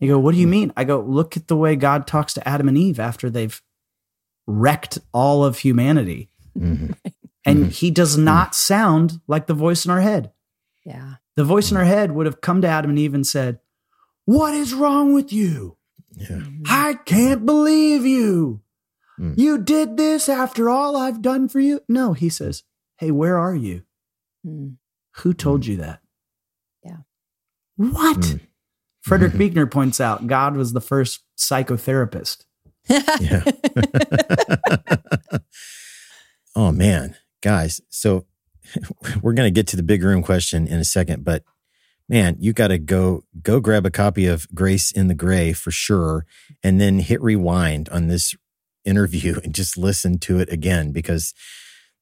You 0.01 0.09
go, 0.09 0.19
what 0.19 0.35
do 0.35 0.41
you 0.41 0.47
mean? 0.47 0.73
I 0.77 0.85
go, 0.85 1.01
look 1.01 1.37
at 1.37 1.49
the 1.49 1.57
way 1.57 1.75
God 1.77 2.07
talks 2.07 2.35
to 2.35 2.47
Adam 2.49 2.69
and 2.69 2.77
Eve 2.77 3.01
after 3.01 3.31
they've 3.31 3.61
wrecked 4.47 4.99
all 5.13 5.45
of 5.45 5.59
humanity. 5.59 6.29
Mhm. 6.57 6.97
And 7.45 7.67
Mhm. 7.67 7.71
he 7.71 7.91
does 7.91 8.17
not 8.19 8.55
sound 8.55 9.21
like 9.27 9.47
the 9.47 9.55
voice 9.55 9.85
in 9.85 9.91
our 9.91 10.01
head. 10.01 10.33
Yeah. 10.85 11.15
The 11.37 11.45
voice 11.45 11.71
in 11.71 11.77
our 11.77 11.85
head 11.85 12.13
would 12.13 12.27
have 12.27 12.41
come 12.41 12.61
to 12.63 12.69
Adam 12.69 12.91
and 12.91 12.99
Eve 12.99 13.15
and 13.15 13.27
said, 13.27 13.61
What 14.25 14.55
is 14.55 14.75
wrong 14.75 15.15
with 15.15 15.33
you? 15.33 15.77
Yeah. 16.11 16.27
Mhm. 16.29 16.63
I 16.67 16.95
can't 16.95 17.47
believe 17.47 18.05
you. 18.05 18.63
Mm. 19.21 19.39
You 19.39 19.59
did 19.59 19.97
this 19.97 20.29
after 20.29 20.69
all 20.69 20.97
I've 20.97 21.23
done 21.23 21.49
for 21.49 21.61
you. 21.61 21.81
No, 21.89 22.13
he 22.13 22.29
says, 22.29 22.65
Hey, 22.99 23.11
where 23.11 23.39
are 23.39 23.55
you? 23.55 23.83
Mm. 24.45 24.77
Who 25.19 25.33
told 25.33 25.65
you 25.67 25.77
that? 25.79 26.01
Yeah. 26.85 26.99
What? 27.77 28.39
Mm. 29.07 29.09
Frederick 29.09 29.33
Mhm. 29.35 29.39
Buechner 29.39 29.67
points 29.67 30.01
out 30.01 30.27
God 30.27 30.57
was 30.57 30.73
the 30.73 30.81
first 30.81 31.21
psychotherapist. 31.39 32.45
Yeah. 32.89 33.45
oh 36.57 36.73
man, 36.73 37.17
guys. 37.43 37.81
So 37.89 38.27
we're 39.23 39.33
going 39.35 39.47
to 39.47 39.51
get 39.55 39.67
to 39.69 39.77
the 39.77 39.83
big 39.83 40.03
room 40.03 40.23
question 40.23 40.67
in 40.67 40.79
a 40.79 40.85
second, 40.85 41.25
but 41.25 41.45
man, 42.09 42.37
you 42.39 42.53
got 42.53 42.69
to 42.69 42.79
go 42.79 43.25
go 43.43 43.61
grab 43.61 43.87
a 43.87 43.91
copy 43.91 44.27
of 44.27 44.47
Grace 44.55 44.91
in 44.91 45.09
the 45.09 45.15
Gray 45.15 45.53
for 45.53 45.71
sure, 45.71 46.27
and 46.63 46.81
then 46.81 46.99
hit 47.01 47.21
rewind 47.23 47.89
on 47.91 48.09
this 48.09 48.35
interview 48.85 49.41
and 49.45 49.55
just 49.55 49.77
listen 49.77 50.19
to 50.21 50.39
it 50.39 50.53
again 50.53 50.93
because 50.93 51.35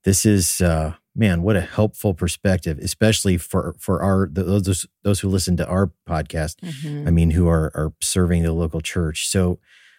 this 0.04 0.26
is 0.26 0.60
uh, 0.60 0.94
man, 1.14 1.42
what 1.42 1.56
a 1.56 1.60
helpful 1.60 2.14
perspective, 2.14 2.78
especially 2.78 3.36
for 3.38 3.74
for 3.78 4.02
our 4.02 4.28
those 4.30 4.86
those 5.02 5.20
who 5.20 5.28
listen 5.28 5.56
to 5.58 5.66
our 5.66 5.92
podcast. 6.08 6.56
Mhm. 6.62 7.06
I 7.06 7.10
mean, 7.10 7.30
who 7.32 7.48
are 7.48 7.70
are 7.74 7.92
serving 8.02 8.42
the 8.42 8.52
local 8.52 8.80
church. 8.80 9.28
So, 9.28 9.58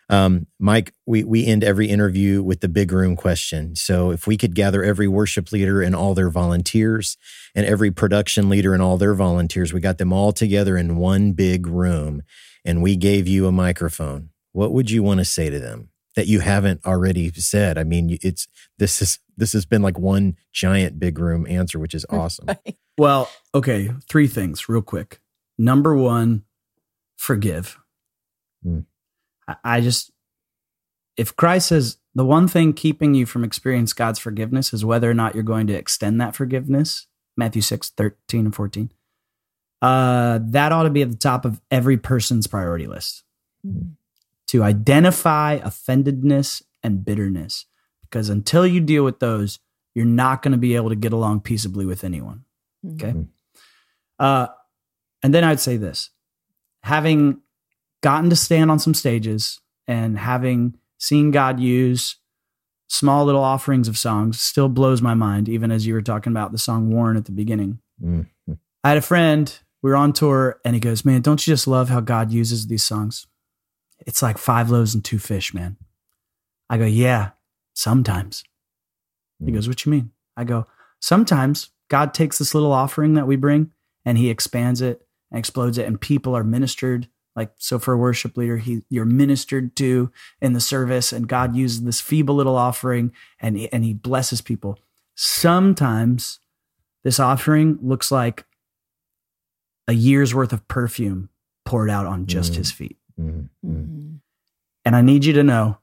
um, 0.09 0.47
Mike, 0.59 0.93
we 1.05 1.24
we 1.24 1.45
end 1.45 1.63
every 1.63 1.88
interview 1.88 2.43
with 2.43 2.59
the 2.59 2.68
big 2.70 2.91
room 2.91 3.16
question. 3.16 3.76
So, 3.76 4.11
if 4.11 4.28
we 4.28 4.38
could 4.38 4.53
gather 4.55 4.84
every 4.84 5.07
worship 5.07 5.51
leader 5.51 5.82
and 5.82 5.95
all 5.95 6.13
their 6.13 6.30
volunteers, 6.30 7.18
and 7.55 7.66
every 7.66 7.91
production 7.91 8.49
leader 8.49 8.74
and 8.74 8.84
all 8.84 8.97
their 8.97 9.13
volunteers, 9.16 9.74
we 9.74 9.80
got 9.80 9.97
them 9.97 10.11
all 10.13 10.32
together 10.32 10.78
in 10.78 10.97
one 10.97 11.32
big 11.32 11.66
room, 11.68 12.22
and 12.63 12.82
we 12.84 12.95
gave 12.95 13.28
you 13.28 13.47
a 13.47 13.51
microphone. 13.51 14.30
What 14.51 14.74
would 14.74 14.89
you 14.91 15.01
want 15.03 15.20
to 15.20 15.26
say 15.26 15.49
to 15.49 15.59
them 15.59 15.89
that 16.16 16.28
you 16.28 16.39
haven't 16.39 16.86
already 16.86 17.32
said? 17.32 17.78
I 17.78 17.84
mean, 17.84 18.18
it's 18.22 18.47
this 18.78 19.01
is 19.01 19.20
this 19.38 19.53
has 19.53 19.66
been 19.66 19.82
like 19.82 19.99
one 19.99 20.38
giant 20.51 20.99
big 20.99 21.20
room 21.20 21.45
answer, 21.47 21.80
which 21.80 21.93
is 21.93 22.05
awesome. 22.09 22.47
Well, 22.97 23.30
okay, 23.53 23.91
three 24.09 24.28
things 24.28 24.70
real 24.70 24.82
quick. 24.82 25.20
Number 25.57 25.95
one, 25.95 26.43
forgive. 27.18 27.78
Hmm. 28.63 28.82
I, 29.47 29.55
I 29.63 29.82
just, 29.82 30.11
if 31.18 31.36
Christ 31.36 31.68
says 31.68 31.97
the 32.13 32.26
one 32.26 32.47
thing 32.47 32.74
keeping 32.74 33.13
you 33.13 33.26
from 33.26 33.43
experience 33.43 33.93
God's 33.93 34.20
forgiveness 34.20 34.74
is 34.74 34.86
whether 34.86 35.09
or 35.09 35.13
not 35.13 35.36
you're 35.36 35.43
going 35.43 35.68
to 35.68 35.74
extend 35.74 36.20
that 36.22 36.36
forgiveness, 36.36 37.07
Matthew 37.38 37.61
6, 37.61 37.89
13 37.91 38.45
and 38.45 38.55
14, 38.55 38.91
uh, 39.82 40.39
that 40.41 40.72
ought 40.72 40.84
to 40.84 40.89
be 40.89 41.01
at 41.01 41.11
the 41.11 41.18
top 41.18 41.45
of 41.45 41.61
every 41.70 41.97
person's 41.97 42.47
priority 42.47 42.88
list 42.88 43.24
to 44.48 44.64
identify 44.64 45.60
offendedness 45.60 46.62
and 46.84 47.04
bitterness. 47.04 47.66
Because 48.02 48.30
until 48.30 48.66
you 48.66 48.80
deal 48.80 49.04
with 49.04 49.20
those, 49.20 49.60
you're 49.93 50.06
not 50.06 50.41
going 50.41 50.52
to 50.52 50.58
be 50.58 50.76
able 50.76 50.89
to 50.89 50.96
get 50.96 51.14
along 51.14 51.41
peaceably 51.41 51.86
with 51.86 52.04
anyone. 52.04 52.43
Okay. 52.93 53.12
Mhm. 53.12 53.28
Uh, 54.20 54.48
and 55.24 55.34
then 55.34 55.43
I'd 55.43 55.60
say 55.60 55.78
this 55.78 56.12
having 56.84 57.41
gotten 58.02 58.30
to 58.30 58.36
stand 58.36 58.70
on 58.70 58.78
some 58.78 58.93
stages 58.93 59.60
and 59.88 60.20
having 60.20 60.76
seen 61.00 61.32
God 61.32 61.60
use 61.60 62.18
small 62.88 63.26
little 63.26 63.43
offerings 63.43 63.88
of 63.88 63.98
songs 63.98 64.39
still 64.39 64.70
blows 64.70 65.02
my 65.02 65.16
mind, 65.16 65.50
even 65.50 65.72
as 65.72 65.88
you 65.88 65.96
were 65.96 66.02
talking 66.04 66.32
about 66.32 66.52
the 66.52 66.60
song 66.60 66.91
Worn 66.91 67.18
at 67.18 67.26
the 67.26 67.32
beginning. 67.32 67.80
Mm. 68.04 68.28
I 68.84 68.89
had 68.89 68.98
a 68.98 69.02
friend, 69.02 69.58
we 69.82 69.89
were 69.89 69.96
on 69.96 70.14
tour, 70.14 70.60
and 70.64 70.76
he 70.76 70.80
goes, 70.80 71.04
Man, 71.04 71.22
don't 71.22 71.46
you 71.46 71.52
just 71.52 71.68
love 71.68 71.89
how 71.89 72.00
God 72.00 72.32
uses 72.32 72.68
these 72.68 72.84
songs? 72.84 73.26
It's 74.00 74.22
like 74.22 74.38
five 74.38 74.70
loaves 74.70 74.93
and 74.93 75.04
two 75.04 75.20
fish, 75.20 75.54
man. 75.54 75.78
I 76.70 76.78
go, 76.78 76.86
Yeah, 76.86 77.32
sometimes. 77.74 78.43
He 79.39 79.52
Mm. 79.52 79.56
goes, 79.56 79.68
What 79.68 79.86
you 79.86 79.91
mean? 79.91 80.12
I 80.38 80.43
go, 80.43 80.68
Sometimes 81.00 81.70
God 81.89 82.14
takes 82.14 82.38
this 82.39 82.54
little 82.56 82.72
offering 82.72 83.14
that 83.14 83.28
we 83.28 83.36
bring 83.36 83.72
and 84.04 84.18
he 84.18 84.30
expands 84.30 84.82
it 84.82 85.08
and 85.32 85.38
explodes 85.39 85.78
it, 85.78 85.86
and 85.88 86.00
people 86.02 86.36
are 86.36 86.43
ministered. 86.43 87.08
Like, 87.36 87.52
so 87.58 87.78
for 87.80 87.93
a 87.93 87.98
worship 87.98 88.38
leader, 88.38 88.58
he 88.58 88.84
you're 88.89 89.04
ministered 89.06 89.76
to 89.78 90.12
in 90.41 90.54
the 90.54 90.62
service, 90.62 91.12
and 91.14 91.28
God 91.28 91.56
uses 91.56 91.84
this 91.84 92.00
feeble 92.02 92.34
little 92.36 92.56
offering 92.56 93.12
and, 93.39 93.58
and 93.74 93.84
he 93.84 93.93
blesses 93.93 94.41
people. 94.41 94.80
Sometimes 95.16 96.39
this 97.04 97.20
offering 97.20 97.78
looks 97.82 98.10
like 98.12 98.46
a 99.88 99.93
year's 99.93 100.34
worth 100.34 100.54
of 100.54 100.68
perfume 100.68 101.30
poured 101.66 101.89
out 101.89 102.06
on 102.08 102.26
just 102.26 102.54
Mm. 102.54 102.56
his 102.56 102.72
feet. 102.72 102.98
Mm. 103.20 103.49
Mm. 103.66 103.88
Mhm. 103.88 104.20
And 104.84 104.95
I 104.95 105.01
need 105.01 105.26
you 105.26 105.34
to 105.34 105.43
know 105.43 105.80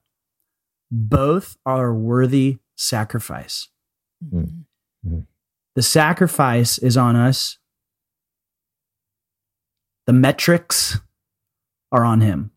both 0.91 1.57
are 1.65 1.95
worthy 1.95 2.59
sacrifice. 2.77 3.69
Mm. 4.25 4.65
Mm. 5.07 5.27
The 5.75 5.83
sacrifice 5.83 6.79
is 6.79 6.97
on 6.97 7.17
us. 7.17 7.59
The 10.07 10.13
metrics 10.13 10.99
are 11.91 12.05
on 12.05 12.21
him. 12.21 12.51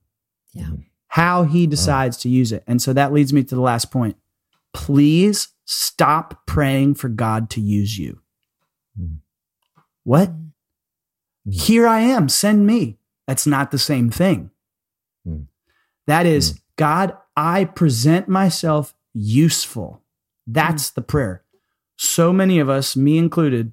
Yeah. 0.53 0.71
How 1.07 1.43
he 1.43 1.65
decides 1.67 2.17
to 2.17 2.29
use 2.29 2.51
it. 2.51 2.63
And 2.67 2.81
so 2.81 2.91
that 2.93 3.13
leads 3.13 3.31
me 3.31 3.43
to 3.43 3.55
the 3.55 3.61
last 3.61 3.89
point. 3.91 4.17
Please 4.73 5.49
stop 5.63 6.45
praying 6.45 6.95
for 6.95 7.07
God 7.07 7.49
to 7.51 7.61
use 7.61 7.97
you. 7.97 8.21
Mm. 8.99 9.19
What? 10.03 10.31
Mm. 10.31 10.51
Here 11.49 11.87
I 11.87 12.01
am, 12.01 12.27
send 12.27 12.67
me. 12.67 12.97
That's 13.27 13.47
not 13.47 13.71
the 13.71 13.79
same 13.79 14.09
thing. 14.09 14.51
Mm. 15.27 15.47
That 16.07 16.25
is, 16.25 16.59
God, 16.75 17.15
I 17.35 17.65
present 17.65 18.27
myself 18.27 18.93
useful. 19.13 20.01
That's 20.45 20.91
the 20.91 21.01
prayer. 21.01 21.43
So 21.97 22.31
many 22.33 22.59
of 22.59 22.69
us, 22.69 22.95
me 22.95 23.17
included, 23.17 23.71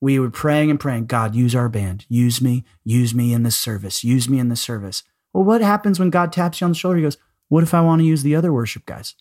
we 0.00 0.18
were 0.18 0.30
praying 0.30 0.70
and 0.70 0.80
praying, 0.80 1.06
God, 1.06 1.34
use 1.34 1.54
our 1.54 1.68
band, 1.68 2.06
use 2.08 2.42
me, 2.42 2.64
use 2.84 3.14
me 3.14 3.32
in 3.32 3.44
this 3.44 3.56
service, 3.56 4.02
use 4.02 4.28
me 4.28 4.40
in 4.40 4.48
this 4.48 4.60
service. 4.60 5.04
Well, 5.32 5.44
what 5.44 5.60
happens 5.60 5.98
when 5.98 6.10
God 6.10 6.32
taps 6.32 6.60
you 6.60 6.64
on 6.64 6.72
the 6.72 6.78
shoulder? 6.78 6.96
He 6.96 7.04
goes, 7.04 7.18
What 7.48 7.62
if 7.62 7.72
I 7.72 7.80
want 7.80 8.00
to 8.00 8.06
use 8.06 8.22
the 8.22 8.34
other 8.34 8.52
worship 8.52 8.84
guys? 8.84 9.14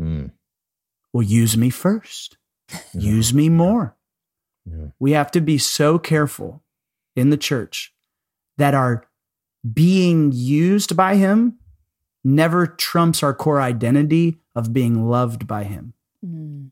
Mm. 0.00 0.30
Well, 1.12 1.24
use 1.24 1.56
me 1.56 1.70
first, 1.70 2.36
use 2.94 3.34
me 3.34 3.48
more. 3.48 3.96
Yeah. 4.64 4.88
We 4.98 5.12
have 5.12 5.30
to 5.32 5.40
be 5.40 5.58
so 5.58 5.98
careful 5.98 6.62
in 7.14 7.30
the 7.30 7.36
church 7.36 7.92
that 8.58 8.74
our 8.74 9.06
being 9.72 10.32
used 10.32 10.96
by 10.96 11.16
Him 11.16 11.58
never 12.24 12.66
trumps 12.66 13.22
our 13.22 13.34
core 13.34 13.60
identity 13.60 14.38
of 14.54 14.72
being 14.72 15.08
loved 15.08 15.46
by 15.46 15.64
Him. 15.64 15.94
Mm. 16.24 16.70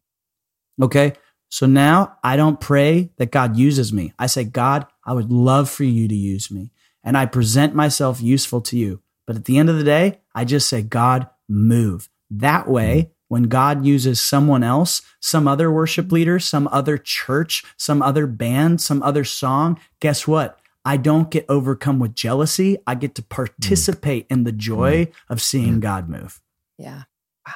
Okay. 0.82 1.12
So 1.48 1.66
now 1.66 2.16
I 2.24 2.36
don't 2.36 2.60
pray 2.60 3.10
that 3.16 3.30
God 3.30 3.56
uses 3.56 3.92
me. 3.92 4.12
I 4.18 4.26
say, 4.26 4.42
God, 4.44 4.86
I 5.04 5.12
would 5.12 5.30
love 5.30 5.70
for 5.70 5.84
you 5.84 6.08
to 6.08 6.14
use 6.14 6.50
me. 6.50 6.72
And 7.04 7.16
I 7.16 7.26
present 7.26 7.74
myself 7.74 8.20
useful 8.20 8.60
to 8.62 8.76
you. 8.76 9.00
But 9.26 9.36
at 9.36 9.44
the 9.44 9.58
end 9.58 9.70
of 9.70 9.76
the 9.76 9.84
day, 9.84 10.20
I 10.34 10.44
just 10.44 10.68
say, 10.68 10.82
God, 10.82 11.28
move. 11.48 12.08
That 12.30 12.68
way, 12.68 13.12
when 13.28 13.44
God 13.44 13.86
uses 13.86 14.20
someone 14.20 14.62
else, 14.62 15.02
some 15.20 15.46
other 15.46 15.70
worship 15.70 16.10
leader, 16.10 16.38
some 16.38 16.68
other 16.72 16.98
church, 16.98 17.62
some 17.76 18.02
other 18.02 18.26
band, 18.26 18.80
some 18.80 19.02
other 19.02 19.24
song, 19.24 19.78
guess 20.00 20.26
what? 20.26 20.58
I 20.84 20.96
don't 20.98 21.30
get 21.30 21.46
overcome 21.48 21.98
with 21.98 22.14
jealousy. 22.14 22.76
I 22.86 22.94
get 22.94 23.14
to 23.16 23.22
participate 23.22 24.26
in 24.28 24.44
the 24.44 24.52
joy 24.52 25.08
of 25.30 25.40
seeing 25.40 25.80
God 25.80 26.08
move. 26.08 26.40
Yeah. 26.78 27.04
Wow. 27.46 27.52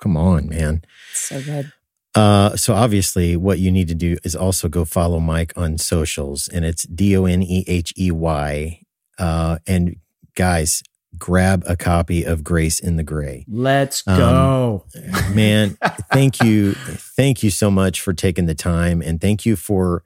Come 0.00 0.16
on, 0.16 0.48
man. 0.48 0.82
So 1.14 1.40
good. 1.42 1.72
Uh, 2.14 2.56
so 2.56 2.74
obviously, 2.74 3.36
what 3.36 3.58
you 3.58 3.70
need 3.70 3.88
to 3.88 3.94
do 3.94 4.16
is 4.24 4.34
also 4.34 4.68
go 4.68 4.84
follow 4.84 5.20
Mike 5.20 5.52
on 5.56 5.78
socials, 5.78 6.48
and 6.48 6.64
it's 6.64 6.84
D 6.84 7.16
O 7.16 7.24
N 7.24 7.42
E 7.42 7.64
H 7.66 7.92
E 7.96 8.10
Y. 8.10 8.82
Uh, 9.18 9.58
and 9.66 9.96
guys, 10.34 10.82
grab 11.16 11.62
a 11.66 11.76
copy 11.76 12.24
of 12.24 12.42
Grace 12.44 12.78
in 12.80 12.96
the 12.96 13.02
Gray. 13.02 13.44
Let's 13.48 14.02
Um, 14.06 14.18
go. 14.18 14.84
Man, 15.34 15.76
thank 16.12 16.42
you, 16.42 16.72
thank 16.74 17.42
you 17.42 17.50
so 17.50 17.70
much 17.70 18.00
for 18.00 18.12
taking 18.12 18.46
the 18.46 18.54
time, 18.54 19.00
and 19.00 19.20
thank 19.20 19.46
you 19.46 19.56
for 19.56 20.04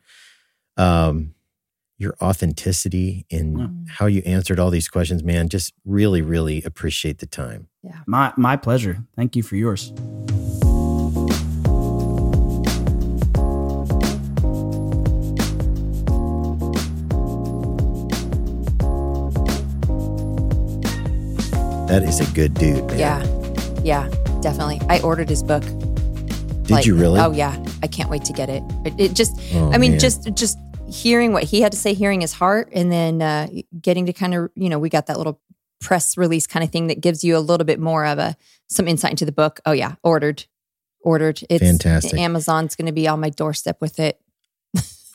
um 0.76 1.34
your 2.02 2.14
authenticity 2.20 3.24
in 3.30 3.54
Mm. 3.56 3.88
how 3.88 4.06
you 4.06 4.20
answered 4.26 4.58
all 4.58 4.70
these 4.70 4.88
questions. 4.88 5.22
Man, 5.22 5.48
just 5.48 5.72
really, 5.86 6.20
really 6.20 6.62
appreciate 6.64 7.18
the 7.18 7.26
time. 7.26 7.68
Yeah. 7.82 8.00
My 8.06 8.32
my 8.36 8.56
pleasure. 8.56 9.04
Thank 9.16 9.36
you 9.36 9.42
for 9.42 9.56
yours. 9.56 9.92
That 21.88 22.02
is 22.04 22.20
a 22.20 22.32
good 22.34 22.54
dude, 22.54 22.86
man. 22.86 22.98
Yeah. 22.98 23.22
Yeah. 23.84 24.08
Definitely. 24.40 24.80
I 24.88 25.00
ordered 25.00 25.28
his 25.28 25.42
book. 25.42 25.62
Did 26.64 26.86
you 26.86 26.94
really? 26.94 27.20
Oh 27.20 27.32
yeah. 27.32 27.54
I 27.82 27.86
can't 27.86 28.08
wait 28.08 28.24
to 28.24 28.32
get 28.32 28.48
it. 28.48 28.62
It, 28.86 28.94
it 28.98 29.14
just 29.14 29.38
Oh, 29.54 29.70
I 29.72 29.78
mean, 29.78 29.92
man. 29.92 30.00
just 30.00 30.32
just 30.34 30.58
hearing 30.92 31.32
what 31.32 31.44
he 31.44 31.62
had 31.62 31.72
to 31.72 31.78
say, 31.78 31.94
hearing 31.94 32.20
his 32.20 32.32
heart, 32.34 32.68
and 32.72 32.92
then 32.92 33.22
uh, 33.22 33.48
getting 33.80 34.06
to 34.06 34.12
kind 34.12 34.34
of 34.34 34.50
you 34.54 34.68
know 34.68 34.78
we 34.78 34.88
got 34.88 35.06
that 35.06 35.18
little 35.18 35.40
press 35.80 36.16
release 36.16 36.46
kind 36.46 36.62
of 36.62 36.70
thing 36.70 36.86
that 36.86 37.00
gives 37.00 37.24
you 37.24 37.36
a 37.36 37.40
little 37.40 37.64
bit 37.64 37.80
more 37.80 38.06
of 38.06 38.18
a 38.18 38.36
some 38.68 38.86
insight 38.86 39.10
into 39.10 39.24
the 39.24 39.32
book. 39.32 39.60
Oh 39.66 39.72
yeah, 39.72 39.94
ordered, 40.02 40.46
ordered. 41.00 41.42
It's 41.50 41.64
Fantastic. 41.64 42.18
Amazon's 42.18 42.76
going 42.76 42.86
to 42.86 42.92
be 42.92 43.08
on 43.08 43.20
my 43.20 43.30
doorstep 43.30 43.80
with 43.80 43.98
it. 43.98 44.20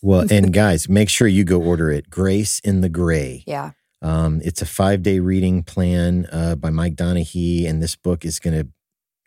Well, 0.01 0.25
and 0.31 0.53
guys, 0.53 0.89
make 0.89 1.09
sure 1.09 1.27
you 1.27 1.43
go 1.43 1.61
order 1.61 1.91
it. 1.91 2.09
Grace 2.09 2.59
in 2.59 2.81
the 2.81 2.89
Gray. 2.89 3.43
Yeah, 3.47 3.71
Um, 4.01 4.41
it's 4.43 4.61
a 4.61 4.65
five 4.65 5.01
day 5.03 5.19
reading 5.19 5.63
plan 5.63 6.27
uh, 6.31 6.55
by 6.55 6.69
Mike 6.69 6.95
Donehey, 6.95 7.67
and 7.67 7.81
this 7.81 7.95
book 7.95 8.25
is 8.25 8.39
gonna 8.39 8.67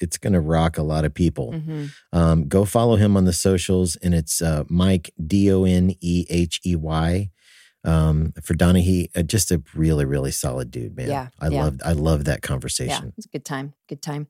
it's 0.00 0.18
gonna 0.18 0.40
rock 0.40 0.78
a 0.78 0.82
lot 0.82 1.04
of 1.04 1.12
people. 1.14 1.52
hmm 1.52 1.86
Um, 2.12 2.48
go 2.48 2.64
follow 2.64 2.96
him 2.96 3.16
on 3.16 3.24
the 3.24 3.32
socials, 3.32 3.96
and 3.96 4.14
it's 4.14 4.40
uh, 4.42 4.64
Mike 4.68 5.12
D 5.24 5.50
O 5.52 5.64
N 5.64 5.94
E 6.00 6.26
H 6.30 6.60
E 6.64 6.76
Y. 6.76 7.30
Um, 7.82 8.34
for 8.42 8.52
Donehey, 8.52 9.08
uh, 9.16 9.22
just 9.22 9.50
a 9.50 9.62
really, 9.74 10.04
really 10.04 10.32
solid 10.32 10.70
dude, 10.70 10.94
man. 10.94 11.08
Yeah, 11.08 11.28
I 11.40 11.48
yeah. 11.48 11.62
love, 11.64 11.80
I 11.82 11.92
love 11.92 12.24
that 12.26 12.40
Yeah, 12.42 12.48
conversation. 12.48 13.14
it's 13.16 13.24
a 13.24 13.30
good 13.30 13.44
time. 13.46 13.72
Good 13.88 14.02
time. 14.02 14.26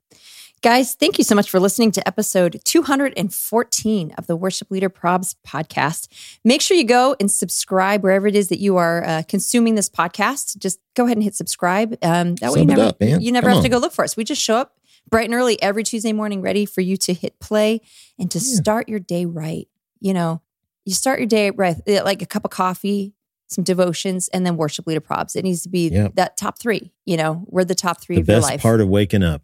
Guys, 0.63 0.95
thank 0.95 1.19
you 1.19 1.25
so 1.25 1.35
much 1.35 1.51
for 1.51 1.59
listening 1.59 1.91
to 1.93 2.07
episode 2.07 2.61
214 2.65 4.13
of 4.19 4.27
the 4.27 4.37
Worship 4.37 4.71
Leader 4.71 4.91
Probs 4.91 5.35
podcast. 5.45 6.09
Make 6.45 6.61
sure 6.61 6.77
you 6.77 6.85
go 6.85 7.17
and 7.19 7.31
subscribe 7.31 8.03
wherever 8.03 8.27
it 8.27 8.37
is 8.37 8.49
that 8.49 8.59
you 8.61 8.77
are 8.77 9.03
uh, 9.05 9.23
consuming 9.27 9.75
this 9.75 9.89
podcast. 9.89 10.59
Just 10.59 10.79
go 10.95 11.05
ahead 11.07 11.17
and 11.17 11.25
hit 11.25 11.35
subscribe. 11.35 11.97
Um, 12.03 12.37
that 12.37 12.53
way 12.53 12.61
you 12.61 12.67
never, 12.67 12.83
up, 12.83 12.97
you 13.01 13.33
never 13.33 13.49
Come 13.49 13.55
have 13.57 13.63
to 13.65 13.69
go 13.69 13.79
look 13.79 13.93
for 13.93 14.05
us. 14.05 14.17
We 14.17 14.25
just 14.25 14.43
show 14.43 14.57
up 14.57 14.75
bright 15.11 15.27
and 15.27 15.35
early 15.35 15.61
every 15.63 15.83
Tuesday 15.85 16.13
morning, 16.13 16.41
ready 16.41 16.65
for 16.65 16.81
you 16.81 16.97
to 16.99 17.13
hit 17.13 17.39
play 17.41 17.81
and 18.19 18.31
to 18.31 18.39
Yeah. 18.39 18.45
start 18.61 18.89
your 18.89 19.01
day 19.01 19.25
right. 19.27 19.69
You 20.01 20.15
know, 20.15 20.41
you 20.85 20.95
start 20.95 21.19
your 21.21 21.27
day 21.27 21.51
right, 21.51 21.77
uh, 21.89 22.05
like 22.05 22.23
a 22.23 22.27
cup 22.27 22.45
of 22.45 22.51
coffee, 22.51 23.15
some 23.49 23.65
devotions, 23.65 24.29
and 24.29 24.47
then 24.47 24.57
worship 24.57 24.87
leader 24.87 25.01
probs. 25.01 25.37
It 25.37 25.43
needs 25.43 25.63
to 25.63 25.69
be 25.69 25.89
Yep. 25.89 26.15
that 26.15 26.37
top 26.37 26.59
three. 26.59 26.93
You 27.05 27.17
know, 27.17 27.45
we're 27.49 27.65
the 27.65 27.75
top 27.75 28.01
three 28.01 28.17
The 28.17 28.23
of 28.23 28.29
your 28.29 28.37
best 28.39 28.49
life. 28.51 28.63
part 28.63 28.81
of 28.81 28.89
waking 28.89 29.23
up 29.23 29.43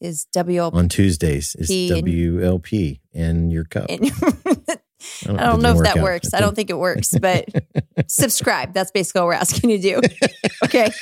is 0.00 0.26
WLP. 0.34 0.74
on 0.74 0.88
Tuesdays 0.88 1.54
is 1.56 1.68
P 1.68 1.88
WLP 1.90 3.00
and 3.14 3.52
your 3.52 3.64
cup. 3.64 3.88
I 5.28 5.32
I 5.32 5.46
don't 5.46 5.62
know 5.62 5.72
if 5.76 5.82
that 5.82 5.96
out. 5.98 6.02
works. 6.02 6.32
I 6.34 6.40
don't 6.40 6.54
think 6.54 6.70
it 6.70 6.78
works, 6.78 7.14
but 7.20 7.48
subscribe. 8.06 8.72
That's 8.74 8.90
basically 8.90 9.20
what 9.22 9.26
we're 9.26 9.32
asking 9.34 9.70
you 9.70 9.78
to 9.78 10.00
do. 10.00 10.00
Okay. 10.64 10.92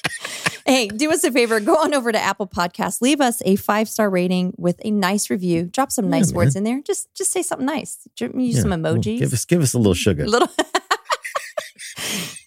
hey, 0.66 0.88
do 0.88 1.12
us 1.12 1.22
a 1.22 1.30
favor. 1.30 1.61
Go 1.61 1.74
on 1.74 1.92
over 1.94 2.11
to 2.11 2.18
Apple 2.18 2.46
Podcasts. 2.46 3.03
Leave 3.03 3.20
us 3.20 3.42
a 3.44 3.57
five 3.57 3.88
star 3.88 4.09
rating 4.09 4.55
with 4.57 4.80
a 4.84 4.90
nice 4.90 5.28
review. 5.28 5.64
Drop 5.64 5.92
some 5.92 6.09
nice 6.09 6.28
man. 6.28 6.36
words 6.36 6.57
in 6.57 6.64
there. 6.64 6.80
Just 6.80 7.14
just 7.14 7.30
say 7.30 7.42
something 7.42 7.66
nice. 7.66 7.98
Use 8.18 8.57
Yeah, 8.57 8.62
some 8.62 8.70
emojis. 8.70 9.18
Give 9.18 9.32
us, 9.34 9.44
give 9.44 9.61
us 9.61 9.74
a 9.74 9.78
little 9.78 9.92
sugar. 9.94 10.26
little 10.26 10.48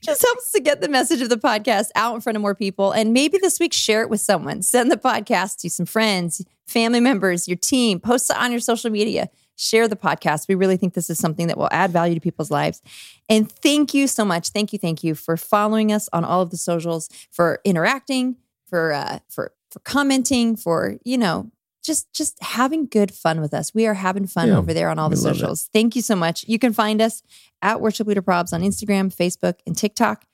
just 0.02 0.22
helps 0.24 0.52
to 0.52 0.60
get 0.60 0.82
the 0.82 0.90
message 0.90 1.22
of 1.22 1.30
the 1.30 1.38
podcast 1.38 1.88
out 1.96 2.16
in 2.16 2.22
front 2.22 2.36
of 2.36 2.42
more 2.42 2.56
people 2.56 2.92
and 2.92 3.14
maybe 3.14 3.38
this 3.38 3.60
week 3.60 3.74
share 3.74 4.02
it 4.02 4.10
with 4.10 4.20
someone 4.22 4.62
send 4.62 4.92
the 4.92 4.98
podcast 4.98 5.58
to 5.58 5.70
some 5.70 5.86
friends 5.86 6.44
family 6.68 7.00
members 7.00 7.48
your 7.48 7.58
team 7.58 8.00
post 8.00 8.30
it 8.30 8.36
on 8.38 8.52
your 8.52 8.60
social 8.60 8.90
media 8.90 9.30
share 9.56 9.88
the 9.88 9.96
podcast. 9.96 10.48
We 10.48 10.56
really 10.56 10.78
think 10.78 10.94
this 10.94 11.10
is 11.10 11.20
something 11.20 11.48
that 11.48 11.58
will 11.58 11.70
add 11.72 11.92
value 11.92 12.16
to 12.16 12.22
people's 12.22 12.52
lives. 12.52 12.82
And 13.30 13.52
thank 13.52 13.94
you 13.94 14.08
so 14.08 14.26
much. 14.26 14.50
Thank 14.50 14.74
you 14.74 14.80
thank 14.80 15.04
you 15.04 15.16
for 15.16 15.38
following 15.38 15.92
us 15.92 16.10
on 16.14 16.24
all 16.26 16.42
of 16.42 16.50
the 16.50 16.58
socials 16.58 17.10
for 17.32 17.60
interacting 17.64 18.38
for 18.70 18.94
uh 18.94 19.20
for 19.30 19.54
for 19.72 19.80
commenting 19.80 20.56
for 20.56 20.98
you 21.04 21.18
know 21.18 21.52
just 21.84 22.12
just 22.14 22.42
having 22.42 22.86
good 22.88 23.12
fun 23.14 23.42
with 23.42 23.54
us. 23.54 23.74
We 23.74 23.86
are 23.88 23.94
having 23.94 24.26
fun 24.26 24.48
Yeah, 24.48 24.58
over 24.58 24.74
there 24.74 24.90
on 24.90 24.98
all 25.00 25.10
the 25.10 25.16
love 25.18 25.26
it. 25.32 25.40
socials. 25.40 25.70
Thank 25.74 25.96
you 25.96 26.02
so 26.02 26.16
much. 26.16 26.46
You 26.48 26.58
can 26.58 26.72
find 26.74 27.02
us 27.02 27.22
at 27.62 27.82
Worship 27.82 28.08
Leader 28.08 28.22
Probs 28.22 28.54
on 28.54 28.62
Instagram, 28.62 29.14
Facebook, 29.14 29.56
and 29.68 29.78
TikTok. 29.78 30.26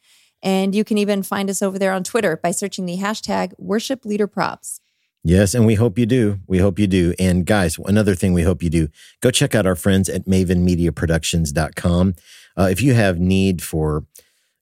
And 0.42 0.74
you 0.74 0.84
can 0.86 0.98
even 0.98 1.22
find 1.24 1.50
us 1.50 1.62
over 1.62 1.78
there 1.80 1.92
on 1.92 2.04
Twitter 2.04 2.38
by 2.38 2.52
searching 2.52 2.86
the 2.86 2.98
hashtag 2.98 3.54
Worship 3.58 4.06
Leader 4.06 4.28
Probs. 4.28 4.80
Yes, 5.24 5.54
and 5.54 5.66
we 5.66 5.76
hope 5.76 6.00
you 6.00 6.06
do. 6.06 6.40
We 6.48 6.60
hope 6.60 6.80
you 6.80 6.88
do. 6.88 7.14
And 7.20 7.46
guys, 7.46 7.78
another 7.86 8.16
thing 8.16 8.34
we 8.34 8.44
hope 8.44 8.64
you 8.64 8.70
do, 8.70 8.88
go 9.22 9.32
check 9.32 9.54
out 9.54 9.66
our 9.66 9.76
friends 9.76 10.08
at 10.08 10.26
mavenmediaproductions.com. 10.26 12.16
Uh, 12.58 12.70
if 12.72 12.82
you 12.82 12.94
have 12.94 13.20
need 13.20 13.62
for 13.62 14.06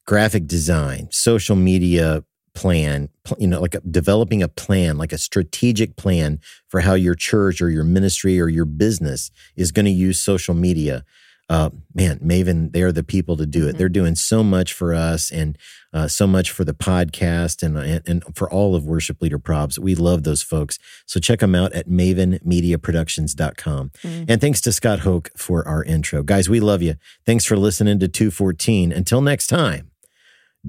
graphic 0.05 0.47
design, 0.47 1.09
social 1.11 1.55
media 1.55 2.23
plan, 2.55 3.09
pl- 3.23 3.37
you 3.39 3.47
know, 3.47 3.61
like 3.61 3.75
a, 3.75 3.81
developing 3.81 4.41
a 4.41 4.47
plan, 4.47 4.97
like 4.97 5.13
a 5.13 5.17
strategic 5.17 5.95
plan 5.95 6.39
for 6.67 6.79
how 6.79 6.95
your 6.95 7.13
church 7.13 7.61
or 7.61 7.69
your 7.69 7.83
ministry 7.83 8.41
or 8.41 8.49
your 8.49 8.65
business 8.65 9.29
is 9.55 9.71
going 9.71 9.85
to 9.85 9.91
use 9.91 10.19
social 10.19 10.55
media. 10.55 11.05
Uh, 11.49 11.69
man, 11.95 12.19
Maven, 12.19 12.73
they're 12.73 12.91
the 12.91 13.03
people 13.03 13.37
to 13.37 13.45
do 13.45 13.69
it. 13.69 13.75
Mhm. 13.75 13.77
They're 13.77 13.87
doing 13.89 14.15
so 14.15 14.43
much 14.43 14.73
for 14.73 14.93
us 14.93 15.31
and 15.31 15.57
uh, 15.93 16.09
so 16.09 16.27
much 16.27 16.51
for 16.51 16.65
the 16.65 16.73
podcast 16.73 17.63
and, 17.63 17.77
and 17.77 18.01
and 18.05 18.23
for 18.35 18.49
all 18.51 18.75
of 18.75 18.83
Worship 18.85 19.21
Leader 19.21 19.39
Probs. 19.39 19.79
We 19.79 19.95
love 19.95 20.23
those 20.23 20.41
folks. 20.43 20.77
So 21.05 21.21
check 21.21 21.39
them 21.39 21.55
out 21.55 21.71
at 21.71 21.87
mavenmediaproductions.com. 21.87 23.91
Mm. 24.03 24.25
And 24.27 24.41
thanks 24.41 24.59
to 24.61 24.71
Scott 24.73 24.99
Hoke 24.99 25.29
for 25.37 25.65
our 25.67 25.83
intro. 25.85 26.21
Guys, 26.23 26.49
we 26.49 26.59
love 26.59 26.81
you. 26.81 26.95
Thanks 27.25 27.45
for 27.45 27.55
listening 27.55 27.99
to 27.99 28.07
214. 28.09 28.91
Until 28.91 29.21
next 29.21 29.47
time, 29.47 29.91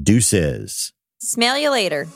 deuces. 0.01 0.93
Smell 1.19 1.59
you 1.59 1.71
later. 1.71 2.07